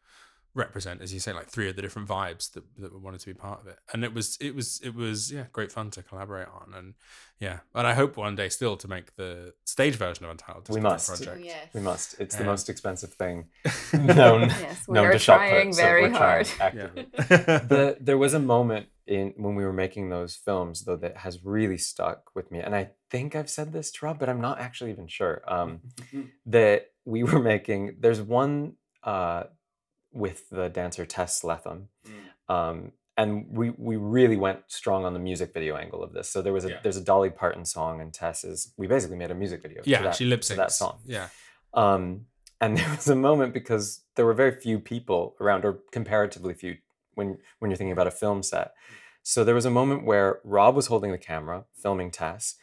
represent, 0.54 1.02
as 1.02 1.12
you 1.12 1.20
say, 1.20 1.32
like 1.32 1.48
three 1.48 1.68
of 1.68 1.76
the 1.76 1.82
different 1.82 2.08
vibes 2.08 2.52
that, 2.52 2.62
that 2.78 2.92
we 2.92 2.98
wanted 3.00 3.20
to 3.20 3.26
be 3.26 3.34
part 3.34 3.60
of 3.60 3.66
it. 3.66 3.78
And 3.92 4.04
it 4.04 4.14
was 4.14 4.36
it 4.40 4.54
was 4.54 4.80
it 4.82 4.94
was 4.94 5.32
yeah, 5.32 5.44
great 5.52 5.72
fun 5.72 5.90
to 5.90 6.02
collaborate 6.02 6.48
on, 6.48 6.72
and 6.74 6.94
yeah, 7.40 7.60
and 7.74 7.86
I 7.86 7.94
hope 7.94 8.16
one 8.16 8.36
day 8.36 8.48
still 8.48 8.76
to 8.76 8.88
make 8.88 9.16
the 9.16 9.54
stage 9.64 9.96
version 9.96 10.24
of 10.24 10.30
Untitled. 10.30 10.68
We 10.68 10.80
must. 10.80 11.08
Project. 11.08 11.38
Oh, 11.40 11.44
yes. 11.44 11.68
We 11.74 11.80
must. 11.80 12.20
It's 12.20 12.36
the 12.36 12.44
most 12.44 12.68
expensive 12.68 13.12
thing 13.12 13.46
known. 13.92 14.42
Yes, 14.42 14.86
we 14.86 14.94
known 14.94 15.06
are 15.06 15.12
to 15.12 15.18
shop 15.18 15.38
trying 15.38 15.68
put, 15.68 15.74
so 15.74 15.82
very 15.82 16.02
we're 16.02 16.08
trying 16.10 16.46
hard. 16.46 16.48
actively. 16.60 17.06
Yeah. 17.12 17.58
the 17.58 17.96
there 18.00 18.18
was 18.18 18.34
a 18.34 18.40
moment 18.40 18.86
in 19.06 19.34
when 19.36 19.54
we 19.54 19.64
were 19.64 19.72
making 19.72 20.08
those 20.08 20.34
films 20.34 20.84
though 20.84 20.96
that 20.96 21.18
has 21.18 21.44
really 21.44 21.76
stuck 21.76 22.34
with 22.34 22.50
me 22.50 22.58
and 22.58 22.74
i 22.74 22.88
think 23.10 23.36
i've 23.36 23.50
said 23.50 23.70
this 23.70 23.90
to 23.90 24.06
rob 24.06 24.18
but 24.18 24.30
i'm 24.30 24.40
not 24.40 24.58
actually 24.58 24.90
even 24.90 25.06
sure 25.06 25.42
um 25.46 25.80
that 26.46 26.90
we 27.04 27.22
were 27.22 27.38
making 27.38 27.96
there's 28.00 28.22
one 28.22 28.72
uh 29.02 29.42
with 30.14 30.48
the 30.50 30.68
dancer 30.68 31.04
tess 31.04 31.42
sletham 31.42 31.88
um 32.48 32.92
and 33.16 33.46
we 33.50 33.70
we 33.70 33.96
really 33.96 34.36
went 34.36 34.60
strong 34.68 35.04
on 35.04 35.12
the 35.12 35.20
music 35.20 35.52
video 35.54 35.76
angle 35.76 36.02
of 36.02 36.12
this. 36.12 36.28
So 36.28 36.42
there 36.42 36.52
was 36.52 36.64
a 36.64 36.70
Yeah. 36.70 36.80
there's 36.82 36.96
a 36.96 37.04
dolly 37.04 37.30
parton 37.30 37.64
song 37.64 38.00
and 38.00 38.12
tess 38.12 38.44
is 38.44 38.72
we 38.76 38.86
basically 38.86 39.16
made 39.16 39.30
a 39.30 39.34
music 39.34 39.62
video 39.62 39.82
yeah, 39.84 40.02
that, 40.02 40.16
she 40.16 40.24
lip 40.24 40.40
syncs 40.40 40.56
that 40.56 40.72
song. 40.72 40.98
Yeah, 41.04 41.28
um, 41.74 42.26
and 42.60 42.76
there 42.78 42.90
was 42.90 43.08
a 43.08 43.14
moment 43.14 43.54
because 43.54 44.02
there 44.16 44.26
were 44.26 44.34
very 44.34 44.52
few 44.60 44.80
people 44.80 45.36
around, 45.40 45.64
or 45.64 45.80
comparatively 45.92 46.54
few, 46.54 46.78
when 47.14 47.38
when 47.58 47.70
you're 47.70 47.78
thinking 47.78 47.92
about 47.92 48.08
a 48.08 48.16
film 48.22 48.42
set. 48.42 48.72
So 49.22 49.44
there 49.44 49.54
was 49.54 49.64
a 49.64 49.70
moment 49.70 50.04
where 50.04 50.40
Rob 50.44 50.74
was 50.74 50.88
holding 50.88 51.12
the 51.12 51.18
camera, 51.18 51.64
filming 51.82 52.10
Tess, 52.10 52.56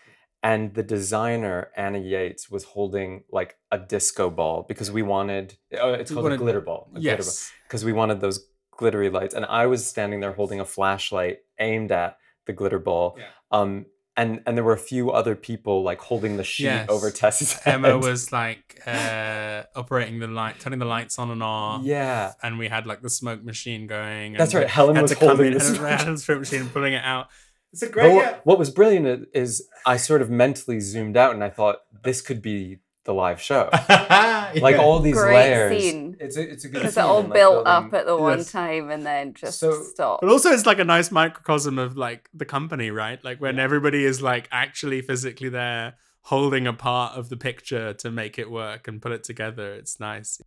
and 0.44 0.74
the 0.74 0.84
designer 0.84 1.70
Anna 1.76 2.00
Yates 2.00 2.50
was 2.50 2.64
holding 2.64 3.24
like 3.32 3.58
a 3.72 3.78
disco 3.78 4.30
ball 4.30 4.66
because 4.68 4.89
we 4.92 5.02
wanted. 5.02 5.56
Oh, 5.80 5.94
it's 5.94 6.10
We 6.12 6.16
called 6.16 6.24
wanted- 6.24 6.36
a 6.36 6.39
glitter 6.39 6.62
ball. 6.62 6.89
A 6.96 7.00
yes, 7.00 7.52
because 7.68 7.86
we 7.86 7.94
wanted 7.94 8.22
those 8.22 8.48
glittery 8.72 9.10
lights. 9.10 9.36
And 9.36 9.46
I 9.46 9.68
was 9.68 9.86
standing 9.86 10.20
there 10.20 10.32
holding 10.34 10.60
a 10.60 10.66
flashlight 10.66 11.39
aimed 11.60 11.92
at 11.92 12.18
the 12.48 12.54
glitter 12.54 12.80
ball. 12.80 13.18
Yeah. 13.20 13.26
Um, 13.52 13.86
and 14.18 14.42
and 14.46 14.58
there 14.58 14.64
were 14.64 14.74
a 14.74 14.78
few 14.80 15.12
other 15.12 15.36
people 15.36 15.84
like 15.84 16.00
holding 16.02 16.36
the 16.38 16.44
sheet 16.44 16.66
Yes. 16.66 16.89
over 16.89 17.12
Tess's 17.12 17.54
head. 17.62 17.76
Emma 17.76 17.98
was 17.98 18.32
like 18.32 18.82
uh, 18.86 19.64
operating 19.76 20.20
the 20.20 20.28
light, 20.28 20.60
turning 20.60 20.80
the 20.80 20.86
lights 20.86 21.18
on 21.20 21.32
and 21.32 21.42
off. 21.42 21.84
Yeah. 21.86 22.34
and 22.44 22.58
we 22.60 22.68
had 22.68 22.86
like 22.88 23.02
the 23.02 23.10
smoke 23.10 23.44
machine 23.44 23.88
going. 23.88 24.34
That's 24.34 24.54
and 24.54 24.62
right, 24.64 24.70
Helen 24.70 24.96
had 24.96 25.04
was 25.04 25.14
holding 25.14 25.48
in 25.48 25.54
the 25.54 25.66
and 25.66 25.76
smoke 25.78 25.89
had 26.00 26.08
the 26.08 26.18
smoke 26.18 26.39
machine 26.39 26.62
and 26.62 26.74
pulling 26.74 26.94
it 26.94 27.04
out. 27.06 27.28
It's 27.74 27.82
a 27.84 27.89
But 27.89 28.11
what, 28.11 28.45
what 28.45 28.59
was 28.59 28.69
brilliant 28.69 29.30
is 29.34 29.67
I 29.86 29.97
sort 29.97 30.22
of 30.22 30.30
mentally 30.30 30.80
zoomed 30.80 31.15
out 31.17 31.34
and 31.34 31.43
I 31.43 31.49
thought 31.49 31.78
this 32.03 32.22
could 32.22 32.41
be 32.41 32.80
the 33.05 33.13
live 33.13 33.41
show. 33.41 33.69
Like 34.53 34.78
all 34.78 34.99
these 34.99 35.15
Great 35.15 35.34
layers. 35.36 35.82
scene. 35.82 36.17
It's 36.19 36.36
a, 36.36 36.41
it's 36.41 36.65
a 36.65 36.67
good 36.67 36.80
Because 36.82 36.95
scene 36.95 37.03
it 37.05 37.07
all 37.07 37.19
and, 37.22 37.30
like, 37.30 37.39
built 37.39 37.65
up 37.65 37.93
at 37.93 38.05
the 38.05 38.17
one 38.17 38.39
Yes. 38.39 38.51
time 38.51 38.89
and 38.91 39.05
then 39.05 39.34
just 39.34 39.59
So- 39.59 39.82
stopped. 39.84 40.19
But 40.22 40.30
also, 40.30 40.49
it's 40.51 40.65
like 40.65 40.78
a 40.80 40.84
nice 40.84 41.09
microcosm 41.09 41.80
of 41.80 41.95
like 41.95 42.30
the 42.34 42.43
company, 42.43 42.91
right? 42.91 43.24
Like 43.24 43.39
when 43.39 43.55
Yeah. 43.55 43.63
everybody 43.63 44.03
is 44.03 44.22
like 44.22 44.49
actually 44.51 45.01
physically 45.01 45.47
there, 45.47 45.93
holding 46.24 46.67
a 46.67 46.74
part 46.74 47.17
of 47.17 47.30
the 47.30 47.38
picture 47.38 47.93
to 47.93 48.11
make 48.11 48.38
it 48.38 48.51
work 48.51 48.89
and 48.89 49.01
put 49.01 49.13
it 49.13 49.24
together. 49.24 49.74
It's 49.76 49.99
nice. 50.01 50.41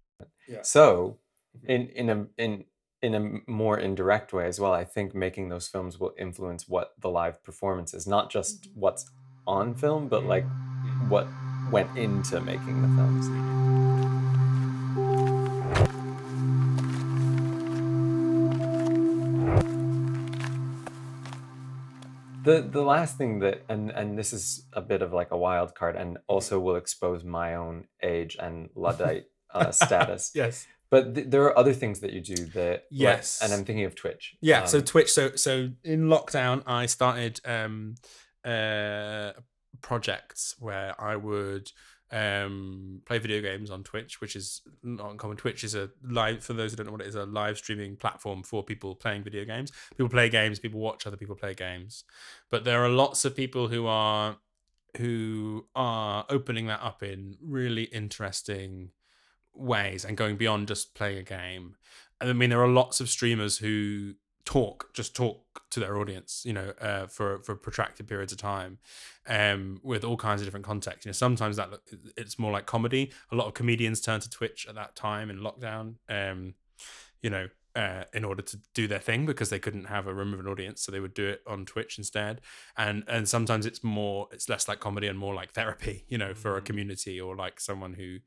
Yeah. 0.47 0.61
So, 0.63 1.19
in 1.67 1.89
in 1.89 2.11
a 2.11 2.27
in 2.37 2.65
in 3.05 3.15
a 3.15 3.51
more 3.51 3.79
indirect 3.79 4.33
way 4.33 4.47
as 4.47 4.59
well, 4.59 4.73
I 4.73 4.85
think 4.85 5.15
making 5.15 5.51
those 5.51 5.69
films 5.69 6.01
will 6.01 6.15
influence 6.19 6.67
what 6.67 6.95
the 6.99 7.11
live 7.11 7.45
performance 7.45 7.93
is, 7.93 8.07
not 8.07 8.31
just 8.31 8.71
what's 8.75 9.11
on 9.47 9.75
film, 9.75 10.09
but 10.09 10.25
like 10.25 10.47
what 11.09 11.27
went 11.71 11.95
into 11.99 12.41
making 12.41 12.81
the 12.81 12.89
films. 12.97 13.27
The 22.45 22.63
the 22.63 22.83
last 22.83 23.19
thing 23.19 23.41
that 23.41 23.65
and 23.69 23.91
and 23.91 24.19
this 24.19 24.33
is 24.33 24.65
a 24.73 24.81
bit 24.81 25.03
of 25.03 25.13
like 25.13 25.31
a 25.31 25.37
wild 25.37 25.75
card 25.75 25.97
and 25.97 26.17
also 26.27 26.59
will 26.59 26.77
expose 26.77 27.23
my 27.23 27.55
own 27.55 27.85
age 28.03 28.39
and 28.41 28.71
luddite 28.75 29.27
uh, 29.51 29.71
status. 29.73 30.33
Yes. 30.35 30.67
But 30.95 31.15
th- 31.15 31.27
there 31.33 31.45
are 31.49 31.59
other 31.63 31.73
things 31.83 31.97
that 32.03 32.13
you 32.13 32.21
do 32.21 32.37
that 32.59 32.77
like- 32.83 32.87
Yes. 33.07 33.41
and 33.43 33.53
I'm 33.55 33.65
thinking 33.65 33.85
of 33.91 33.95
Twitch. 34.03 34.25
Yeah. 34.41 34.65
so 34.73 34.79
Um, 34.79 34.85
Twitch. 34.85 35.11
So 35.19 35.23
so 35.47 35.53
in 35.83 36.01
lockdown, 36.15 36.57
I 36.81 36.87
started 36.87 37.35
um, 37.57 37.97
uh, 38.45 39.33
projects 39.81 40.55
where 40.59 40.91
I 41.13 41.17
would 41.17 41.67
um, 42.11 43.01
play 43.07 43.19
video 43.19 43.41
games 43.41 43.71
on 43.71 43.83
Twitch, 43.83 44.21
which 44.21 44.37
is 44.37 44.61
not 44.85 45.11
uncommon. 45.11 45.37
Twitch 45.37 45.65
is 45.65 45.75
a 45.75 45.91
live 46.21 46.45
for 46.45 46.53
those 46.53 46.71
who 46.71 46.77
don't 46.77 46.87
know 46.87 46.93
what 46.93 47.01
it 47.01 47.09
is, 47.09 47.17
a 47.17 47.25
live 47.27 47.57
streaming 47.59 47.97
platform 47.97 48.43
for 48.45 48.63
people 48.63 48.95
playing 48.95 49.25
video 49.25 49.45
games. 49.45 49.73
People 49.97 50.09
play 50.11 50.29
games, 50.29 50.61
people 50.61 50.79
watch 50.81 51.07
other 51.07 51.17
people 51.17 51.35
play 51.35 51.55
games. 51.55 52.05
But 52.53 52.63
there 52.65 52.85
are 52.85 52.89
lots 52.89 53.25
of 53.25 53.35
people 53.35 53.67
who 53.69 53.87
are 53.87 54.37
who 54.99 55.67
are 55.75 56.25
opening 56.31 56.67
that 56.69 56.81
up 56.81 57.03
in 57.03 57.37
really 57.43 57.85
interesting 57.85 58.91
ways 59.55 60.05
and 60.05 60.17
going 60.17 60.37
beyond 60.37 60.69
just 60.69 60.95
playing 60.95 61.19
a 61.19 61.23
game. 61.23 61.77
I 62.21 62.33
mean, 62.33 62.51
there 62.51 62.63
are 62.63 62.69
lots 62.69 63.01
of 63.01 63.09
streamers 63.09 63.59
who 63.59 64.15
talk, 64.45 64.93
just 64.95 65.17
talk 65.17 65.63
to 65.71 65.81
their 65.81 65.97
audience, 65.99 66.43
you 66.45 66.53
know, 66.53 66.73
uh, 66.81 67.07
for 67.07 67.41
for 67.43 67.55
protracted 67.57 68.07
periods 68.07 68.33
of 68.33 68.39
time, 68.39 68.79
um, 69.27 69.81
with 69.83 70.05
all 70.05 70.17
kinds 70.17 70.41
of 70.41 70.47
different 70.47 70.67
contexts. 70.67 71.05
You 71.07 71.11
know, 71.11 71.15
sometimes 71.15 71.57
that 71.57 71.71
it's 72.17 72.39
more 72.39 72.53
like 72.53 72.67
comedy. 72.67 73.13
A 73.33 73.37
lot 73.37 73.47
of 73.47 73.55
comedians 73.55 74.01
turn 74.01 74.21
to 74.21 74.31
Twitch 74.31 74.67
at 74.69 74.75
that 74.75 74.97
time 74.97 75.31
in 75.31 75.39
lockdown, 75.41 75.97
um, 76.09 76.55
you 77.23 77.31
know, 77.31 77.49
uh, 77.75 78.05
in 78.13 78.25
order 78.25 78.43
to 78.43 78.59
do 78.75 78.87
their 78.87 79.01
thing 79.01 79.27
because 79.27 79.51
they 79.51 79.59
couldn't 79.59 79.87
have 79.87 80.07
a 80.07 80.15
room 80.15 80.33
of 80.35 80.41
an 80.41 80.47
audience, 80.47 80.83
so 80.83 80.93
they 80.93 81.01
would 81.01 81.15
do 81.15 81.27
it 81.27 81.43
on 81.47 81.65
Twitch 81.67 81.99
instead. 81.99 82.41
And 82.77 83.03
and 83.09 83.29
sometimes 83.29 83.67
it's 83.67 83.83
more, 83.83 84.29
it's 84.31 84.49
less 84.49 84.69
like 84.69 84.79
comedy 84.81 85.09
and 85.09 85.19
more 85.19 85.35
like 85.35 85.53
therapy, 85.53 86.05
you 86.09 86.19
know, 86.19 86.35
for 86.35 86.57
a 86.57 86.61
Mhm. 86.61 86.67
community 86.67 87.21
or 87.21 87.35
like 87.35 87.61
someone 87.61 87.95
who. 87.95 88.19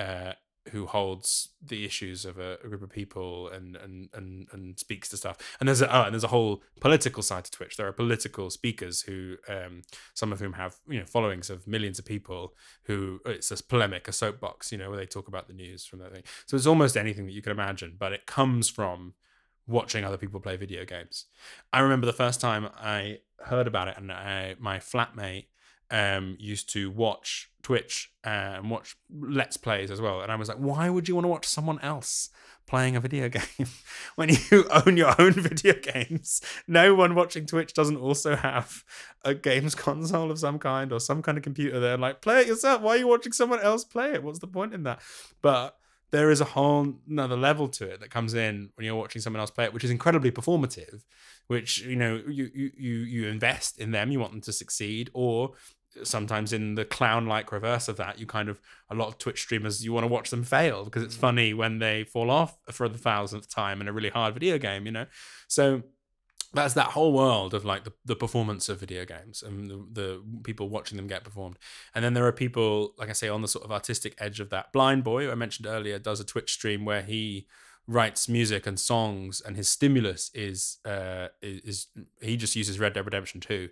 Uh, 0.00 0.34
who 0.70 0.86
holds 0.86 1.50
the 1.60 1.84
issues 1.84 2.24
of 2.24 2.38
a, 2.38 2.58
a 2.64 2.68
group 2.68 2.82
of 2.82 2.90
people 2.90 3.48
and, 3.48 3.76
and 3.76 4.08
and 4.14 4.46
and 4.52 4.78
speaks 4.78 5.08
to 5.08 5.16
stuff. 5.16 5.36
And 5.58 5.68
there's 5.68 5.82
a 5.82 5.94
oh, 5.94 6.04
and 6.04 6.14
there's 6.14 6.24
a 6.24 6.28
whole 6.28 6.62
political 6.80 7.22
side 7.22 7.44
to 7.44 7.50
Twitch. 7.50 7.76
There 7.76 7.86
are 7.86 7.92
political 7.92 8.50
speakers 8.50 9.02
who, 9.02 9.36
um, 9.48 9.82
some 10.14 10.32
of 10.32 10.40
whom 10.40 10.54
have 10.54 10.76
you 10.88 11.00
know 11.00 11.06
followings 11.06 11.50
of 11.50 11.66
millions 11.66 11.98
of 11.98 12.04
people. 12.04 12.54
Who 12.84 13.20
it's 13.26 13.50
a 13.50 13.62
polemic, 13.62 14.08
a 14.08 14.12
soapbox, 14.12 14.70
you 14.72 14.78
know, 14.78 14.88
where 14.88 14.98
they 14.98 15.06
talk 15.06 15.28
about 15.28 15.48
the 15.48 15.54
news 15.54 15.84
from 15.84 15.98
that 16.00 16.12
thing. 16.12 16.22
So 16.46 16.56
it's 16.56 16.66
almost 16.66 16.96
anything 16.96 17.26
that 17.26 17.32
you 17.32 17.42
can 17.42 17.52
imagine, 17.52 17.96
but 17.98 18.12
it 18.12 18.26
comes 18.26 18.68
from 18.68 19.14
watching 19.66 20.04
other 20.04 20.16
people 20.16 20.40
play 20.40 20.56
video 20.56 20.84
games. 20.84 21.26
I 21.72 21.80
remember 21.80 22.06
the 22.06 22.12
first 22.12 22.40
time 22.40 22.68
I 22.76 23.18
heard 23.44 23.66
about 23.66 23.88
it, 23.88 23.96
and 23.96 24.10
I, 24.12 24.56
my 24.58 24.78
flatmate 24.78 25.46
um, 25.92 26.36
used 26.40 26.70
to 26.70 26.90
watch 26.90 27.50
Twitch 27.62 28.10
and 28.24 28.70
watch 28.70 28.96
Let's 29.10 29.58
Plays 29.58 29.90
as 29.90 30.00
well. 30.00 30.22
And 30.22 30.32
I 30.32 30.36
was 30.36 30.48
like, 30.48 30.56
why 30.56 30.88
would 30.88 31.06
you 31.06 31.14
want 31.14 31.26
to 31.26 31.28
watch 31.28 31.46
someone 31.46 31.78
else 31.80 32.30
playing 32.66 32.96
a 32.96 33.00
video 33.00 33.28
game 33.28 33.68
when 34.16 34.30
you 34.30 34.66
own 34.70 34.96
your 34.96 35.14
own 35.20 35.32
video 35.36 35.74
games? 35.74 36.40
No 36.66 36.94
one 36.94 37.14
watching 37.14 37.44
Twitch 37.44 37.74
doesn't 37.74 37.98
also 37.98 38.34
have 38.36 38.84
a 39.22 39.34
games 39.34 39.74
console 39.74 40.30
of 40.30 40.38
some 40.38 40.58
kind 40.58 40.92
or 40.92 40.98
some 40.98 41.20
kind 41.20 41.36
of 41.36 41.44
computer 41.44 41.78
there. 41.78 41.98
Like, 41.98 42.22
play 42.22 42.40
it 42.40 42.46
yourself. 42.46 42.80
Why 42.80 42.92
are 42.92 42.98
you 42.98 43.08
watching 43.08 43.32
someone 43.32 43.60
else 43.60 43.84
play 43.84 44.12
it? 44.14 44.24
What's 44.24 44.38
the 44.38 44.46
point 44.46 44.72
in 44.72 44.84
that? 44.84 45.02
But 45.42 45.76
there 46.10 46.30
is 46.30 46.40
a 46.40 46.46
whole 46.46 46.94
another 47.08 47.36
level 47.36 47.68
to 47.68 47.86
it 47.86 48.00
that 48.00 48.10
comes 48.10 48.34
in 48.34 48.70
when 48.76 48.86
you're 48.86 48.94
watching 48.94 49.20
someone 49.20 49.40
else 49.40 49.50
play 49.50 49.64
it, 49.64 49.74
which 49.74 49.84
is 49.84 49.90
incredibly 49.90 50.30
performative. 50.30 51.04
Which 51.48 51.80
you 51.80 51.96
know 51.96 52.22
you 52.28 52.50
you 52.54 52.70
you 52.76 52.94
you 52.98 53.28
invest 53.28 53.78
in 53.78 53.90
them, 53.90 54.10
you 54.10 54.20
want 54.20 54.32
them 54.32 54.42
to 54.42 54.52
succeed, 54.52 55.10
or 55.12 55.52
sometimes 56.02 56.52
in 56.52 56.74
the 56.74 56.84
clown-like 56.84 57.52
reverse 57.52 57.88
of 57.88 57.96
that, 57.96 58.18
you 58.18 58.26
kind 58.26 58.48
of 58.48 58.60
a 58.90 58.94
lot 58.94 59.08
of 59.08 59.18
Twitch 59.18 59.40
streamers 59.40 59.84
you 59.84 59.92
want 59.92 60.04
to 60.04 60.08
watch 60.08 60.30
them 60.30 60.44
fail 60.44 60.84
because 60.84 61.02
it's 61.02 61.16
mm. 61.16 61.20
funny 61.20 61.54
when 61.54 61.78
they 61.78 62.04
fall 62.04 62.30
off 62.30 62.58
for 62.70 62.88
the 62.88 62.98
thousandth 62.98 63.48
time 63.48 63.80
in 63.80 63.88
a 63.88 63.92
really 63.92 64.10
hard 64.10 64.34
video 64.34 64.58
game, 64.58 64.86
you 64.86 64.92
know. 64.92 65.06
So 65.48 65.82
that's 66.54 66.74
that 66.74 66.88
whole 66.88 67.12
world 67.12 67.54
of 67.54 67.64
like 67.64 67.84
the, 67.84 67.92
the 68.04 68.16
performance 68.16 68.68
of 68.68 68.78
video 68.78 69.04
games 69.04 69.42
and 69.42 69.70
the, 69.70 69.86
the 69.92 70.22
people 70.42 70.68
watching 70.68 70.96
them 70.96 71.06
get 71.06 71.24
performed. 71.24 71.58
And 71.94 72.04
then 72.04 72.14
there 72.14 72.26
are 72.26 72.32
people, 72.32 72.94
like 72.98 73.08
I 73.08 73.12
say, 73.14 73.28
on 73.28 73.40
the 73.40 73.48
sort 73.48 73.64
of 73.64 73.72
artistic 73.72 74.14
edge 74.18 74.38
of 74.38 74.50
that. 74.50 74.72
Blindboy, 74.72 75.24
who 75.24 75.30
I 75.30 75.34
mentioned 75.34 75.66
earlier, 75.66 75.98
does 75.98 76.20
a 76.20 76.24
Twitch 76.24 76.52
stream 76.52 76.84
where 76.84 77.02
he 77.02 77.46
writes 77.88 78.28
music 78.28 78.66
and 78.66 78.78
songs, 78.78 79.40
and 79.40 79.56
his 79.56 79.68
stimulus 79.68 80.30
is 80.34 80.78
uh 80.84 81.28
is, 81.40 81.88
he 82.20 82.36
just 82.36 82.54
uses 82.54 82.78
Red 82.78 82.92
Dead 82.92 83.04
Redemption 83.04 83.40
2, 83.40 83.68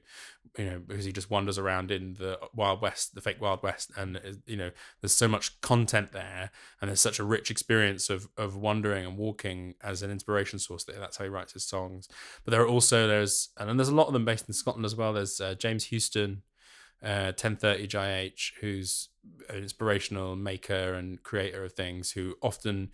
you 0.58 0.64
know, 0.64 0.80
because 0.86 1.04
he 1.04 1.12
just 1.12 1.30
wanders 1.30 1.58
around 1.58 1.90
in 1.90 2.14
the 2.14 2.38
Wild 2.54 2.80
West, 2.82 3.14
the 3.14 3.20
fake 3.20 3.40
Wild 3.40 3.62
West, 3.62 3.92
and 3.96 4.16
uh, 4.16 4.32
you 4.46 4.56
know, 4.56 4.70
there's 5.00 5.14
so 5.14 5.28
much 5.28 5.60
content 5.60 6.12
there, 6.12 6.50
and 6.80 6.88
there's 6.88 7.00
such 7.00 7.18
a 7.18 7.24
rich 7.24 7.50
experience 7.50 8.10
of 8.10 8.28
of 8.36 8.56
wandering 8.56 9.06
and 9.06 9.16
walking 9.16 9.74
as 9.82 10.02
an 10.02 10.10
inspiration 10.10 10.58
source. 10.58 10.84
That 10.84 10.98
that's 10.98 11.16
how 11.16 11.24
he 11.24 11.30
writes 11.30 11.52
his 11.52 11.64
songs. 11.64 12.08
But 12.44 12.50
there 12.50 12.62
are 12.62 12.68
also 12.68 13.06
there's 13.06 13.50
and 13.56 13.78
there's 13.78 13.88
a 13.88 13.94
lot 13.94 14.08
of 14.08 14.12
them 14.12 14.24
based 14.24 14.48
in 14.48 14.54
Scotland 14.54 14.84
as 14.84 14.96
well. 14.96 15.12
There's 15.12 15.40
uh, 15.40 15.54
James 15.54 15.84
Houston, 15.84 16.42
uh, 17.02 17.32
1030 17.38 17.86
JH, 17.86 18.52
who's 18.60 19.08
an 19.48 19.56
inspirational 19.56 20.34
maker 20.34 20.94
and 20.94 21.22
creator 21.22 21.64
of 21.64 21.74
things, 21.74 22.12
who 22.12 22.34
often 22.42 22.90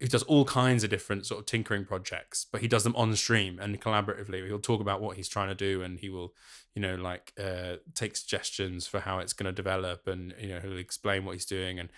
who 0.00 0.06
does 0.06 0.22
all 0.24 0.44
kinds 0.44 0.84
of 0.84 0.90
different 0.90 1.26
sort 1.26 1.40
of 1.40 1.46
tinkering 1.46 1.84
projects, 1.84 2.46
but 2.50 2.60
he 2.60 2.68
does 2.68 2.84
them 2.84 2.94
on 2.94 3.14
stream 3.16 3.58
and 3.58 3.80
collaboratively. 3.80 4.46
He'll 4.46 4.60
talk 4.60 4.80
about 4.80 5.00
what 5.00 5.16
he's 5.16 5.28
trying 5.28 5.48
to 5.48 5.54
do, 5.54 5.82
and 5.82 5.98
he 5.98 6.08
will, 6.08 6.34
you 6.74 6.82
know, 6.82 6.94
like 6.94 7.32
uh, 7.38 7.76
take 7.94 8.16
suggestions 8.16 8.86
for 8.86 9.00
how 9.00 9.18
it's 9.18 9.32
going 9.32 9.46
to 9.46 9.52
develop, 9.52 10.06
and 10.06 10.34
you 10.40 10.48
know, 10.48 10.60
he'll 10.60 10.78
explain 10.78 11.24
what 11.24 11.32
he's 11.32 11.46
doing, 11.46 11.80
and 11.80 11.88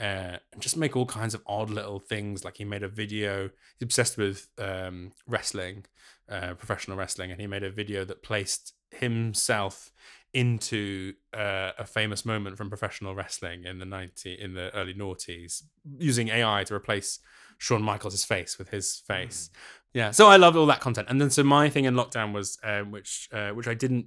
uh, 0.00 0.38
just 0.58 0.76
make 0.76 0.96
all 0.96 1.06
kinds 1.06 1.34
of 1.34 1.42
odd 1.46 1.70
little 1.70 1.98
things. 1.98 2.44
Like 2.44 2.58
he 2.58 2.64
made 2.64 2.84
a 2.84 2.88
video. 2.88 3.50
He's 3.78 3.86
obsessed 3.86 4.16
with 4.16 4.48
um, 4.58 5.10
wrestling, 5.26 5.86
uh, 6.28 6.54
professional 6.54 6.96
wrestling, 6.96 7.32
and 7.32 7.40
he 7.40 7.48
made 7.48 7.64
a 7.64 7.70
video 7.70 8.04
that 8.04 8.22
placed 8.22 8.74
himself 8.92 9.90
into 10.34 11.14
uh, 11.34 11.72
a 11.78 11.84
famous 11.84 12.24
moment 12.24 12.56
from 12.56 12.68
professional 12.68 13.14
wrestling 13.14 13.64
in 13.64 13.78
the 13.78 13.84
90 13.84 14.34
in 14.34 14.54
the 14.54 14.74
early 14.74 14.94
noughties 14.94 15.62
using 15.98 16.28
AI 16.28 16.64
to 16.64 16.74
replace 16.74 17.18
Shawn 17.58 17.82
Michaels' 17.82 18.24
face 18.24 18.58
with 18.58 18.70
his 18.70 19.02
face. 19.06 19.50
Yeah, 19.92 20.10
so 20.12 20.28
I 20.28 20.36
loved 20.36 20.56
all 20.56 20.66
that 20.66 20.80
content, 20.80 21.08
and 21.10 21.20
then 21.20 21.30
so 21.30 21.42
my 21.42 21.68
thing 21.68 21.84
in 21.84 21.94
lockdown 21.94 22.32
was 22.32 22.58
um, 22.62 22.90
which 22.90 23.28
uh, 23.32 23.50
which 23.50 23.68
I 23.68 23.74
didn't 23.74 24.06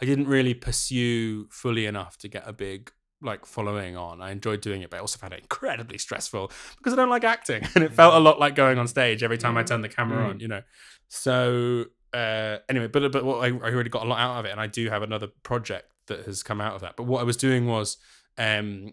I 0.00 0.04
didn't 0.04 0.28
really 0.28 0.54
pursue 0.54 1.46
fully 1.50 1.86
enough 1.86 2.16
to 2.18 2.28
get 2.28 2.44
a 2.46 2.52
big 2.52 2.92
like 3.22 3.46
following 3.46 3.96
on. 3.96 4.20
I 4.20 4.30
enjoyed 4.30 4.60
doing 4.60 4.82
it, 4.82 4.90
but 4.90 4.96
I 4.96 5.00
also 5.00 5.18
found 5.18 5.32
it 5.32 5.40
incredibly 5.40 5.98
stressful 5.98 6.50
because 6.78 6.92
I 6.92 6.96
don't 6.96 7.10
like 7.10 7.24
acting, 7.24 7.66
and 7.74 7.84
it 7.84 7.92
felt 7.92 8.14
a 8.14 8.18
lot 8.18 8.38
like 8.38 8.54
going 8.54 8.78
on 8.78 8.88
stage 8.88 9.22
every 9.22 9.38
time 9.38 9.56
I 9.56 9.62
turned 9.62 9.84
the 9.84 9.88
camera 9.88 10.28
on. 10.28 10.40
You 10.40 10.48
know, 10.48 10.62
so 11.08 11.86
uh, 12.12 12.58
anyway, 12.68 12.88
but 12.88 13.12
but 13.12 13.24
what 13.24 13.44
I, 13.44 13.48
I 13.48 13.72
already 13.72 13.90
got 13.90 14.04
a 14.04 14.08
lot 14.08 14.18
out 14.18 14.40
of 14.40 14.44
it, 14.46 14.50
and 14.50 14.60
I 14.60 14.66
do 14.66 14.88
have 14.90 15.02
another 15.02 15.28
project 15.42 15.90
that 16.06 16.26
has 16.26 16.42
come 16.42 16.60
out 16.60 16.74
of 16.74 16.80
that. 16.80 16.96
But 16.96 17.04
what 17.04 17.20
I 17.20 17.24
was 17.24 17.36
doing 17.36 17.66
was 17.66 17.98
um, 18.36 18.92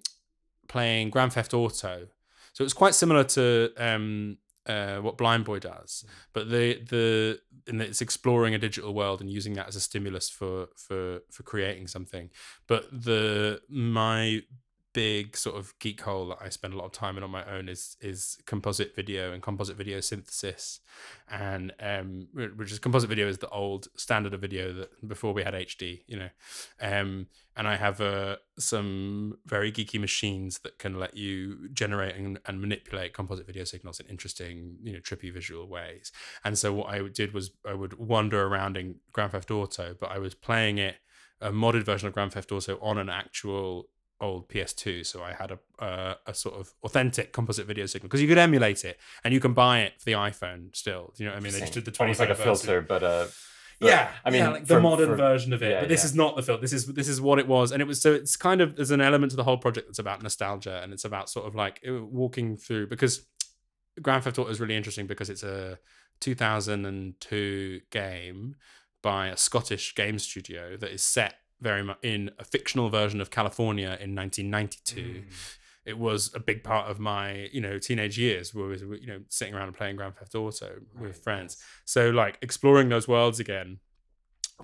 playing 0.68 1.10
Grand 1.10 1.34
Theft 1.34 1.54
Auto, 1.54 2.08
so 2.58 2.64
it's 2.64 2.74
quite 2.74 2.96
similar 2.96 3.24
to 3.24 3.72
um, 3.78 4.40
uh, 4.66 4.98
what 4.98 5.16
Blindboy 5.16 5.60
does, 5.60 6.04
but 6.34 6.50
the 6.50 6.82
the 6.90 7.40
and 7.68 7.80
it's 7.84 8.02
exploring 8.02 8.56
a 8.56 8.58
digital 8.58 8.96
world 8.96 9.22
and 9.22 9.30
using 9.30 9.54
that 9.54 9.68
as 9.68 9.76
a 9.76 9.80
stimulus 9.80 10.28
for 10.28 10.70
for 10.76 11.20
for 11.30 11.44
creating 11.44 11.86
something. 11.86 12.32
But 12.68 12.90
the 12.90 13.62
my 13.70 14.42
big 14.98 15.38
sort 15.38 15.56
of 15.56 15.78
geek 15.78 16.02
hole 16.02 16.30
that 16.30 16.40
I 16.42 16.50
spend 16.50 16.74
a 16.74 16.78
lot 16.78 16.86
of 16.86 16.92
time 16.92 17.18
in 17.18 17.24
on 17.24 17.30
my 17.30 17.46
own 17.46 17.70
is 17.70 17.98
is 18.02 18.40
composite 18.48 18.96
video 18.96 19.32
and 19.32 19.44
composite 19.44 19.78
video 19.78 20.00
synthesis, 20.00 20.80
and 21.30 21.72
um, 21.80 22.30
which 22.56 22.72
is 22.72 22.80
composite 22.80 23.08
video 23.08 23.28
is 23.28 23.38
the 23.38 23.50
old 23.50 23.90
standard 23.96 24.34
of 24.34 24.42
video 24.42 24.74
that 24.74 25.08
before 25.08 25.34
we 25.34 25.44
had 25.44 25.54
HD, 25.54 26.02
you 26.08 26.18
know, 26.18 26.30
um, 26.82 27.28
and 27.56 27.68
I 27.68 27.76
have 27.76 28.02
uh, 28.02 28.38
some 28.58 29.38
very 29.46 29.72
geeky 29.72 30.00
machines 30.00 30.58
that 30.64 30.80
can 30.80 31.00
let 31.00 31.16
you 31.16 31.70
generate 31.74 32.16
and, 32.16 32.40
and 32.48 32.60
manipulate 32.60 33.14
composite 33.14 33.46
video 33.46 33.66
signals 33.66 34.00
in 34.00 34.08
interesting, 34.08 34.78
you 34.82 34.94
know, 34.94 35.00
trippy 35.00 35.32
visual 35.32 35.68
ways. 35.68 36.12
And 36.44 36.58
so 36.58 36.74
what 36.74 36.88
I 36.90 37.08
did 37.08 37.36
was 37.36 37.52
I 37.64 37.76
would 37.76 38.00
wander 38.00 38.48
around 38.48 38.78
in 38.78 38.96
Grand 39.14 39.34
Theft 39.34 39.52
Auto, 39.52 39.96
but 40.00 40.10
I 40.10 40.18
was 40.18 40.34
playing 40.34 40.80
it 40.80 40.96
a 41.40 41.52
modded 41.52 41.84
version 41.84 42.08
of 42.08 42.16
Grand 42.16 42.34
Theft 42.34 42.52
Auto 42.52 42.80
on 42.82 42.98
an 42.98 43.10
actual 43.10 43.90
old 44.20 44.50
PS2, 44.50 45.06
so 45.06 45.24
I 45.24 45.34
had 45.34 45.52
a 45.52 45.84
uh, 45.84 46.16
a 46.26 46.34
sort 46.34 46.56
of 46.56 46.74
authentic 46.84 47.34
composite 47.34 47.68
video 47.68 47.86
signal 47.86 48.08
because 48.08 48.22
you 48.22 48.28
could 48.28 48.38
emulate 48.38 48.84
it 48.84 49.00
and 49.24 49.34
you 49.34 49.40
can 49.40 49.54
buy 49.54 49.82
it 49.82 49.94
for 50.00 50.06
the 50.06 50.14
iPhone 50.14 50.76
still. 50.76 51.14
Do 51.16 51.24
you 51.24 51.30
know 51.30 51.36
what 51.36 51.42
I 51.42 51.44
mean? 51.44 51.54
They 51.54 51.60
just 51.60 51.74
did 51.74 51.86
the 51.86 51.92
Twenty 51.92 52.14
like 52.16 52.30
a 52.30 52.36
filter, 52.36 52.82
but 52.82 53.04
uh. 53.04 53.28
But, 53.80 53.90
yeah, 53.90 54.10
I 54.26 54.32
mean, 54.32 54.42
yeah, 54.42 54.50
like 54.50 54.66
the 54.66 54.74
for- 54.74 54.82
modern 54.82 55.10
for- 55.10 55.18
version 55.18 55.54
of 55.54 55.62
it. 55.62 55.70
yeah, 55.70 55.80
but 55.82 55.90
this 55.90 56.02
yeah. 56.02 56.06
is 56.08 56.16
not 56.16 56.36
the 56.36 56.42
filter. 56.42 56.62
This 56.62 56.74
is 56.74 56.88
this 56.88 57.08
is 57.08 57.22
what 57.22 57.38
it 57.38 57.48
was, 57.48 57.72
and 57.72 57.80
it 57.80 57.86
was 57.86 58.02
so 58.02 58.12
it's 58.12 58.36
kind 58.36 58.60
of 58.60 58.76
there's 58.76 58.90
an 58.90 59.02
element 59.02 59.30
to 59.34 59.36
the 59.36 59.44
whole 59.44 59.60
project 59.60 59.88
that's 59.88 60.00
about 60.00 60.24
nostalgia, 60.24 60.82
and 60.82 60.92
it's 60.94 61.06
about 61.06 61.30
sort 61.30 61.46
of 61.46 61.54
like 61.54 61.80
uh, 61.88 62.04
walking 62.04 62.58
through 62.58 62.88
because 62.88 63.28
Grand 64.02 64.24
Theft 64.24 64.40
Auto 64.40 64.50
is 64.50 64.60
really 64.60 64.76
interesting 64.76 65.06
because 65.06 65.30
it's 65.30 65.44
a 65.44 65.78
2002 66.22 67.82
game 67.92 68.56
by 69.02 69.28
a 69.28 69.38
Scottish 69.38 69.96
game 69.96 70.20
studio 70.20 70.76
that 70.78 70.92
is 70.92 71.04
set 71.04 71.36
very 71.62 71.84
much 71.84 71.98
in 72.04 72.32
a 72.40 72.44
fictional 72.44 72.90
version 72.90 73.22
of 73.22 73.32
California 73.32 73.98
in 74.00 74.16
1992 74.16 75.24
it 75.88 75.98
was 75.98 76.30
a 76.36 76.40
big 76.40 76.64
part 76.66 76.92
of 76.92 77.00
my 77.00 77.48
you 77.54 77.62
know 77.62 77.80
teenage 77.80 78.20
years 78.20 78.54
where 78.54 78.68
we 78.68 78.86
were, 78.86 78.98
you 78.98 79.08
know 79.08 79.22
sitting 79.30 79.56
around 79.56 79.68
and 79.68 79.78
playing 79.78 79.96
Grand 79.96 80.16
Theft 80.18 80.36
Auto 80.36 80.82
with 81.00 81.24
friends. 81.24 81.58
So 81.86 82.10
like 82.10 82.38
exploring 82.42 82.90
those 82.90 83.08
worlds 83.08 83.40
again, 83.40 83.80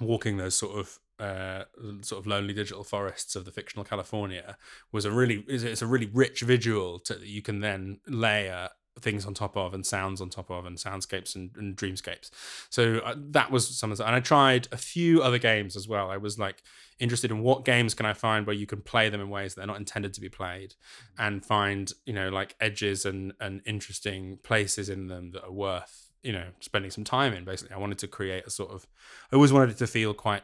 walking 0.01 0.35
those 0.35 0.55
sort 0.55 0.77
of 0.77 0.99
uh, 1.19 1.63
sort 2.01 2.19
of 2.19 2.27
lonely 2.27 2.53
digital 2.53 2.83
forests 2.83 3.37
of 3.37 3.45
the 3.45 3.51
fictional 3.51 3.85
California 3.85 4.57
was 4.91 5.05
a 5.05 5.11
really 5.11 5.45
it's 5.47 5.81
a 5.81 5.87
really 5.87 6.09
rich 6.13 6.41
visual 6.41 6.99
to, 6.99 7.13
that 7.13 7.27
you 7.27 7.41
can 7.41 7.61
then 7.61 8.01
layer 8.05 8.69
things 8.99 9.25
on 9.25 9.33
top 9.33 9.57
of 9.57 9.73
and 9.73 9.85
sounds 9.85 10.21
on 10.21 10.29
top 10.29 10.51
of 10.51 10.65
and 10.65 10.77
soundscapes 10.77 11.35
and, 11.35 11.51
and 11.57 11.75
dreamscapes. 11.75 12.29
So 12.69 12.99
uh, 12.99 13.15
that 13.17 13.51
was 13.51 13.67
some 13.67 13.91
of 13.91 13.97
the 13.97 14.05
and 14.05 14.15
i 14.15 14.19
tried 14.19 14.67
a 14.71 14.77
few 14.77 15.21
other 15.21 15.39
games 15.39 15.75
as 15.75 15.87
well. 15.87 16.11
I 16.11 16.17
was 16.17 16.37
like 16.37 16.61
interested 16.99 17.31
in 17.31 17.41
what 17.41 17.65
games 17.65 17.93
can 17.93 18.05
i 18.05 18.13
find 18.13 18.45
where 18.45 18.55
you 18.55 18.67
can 18.67 18.81
play 18.81 19.09
them 19.09 19.19
in 19.19 19.29
ways 19.29 19.53
that 19.53 19.61
they're 19.61 19.67
not 19.67 19.77
intended 19.77 20.13
to 20.13 20.21
be 20.21 20.29
played 20.29 20.75
and 21.17 21.43
find 21.43 21.91
you 22.05 22.13
know 22.13 22.29
like 22.29 22.55
edges 22.59 23.05
and 23.05 23.33
and 23.39 23.61
interesting 23.65 24.37
places 24.43 24.89
in 24.89 25.07
them 25.07 25.31
that 25.31 25.43
are 25.43 25.51
worth 25.51 26.11
you 26.21 26.31
know 26.31 26.45
spending 26.59 26.91
some 26.91 27.03
time 27.03 27.33
in 27.33 27.43
basically. 27.43 27.75
I 27.75 27.79
wanted 27.79 27.97
to 27.99 28.07
create 28.07 28.45
a 28.45 28.49
sort 28.49 28.71
of 28.71 28.87
i 29.31 29.35
always 29.35 29.51
wanted 29.51 29.71
it 29.71 29.77
to 29.77 29.87
feel 29.87 30.13
quite 30.13 30.43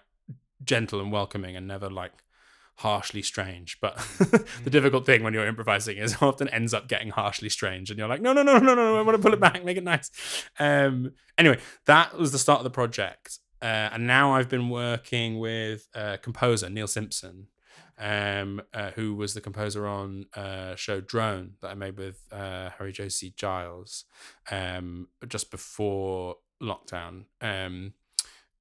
gentle 0.63 0.99
and 0.99 1.11
welcoming 1.11 1.55
and 1.55 1.67
never 1.67 1.89
like 1.89 2.23
harshly 2.79 3.21
strange 3.21 3.77
but 3.81 3.95
the 4.63 4.69
difficult 4.69 5.05
thing 5.05 5.23
when 5.23 5.33
you're 5.33 5.47
improvising 5.47 5.97
is 5.97 6.17
often 6.21 6.47
ends 6.49 6.73
up 6.73 6.87
getting 6.87 7.09
harshly 7.09 7.49
strange 7.49 7.89
and 7.89 7.99
you're 7.99 8.07
like 8.07 8.21
no 8.21 8.33
no 8.33 8.43
no 8.43 8.57
no 8.57 8.73
no 8.73 8.75
no 8.75 8.97
i 8.97 9.01
want 9.01 9.15
to 9.15 9.21
pull 9.21 9.33
it 9.33 9.39
back 9.39 9.63
make 9.63 9.77
it 9.77 9.83
nice. 9.83 10.09
Um 10.59 11.11
anyway 11.37 11.59
that 11.85 12.17
was 12.17 12.31
the 12.31 12.39
start 12.39 12.59
of 12.59 12.63
the 12.63 12.69
project 12.69 13.39
uh, 13.61 13.89
and 13.93 14.07
now 14.07 14.33
i've 14.33 14.49
been 14.49 14.69
working 14.69 15.39
with 15.39 15.87
uh, 15.93 16.17
composer 16.21 16.69
neil 16.69 16.87
simpson 16.87 17.47
um, 17.99 18.61
uh, 18.73 18.91
who 18.91 19.13
was 19.13 19.33
the 19.33 19.41
composer 19.41 19.85
on 19.85 20.25
uh, 20.33 20.75
show 20.75 21.01
Drone 21.01 21.55
that 21.61 21.67
I 21.69 21.73
made 21.73 21.97
with 21.97 22.23
uh, 22.31 22.69
Harry 22.77 22.93
Josie 22.93 23.33
Giles 23.35 24.05
um, 24.49 25.09
just 25.27 25.51
before 25.51 26.37
lockdown, 26.63 27.25
um, 27.41 27.93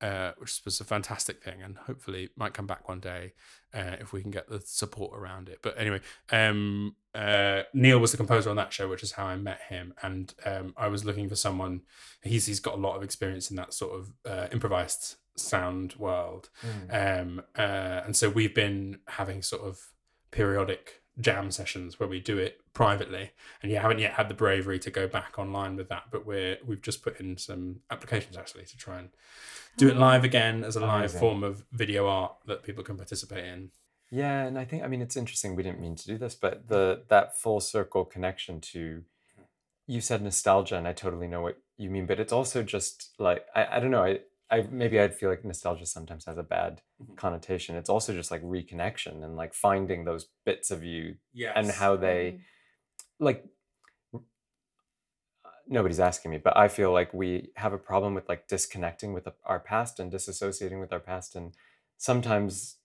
uh, 0.01 0.33
which 0.39 0.61
was 0.65 0.81
a 0.81 0.85
fantastic 0.85 1.43
thing, 1.43 1.63
and 1.63 1.77
hopefully 1.77 2.31
might 2.37 2.53
come 2.53 2.67
back 2.67 2.89
one 2.89 3.01
day 3.01 3.33
uh, 3.75 3.97
if 4.01 4.13
we 4.13 4.23
can 4.23 4.31
get 4.31 4.49
the 4.49 4.61
support 4.61 5.19
around 5.19 5.49
it. 5.49 5.59
But 5.63 5.79
anyway, 5.79 6.01
um, 6.31 6.97
uh, 7.15 7.63
Neil 7.73 7.99
was 7.99 8.11
the 8.11 8.17
composer 8.17 8.51
on 8.51 8.57
that 8.57 8.73
show, 8.73 8.89
which 8.89 9.03
is 9.03 9.13
how 9.13 9.27
I 9.27 9.37
met 9.37 9.61
him, 9.69 9.95
and 10.03 10.33
um, 10.45 10.75
I 10.77 10.89
was 10.89 11.05
looking 11.05 11.29
for 11.29 11.37
someone. 11.37 11.83
He's 12.23 12.47
he's 12.47 12.61
got 12.61 12.75
a 12.75 12.81
lot 12.81 12.97
of 12.97 13.03
experience 13.03 13.51
in 13.51 13.57
that 13.57 13.75
sort 13.75 13.99
of 13.99 14.13
uh, 14.25 14.47
improvised 14.53 15.17
sound 15.37 15.95
world. 15.99 16.51
Mm. 16.91 17.21
Um, 17.21 17.43
uh, 17.57 18.03
and 18.05 18.17
so 18.17 18.29
we've 18.29 18.55
been 18.55 18.99
having 19.07 19.43
sort 19.43 19.63
of 19.63 19.81
periodic 20.31 21.03
jam 21.21 21.51
sessions 21.51 21.99
where 21.99 22.09
we 22.09 22.21
do 22.21 22.39
it 22.39 22.61
privately, 22.73 23.31
and 23.63 23.73
you 23.73 23.79
haven't 23.79 23.99
yet 23.99 24.13
had 24.13 24.29
the 24.29 24.35
bravery 24.35 24.79
to 24.79 24.91
go 24.91 25.07
back 25.09 25.39
online 25.39 25.77
with 25.77 25.89
that. 25.89 26.05
But 26.11 26.27
we're 26.27 26.59
we've 26.65 26.83
just 26.83 27.03
put 27.03 27.21
in 27.21 27.37
some 27.37 27.81
applications 27.91 28.37
actually 28.37 28.65
to 28.67 28.77
try 28.77 28.99
and 28.99 29.11
do 29.77 29.89
it 29.89 29.97
live 29.97 30.23
oh. 30.23 30.27
again 30.27 30.65
as 30.65 30.77
a 30.77 30.81
live 30.81 31.11
Amazing. 31.11 31.21
form 31.21 31.45
of 31.45 31.65
video 31.73 32.07
art 32.07 32.35
that 32.47 32.63
people 32.63 32.85
can 32.85 32.97
participate 32.97 33.45
in. 33.45 33.71
Yeah, 34.11 34.45
and 34.45 34.59
I 34.59 34.65
think 34.65 34.83
I 34.83 34.89
mean 34.89 35.03
it's 35.03 35.17
interesting. 35.17 35.55
We 35.55 35.63
didn't 35.63 35.81
mean 35.81 35.97
to 35.97 36.07
do 36.07 36.19
this, 36.19 36.35
but 36.35 36.69
the 36.69 37.03
that 37.09 37.37
full 37.37 37.61
circle 37.61 38.05
connection 38.05 38.61
to 38.73 39.03
you 39.87 40.01
said 40.01 40.23
nostalgia, 40.23 40.77
and 40.77 40.87
I 40.87 40.93
totally 40.93 41.29
know 41.29 41.41
what 41.41 41.59
you 41.77 41.91
mean. 41.91 42.07
But 42.07 42.21
it's 42.21 42.33
also 42.33 42.63
just 42.63 43.15
like 43.19 43.47
I, 43.55 43.77
I 43.77 43.81
don't 43.81 43.91
know. 43.91 44.05
I 44.05 44.21
I 44.51 44.63
maybe 44.63 44.99
I'd 44.99 45.15
feel 45.15 45.31
like 45.31 45.45
nostalgia 45.45 45.87
sometimes 45.87 46.25
has 46.25 46.39
a 46.39 46.43
bad 46.43 46.83
Mhm. 47.01 47.17
connotation. 47.17 47.77
It's 47.77 47.91
also 47.91 48.13
just 48.15 48.31
like 48.31 48.43
reconnection 48.43 49.25
and 49.25 49.37
like 49.37 49.55
finding 49.55 50.05
those 50.05 50.29
bits 50.45 50.71
of 50.71 50.83
you 50.85 51.17
Yes. 51.33 51.57
and 51.57 51.71
how 51.71 51.97
they 51.97 52.33
Mhm. 52.33 52.41
like 53.21 53.45
nobody's 55.67 56.01
asking 56.01 56.31
me 56.31 56.39
but 56.39 56.57
i 56.57 56.67
feel 56.69 56.93
like 56.93 57.13
we 57.13 57.51
have 57.57 57.73
a 57.73 57.79
problem 57.79 58.15
with 58.15 58.29
like 58.29 58.49
disconnecting 58.49 59.13
with 59.13 59.29
our 59.45 59.61
past 59.61 60.01
and 60.01 60.13
disassociating 60.13 60.81
with 60.81 60.93
our 60.93 61.01
past 61.01 61.37
and 61.37 61.55
sometimes 61.99 62.77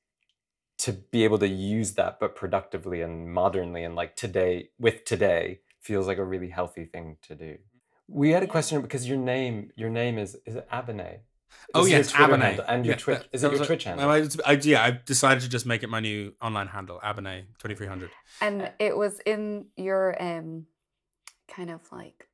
to 0.78 0.94
be 0.94 1.24
able 1.24 1.38
to 1.40 1.48
use 1.48 1.94
that 1.94 2.20
but 2.20 2.36
productively 2.36 3.02
and 3.02 3.34
modernly 3.34 3.84
and 3.84 3.96
like 3.96 4.16
today 4.16 4.70
with 4.80 5.06
today 5.06 5.62
feels 5.82 6.08
like 6.08 6.18
a 6.18 6.26
really 6.26 6.50
healthy 6.50 6.86
thing 6.86 7.18
to 7.22 7.36
do 7.36 7.58
we 8.08 8.32
had 8.32 8.44
a 8.44 8.48
question 8.48 8.82
because 8.82 9.08
your 9.08 9.18
name 9.18 9.72
your 9.76 9.90
name 9.90 10.18
is 10.18 10.36
is 10.46 10.56
it 10.56 10.70
abbenay 10.72 11.20
Oh 11.76 11.82
Is 11.84 11.90
your 11.90 12.00
yes, 12.00 12.12
Twitter 12.12 12.34
and 12.68 12.86
your 12.86 12.94
Yeah, 12.94 13.00
twitch 13.00 13.18
that- 13.20 13.28
is 13.32 13.42
that 13.42 13.48
it 13.48 13.52
your 13.54 13.60
was- 13.60 13.68
twitch 13.68 13.84
handle 13.86 14.10
I, 14.10 14.28
I, 14.46 14.52
yeah, 14.62 14.84
I've 14.84 15.06
decided 15.06 15.42
to 15.44 15.50
just 15.50 15.66
make 15.66 15.82
it 15.84 15.90
my 15.90 16.00
new 16.00 16.34
online 16.42 16.68
handle, 16.68 17.00
Abbenay 17.04 17.46
twenty 17.58 17.76
three 17.76 17.88
hundred. 17.88 18.12
And 18.42 18.72
it 18.80 18.96
was 18.96 19.20
in 19.26 19.66
your 19.76 20.16
um 20.22 20.68
kind 21.48 21.70
of 21.70 21.82
like 21.92 22.28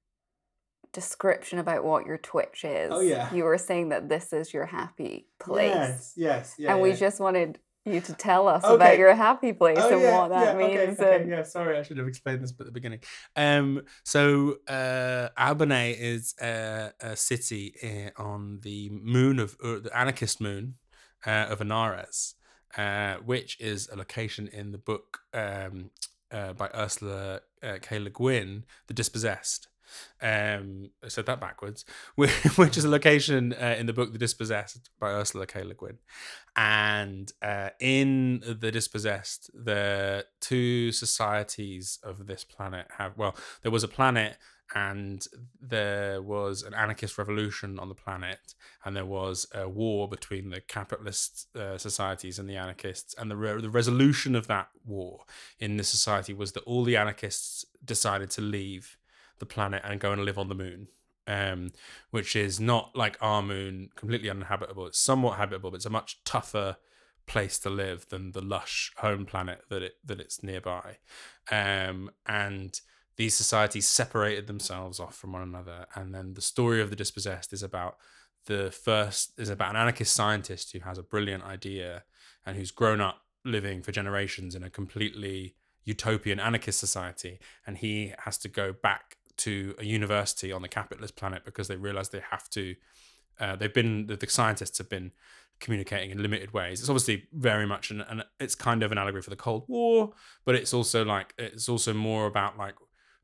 description 0.92 1.60
about 1.60 1.84
what 1.84 2.06
your 2.06 2.18
Twitch 2.18 2.64
is. 2.64 2.92
Oh, 2.92 3.00
yeah. 3.00 3.32
You 3.34 3.44
were 3.44 3.58
saying 3.58 3.90
that 3.90 4.10
this 4.10 4.34
is 4.34 4.54
your 4.54 4.66
happy 4.66 5.28
place. 5.40 5.72
yes, 5.74 6.14
yes, 6.16 6.56
yeah. 6.58 6.74
and 6.74 6.82
we 6.82 6.94
just 6.94 7.20
wanted 7.20 7.60
you 7.90 8.02
to 8.02 8.14
tell 8.14 8.48
us 8.48 8.64
Okay. 8.64 8.76
about 8.76 8.98
your 8.98 9.14
happy 9.16 9.54
place 9.54 9.78
Oh, 9.82 9.90
and 9.94 10.04
what 10.04 10.30
that 10.30 10.56
okay, 10.56 10.86
means. 10.88 11.00
okay, 11.00 11.16
and- 11.22 11.30
yeah, 11.30 11.44
sorry, 11.44 11.78
I 11.78 11.84
should 11.84 11.98
have 11.98 12.08
explained 12.08 12.42
this 12.44 12.54
at 12.60 12.66
the 12.66 12.72
beginning. 12.72 13.00
Um, 13.36 13.84
so 14.04 14.58
uh, 14.68 15.30
Abbenay 15.38 15.96
is 16.00 16.36
a, 16.42 16.92
a 17.02 17.16
city 17.16 17.74
uh, 17.84 18.22
on 18.22 18.60
the 18.62 18.90
moon 18.90 19.40
of 19.40 19.58
uh, 19.64 19.80
the 19.80 19.92
anarchist 19.94 20.40
moon 20.42 20.76
uh, 21.26 21.48
of 21.50 21.60
Anarres, 21.60 22.36
uh, 22.78 23.16
which 23.26 23.60
is 23.60 23.90
a 23.92 23.96
location 23.96 24.48
in 24.48 24.72
the 24.72 24.78
book 24.78 25.20
um, 25.34 25.90
uh, 26.32 26.54
by 26.54 26.70
Ursula 26.76 27.42
uh, 27.64 27.78
K. 27.82 28.00
Le 28.00 28.10
Guin, 28.10 28.64
The 28.88 28.94
Dispossessed. 28.94 29.68
Um, 30.22 30.92
I 31.04 31.08
said 31.08 31.26
that 31.28 31.40
backwards, 31.40 31.86
which, 32.16 32.78
is 32.78 32.84
a 32.84 32.90
location 32.90 33.54
uh, 33.54 33.76
in 33.78 33.86
the 33.86 33.94
book 33.94 34.12
The 34.12 34.20
Dispossessed 34.20 34.90
by 35.00 35.10
Ursula 35.10 35.46
K. 35.46 35.64
Le 35.64 35.74
Guin. 35.74 35.98
And 36.56 37.32
uh, 37.42 37.70
in 37.80 38.42
The 38.46 38.72
Dispossessed, 38.72 39.50
the 39.54 40.26
two 40.42 40.92
societies 40.92 42.00
of 42.04 42.28
this 42.28 42.44
planet 42.44 42.88
have, 42.98 43.18
well, 43.18 43.36
there 43.62 43.72
was 43.72 43.84
a 43.84 43.88
planet 43.88 44.38
and 44.76 45.26
there 45.60 46.22
was 46.22 46.62
an 46.64 46.74
anarchist 46.74 47.18
revolution 47.18 47.80
on 47.80 47.90
the 47.90 47.96
planet, 47.96 48.54
and 48.86 48.96
there 48.96 49.06
was 49.06 49.48
a 49.54 49.68
war 49.68 50.08
between 50.08 50.50
the 50.50 50.62
capitalist 50.62 51.48
uh, 51.56 51.78
societies 51.78 52.38
and 52.38 52.48
the 52.48 52.56
anarchists. 52.56 53.16
And 53.18 53.32
the, 53.32 53.36
re- 53.36 53.62
the 53.62 53.70
resolution 53.70 54.36
of 54.36 54.48
that 54.48 54.70
war 54.86 55.22
in 55.60 55.78
this 55.78 55.90
society 55.90 56.34
was 56.34 56.52
that 56.52 56.64
all 56.64 56.84
the 56.84 56.98
anarchists 56.98 57.66
decided 57.84 58.30
to 58.32 58.42
leave 58.42 58.98
the 59.40 59.46
planet 59.46 59.82
and 59.84 60.00
go 60.00 60.12
and 60.12 60.24
live 60.24 60.38
on 60.38 60.50
the 60.50 60.56
moon. 60.56 60.88
Um, 61.28 61.74
which 62.10 62.36
is 62.36 62.60
not 62.60 62.96
like 62.96 63.16
our 63.22 63.44
moon, 63.44 63.92
completely 63.96 64.32
uninhabitable. 64.32 64.88
It's 64.88 64.98
somewhat 64.98 65.38
habitable, 65.38 65.70
but 65.70 65.76
it's 65.76 65.86
a 65.86 65.90
much 65.92 66.24
tougher 66.24 66.78
place 67.28 67.60
to 67.60 67.70
live 67.70 68.10
than 68.10 68.32
the 68.32 68.42
lush 68.42 68.92
home 68.98 69.26
planet 69.26 69.62
that 69.70 69.84
it 69.84 69.98
that 70.04 70.20
it's 70.20 70.42
nearby. 70.42 70.98
Um, 71.52 72.10
and 72.26 72.82
these 73.16 73.36
societies 73.36 73.88
separated 73.88 74.48
themselves 74.48 75.00
off 75.00 75.16
from 75.16 75.34
one 75.34 75.44
another. 75.44 75.86
And 75.94 76.16
then 76.16 76.34
the 76.34 76.42
story 76.42 76.82
of 76.82 76.90
the 76.90 76.96
dispossessed 76.96 77.54
is 77.54 77.62
about 77.62 77.98
the 78.46 78.72
first 78.72 79.40
is 79.40 79.50
about 79.50 79.70
an 79.70 79.76
anarchist 79.76 80.14
scientist 80.14 80.72
who 80.72 80.80
has 80.80 80.98
a 80.98 81.04
brilliant 81.04 81.44
idea 81.44 82.04
and 82.46 82.58
who's 82.58 82.72
grown 82.72 83.02
up 83.02 83.22
living 83.46 83.84
for 83.84 83.92
generations 83.92 84.56
in 84.56 84.64
a 84.64 84.70
completely 84.70 85.56
utopian 85.84 86.40
anarchist 86.40 86.80
society, 86.80 87.40
and 87.68 87.78
he 87.78 88.14
has 88.20 88.38
to 88.40 88.48
go 88.48 88.74
back 88.74 89.18
to 89.40 89.76
a 89.80 89.86
university 89.86 90.52
on 90.52 90.62
the 90.62 90.68
capitalist 90.68 91.16
planet 91.16 91.44
because 91.46 91.68
they 91.68 91.76
realize 91.76 92.10
they 92.10 92.24
have 92.30 92.50
to. 92.52 92.76
Uh, 93.40 93.56
they've 93.56 93.74
been 93.74 94.06
the, 94.08 94.18
the 94.18 94.28
scientists 94.28 94.78
have 94.78 94.90
been 94.90 95.12
communicating 95.60 96.12
in 96.12 96.22
limited 96.22 96.54
ways. 96.54 96.80
It's 96.80 96.90
obviously 96.90 97.28
very 97.34 97.66
much 97.66 97.92
an, 97.92 98.02
an 98.02 98.24
it's 98.40 98.56
kind 98.56 98.84
of 98.84 98.92
an 98.92 98.98
allegory 98.98 99.22
for 99.22 99.30
the 99.30 99.36
Cold 99.36 99.66
War, 99.68 100.12
but 100.46 100.56
it's 100.56 100.74
also 100.74 101.04
like 101.04 101.34
it's 101.38 101.70
also 101.70 101.94
more 101.94 102.28
about 102.28 102.58
like 102.58 102.76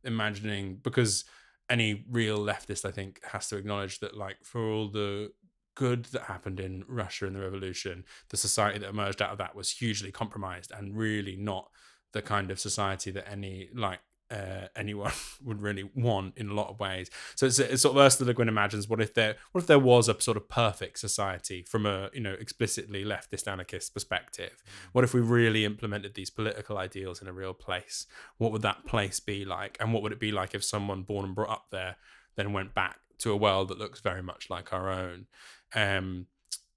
imagining 0.03 0.77
because 0.83 1.25
any 1.69 2.05
real 2.09 2.39
leftist 2.39 2.85
I 2.85 2.91
think 2.91 3.23
has 3.25 3.49
to 3.49 3.57
acknowledge 3.57 3.99
that 3.99 4.15
like 4.15 4.37
for 4.43 4.61
all 4.61 4.89
the 4.89 5.31
good 5.75 6.05
that 6.05 6.23
happened 6.23 6.59
in 6.59 6.85
Russia 6.87 7.27
in 7.27 7.33
the 7.33 7.41
revolution, 7.41 8.05
the 8.29 8.37
society 8.37 8.79
that 8.79 8.89
emerged 8.89 9.21
out 9.21 9.31
of 9.31 9.37
that 9.39 9.55
was 9.55 9.71
hugely 9.71 10.11
compromised 10.11 10.71
and 10.71 10.95
really 10.95 11.35
not 11.35 11.69
the 12.13 12.21
kind 12.21 12.49
of 12.49 12.59
society 12.59 13.11
that 13.11 13.29
any 13.29 13.69
like 13.73 13.99
uh, 14.35 14.67
anyone 14.75 15.11
would 15.43 15.61
really 15.61 15.89
want 15.95 16.37
in 16.37 16.49
a 16.49 16.53
lot 16.53 16.69
of 16.69 16.79
ways. 16.79 17.09
So 17.35 17.45
it's, 17.45 17.59
it's 17.59 17.81
sort 17.81 17.95
of 17.95 18.03
Ursula 18.03 18.27
Le 18.27 18.33
Guin 18.33 18.49
imagines 18.49 18.87
what 18.87 19.01
if 19.01 19.13
there 19.13 19.35
what 19.51 19.61
if 19.61 19.67
there 19.67 19.79
was 19.79 20.09
a 20.09 20.19
sort 20.19 20.37
of 20.37 20.49
perfect 20.49 20.99
society 20.99 21.63
from 21.63 21.85
a 21.85 22.09
you 22.13 22.21
know 22.21 22.33
explicitly 22.33 23.03
leftist 23.03 23.47
anarchist 23.47 23.93
perspective. 23.93 24.63
What 24.91 25.03
if 25.03 25.13
we 25.13 25.21
really 25.21 25.65
implemented 25.65 26.15
these 26.15 26.29
political 26.29 26.77
ideals 26.77 27.21
in 27.21 27.27
a 27.27 27.33
real 27.33 27.53
place? 27.53 28.07
What 28.37 28.51
would 28.51 28.63
that 28.63 28.85
place 28.85 29.19
be 29.19 29.45
like? 29.45 29.77
And 29.79 29.93
what 29.93 30.03
would 30.03 30.11
it 30.11 30.19
be 30.19 30.31
like 30.31 30.53
if 30.53 30.63
someone 30.63 31.03
born 31.03 31.25
and 31.25 31.35
brought 31.35 31.49
up 31.49 31.67
there 31.71 31.97
then 32.35 32.51
went 32.51 32.73
back 32.73 32.99
to 33.17 33.31
a 33.31 33.37
world 33.37 33.69
that 33.69 33.79
looks 33.79 34.01
very 34.01 34.21
much 34.21 34.49
like 34.49 34.73
our 34.73 34.89
own? 34.89 35.27
Um, 35.73 36.27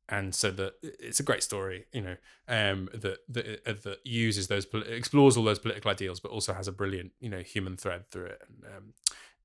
and 0.09 0.35
so 0.35 0.51
that 0.51 0.75
it's 0.83 1.21
a 1.21 1.23
great 1.23 1.43
story, 1.43 1.85
you 1.93 2.01
know, 2.01 2.17
um, 2.49 2.89
that 2.95 3.19
that 3.29 3.61
uh, 3.67 3.75
that 3.85 3.99
uses 4.05 4.49
those 4.49 4.67
explores 4.89 5.37
all 5.37 5.45
those 5.45 5.59
political 5.59 5.91
ideals, 5.91 6.21
but 6.21 6.31
also 6.31 6.55
has 6.55 6.69
a 6.69 6.73
brilliant, 6.73 7.13
you 7.21 7.29
know, 7.29 7.41
human 7.41 7.77
thread 7.77 8.11
through 8.11 8.27
it. 8.27 8.43
And, 8.47 8.75
um, 8.75 8.95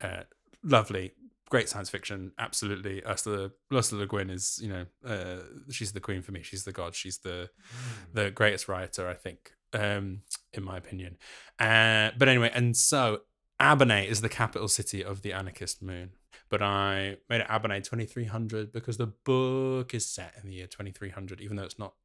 uh, 0.02 0.24
lovely, 0.64 1.12
great 1.50 1.68
science 1.68 1.90
fiction. 1.90 2.32
Absolutely, 2.40 3.04
Ursula 3.06 3.52
Ursula 3.74 4.02
Le 4.02 4.08
Guin 4.08 4.30
is, 4.30 4.60
you 4.62 4.70
know, 4.70 4.86
uh, 5.06 5.44
she's 5.70 5.92
the 5.92 6.00
queen 6.00 6.22
for 6.22 6.32
me. 6.32 6.42
She's 6.44 6.64
the 6.64 6.72
god. 6.72 6.96
She's 6.96 7.18
the 7.20 7.50
mm. 7.50 8.14
the 8.14 8.32
greatest 8.32 8.70
writer, 8.70 9.08
I 9.08 9.16
think, 9.16 9.52
um, 9.74 10.22
in 10.54 10.64
my 10.64 10.78
opinion. 10.78 11.18
Uh, 11.60 12.12
but 12.18 12.30
anyway, 12.30 12.52
and 12.54 12.76
so 12.78 13.22
Abbenay 13.64 14.08
is 14.08 14.22
the 14.22 14.30
capital 14.30 14.68
city 14.68 15.04
of 15.04 15.22
the 15.22 15.34
anarchist 15.34 15.82
moon 15.82 16.12
but 16.54 16.62
I 16.62 17.18
made 17.32 17.42
it 17.42 17.48
Abbenay 17.48 17.84
2300 17.84 18.72
because 18.72 18.98
the 18.98 19.08
book 19.08 19.96
is 19.96 20.06
set 20.06 20.36
in 20.40 20.48
the 20.48 20.56
year 20.56 20.68
2300, 20.68 21.42
even 21.42 21.58
though 21.58 21.64
it's 21.64 21.80
not. 21.80 21.96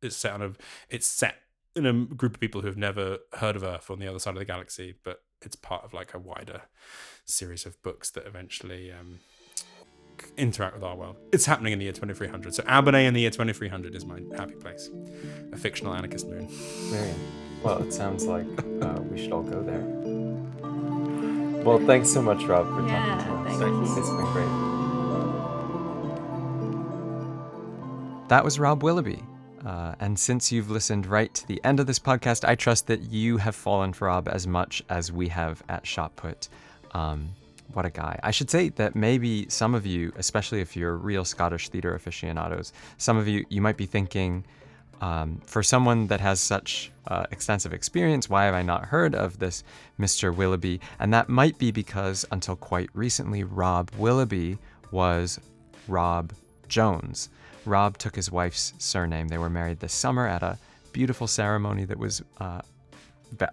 It's 0.00 0.16
set 0.16 0.32
on 0.32 0.40
a. 0.40 0.52
It's 0.88 1.06
set 1.06 1.34
in 1.76 1.84
a 1.84 1.92
group 1.92 2.36
of 2.36 2.40
people 2.40 2.62
who 2.62 2.66
have 2.66 2.78
never 2.78 3.18
heard 3.34 3.56
of 3.56 3.62
Earth 3.62 3.90
on 3.90 3.98
the 3.98 4.08
other 4.08 4.18
side 4.18 4.30
of 4.30 4.38
the 4.38 4.46
galaxy, 4.46 4.94
but 5.04 5.22
it's 5.42 5.54
part 5.54 5.84
of 5.84 5.92
like 5.92 6.14
a 6.14 6.18
wider 6.18 6.62
series 7.26 7.66
of 7.66 7.80
books 7.82 8.08
that 8.12 8.26
eventually 8.26 8.90
um, 8.90 9.18
interact 10.38 10.76
with 10.76 10.82
our 10.82 10.96
world. 10.96 11.16
It's 11.30 11.44
happening 11.44 11.74
in 11.74 11.78
the 11.78 11.84
year 11.84 11.92
2300. 11.92 12.54
So 12.54 12.62
Abbenay 12.62 13.04
in 13.04 13.12
the 13.12 13.20
year 13.20 13.30
2300 13.30 13.94
is 13.94 14.06
my 14.06 14.22
happy 14.34 14.54
place. 14.54 14.88
A 15.52 15.58
fictional 15.58 15.92
anarchist 15.92 16.26
moon. 16.26 16.48
Brilliant. 16.88 17.18
Well, 17.62 17.82
it 17.82 17.92
sounds 17.92 18.24
like 18.24 18.46
uh, 18.80 18.98
we 19.02 19.20
should 19.20 19.32
all 19.32 19.42
go 19.42 19.62
there. 19.62 19.99
Well, 21.64 21.78
thanks 21.86 22.10
so 22.10 22.22
much, 22.22 22.44
Rob, 22.44 22.66
for 22.74 22.86
yeah, 22.86 23.18
talking 23.18 23.44
to 23.44 23.50
us. 23.50 23.58
Thank 23.58 23.72
you. 23.74 23.98
It's 23.98 24.08
been 24.08 24.24
great. 24.32 24.48
That 28.28 28.44
was 28.44 28.58
Rob 28.58 28.82
Willoughby. 28.82 29.22
Uh, 29.66 29.94
and 30.00 30.18
since 30.18 30.50
you've 30.50 30.70
listened 30.70 31.04
right 31.04 31.34
to 31.34 31.46
the 31.46 31.60
end 31.62 31.78
of 31.80 31.86
this 31.86 31.98
podcast, 31.98 32.48
I 32.48 32.54
trust 32.54 32.86
that 32.86 33.02
you 33.02 33.36
have 33.36 33.54
fallen 33.54 33.92
for 33.92 34.06
Rob 34.06 34.26
as 34.28 34.46
much 34.46 34.82
as 34.88 35.12
we 35.12 35.28
have 35.28 35.62
at 35.68 35.84
Shotput. 35.84 36.48
Um, 36.92 37.28
what 37.74 37.84
a 37.84 37.90
guy. 37.90 38.18
I 38.22 38.30
should 38.30 38.50
say 38.50 38.70
that 38.70 38.96
maybe 38.96 39.46
some 39.48 39.74
of 39.74 39.84
you, 39.84 40.12
especially 40.16 40.60
if 40.60 40.76
you're 40.76 40.96
real 40.96 41.24
Scottish 41.24 41.68
theatre 41.68 41.94
aficionados, 41.94 42.72
some 42.96 43.16
of 43.16 43.28
you, 43.28 43.44
you 43.50 43.60
might 43.60 43.76
be 43.76 43.86
thinking, 43.86 44.44
um, 45.00 45.40
for 45.46 45.62
someone 45.62 46.06
that 46.08 46.20
has 46.20 46.40
such 46.40 46.92
uh, 47.08 47.24
extensive 47.30 47.72
experience, 47.72 48.28
why 48.28 48.44
have 48.44 48.54
I 48.54 48.62
not 48.62 48.86
heard 48.86 49.14
of 49.14 49.38
this 49.38 49.64
Mr. 49.98 50.34
Willoughby? 50.34 50.80
And 50.98 51.12
that 51.14 51.28
might 51.28 51.58
be 51.58 51.70
because 51.70 52.26
until 52.30 52.56
quite 52.56 52.90
recently, 52.92 53.42
Rob 53.42 53.90
Willoughby 53.96 54.58
was 54.90 55.40
Rob 55.88 56.32
Jones. 56.68 57.30
Rob 57.64 57.98
took 57.98 58.16
his 58.16 58.30
wife's 58.30 58.74
surname. 58.78 59.28
They 59.28 59.38
were 59.38 59.50
married 59.50 59.80
this 59.80 59.92
summer 59.92 60.26
at 60.26 60.42
a 60.42 60.58
beautiful 60.92 61.26
ceremony 61.26 61.84
that 61.84 61.98
was 61.98 62.22
uh, 62.38 62.60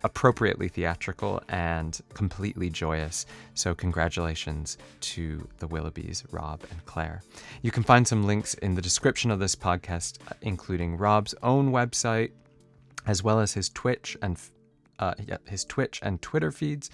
appropriately 0.04 0.68
theatrical 0.68 1.42
and 1.50 2.00
completely 2.14 2.70
joyous. 2.70 3.26
So, 3.54 3.74
congratulations 3.74 4.78
to 5.02 5.48
the 5.60 5.68
Willoughbys, 5.68 6.26
Rob 6.32 6.64
and 6.72 6.86
Claire. 6.86 7.22
You 7.62 7.72
can 7.72 7.84
find 7.84 8.08
some 8.08 8.26
links 8.26 8.54
in 8.56 8.76
the 8.76 8.82
description 8.82 9.32
of 9.32 9.40
this 9.40 9.56
podcast, 9.56 10.20
uh, 10.30 10.34
including 10.42 10.98
Rob's 10.98 11.36
own 11.44 11.72
website, 11.72 12.32
as 13.06 13.24
well 13.24 13.40
as 13.40 13.54
his 13.54 13.70
Twitch 13.70 14.18
and 14.22 14.40
uh, 15.00 15.14
his 15.46 15.64
Twitch 15.66 16.00
and 16.02 16.22
Twitter 16.22 16.52
feeds, 16.52 16.90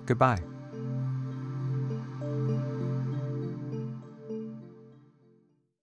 Goodbye. 0.05 0.41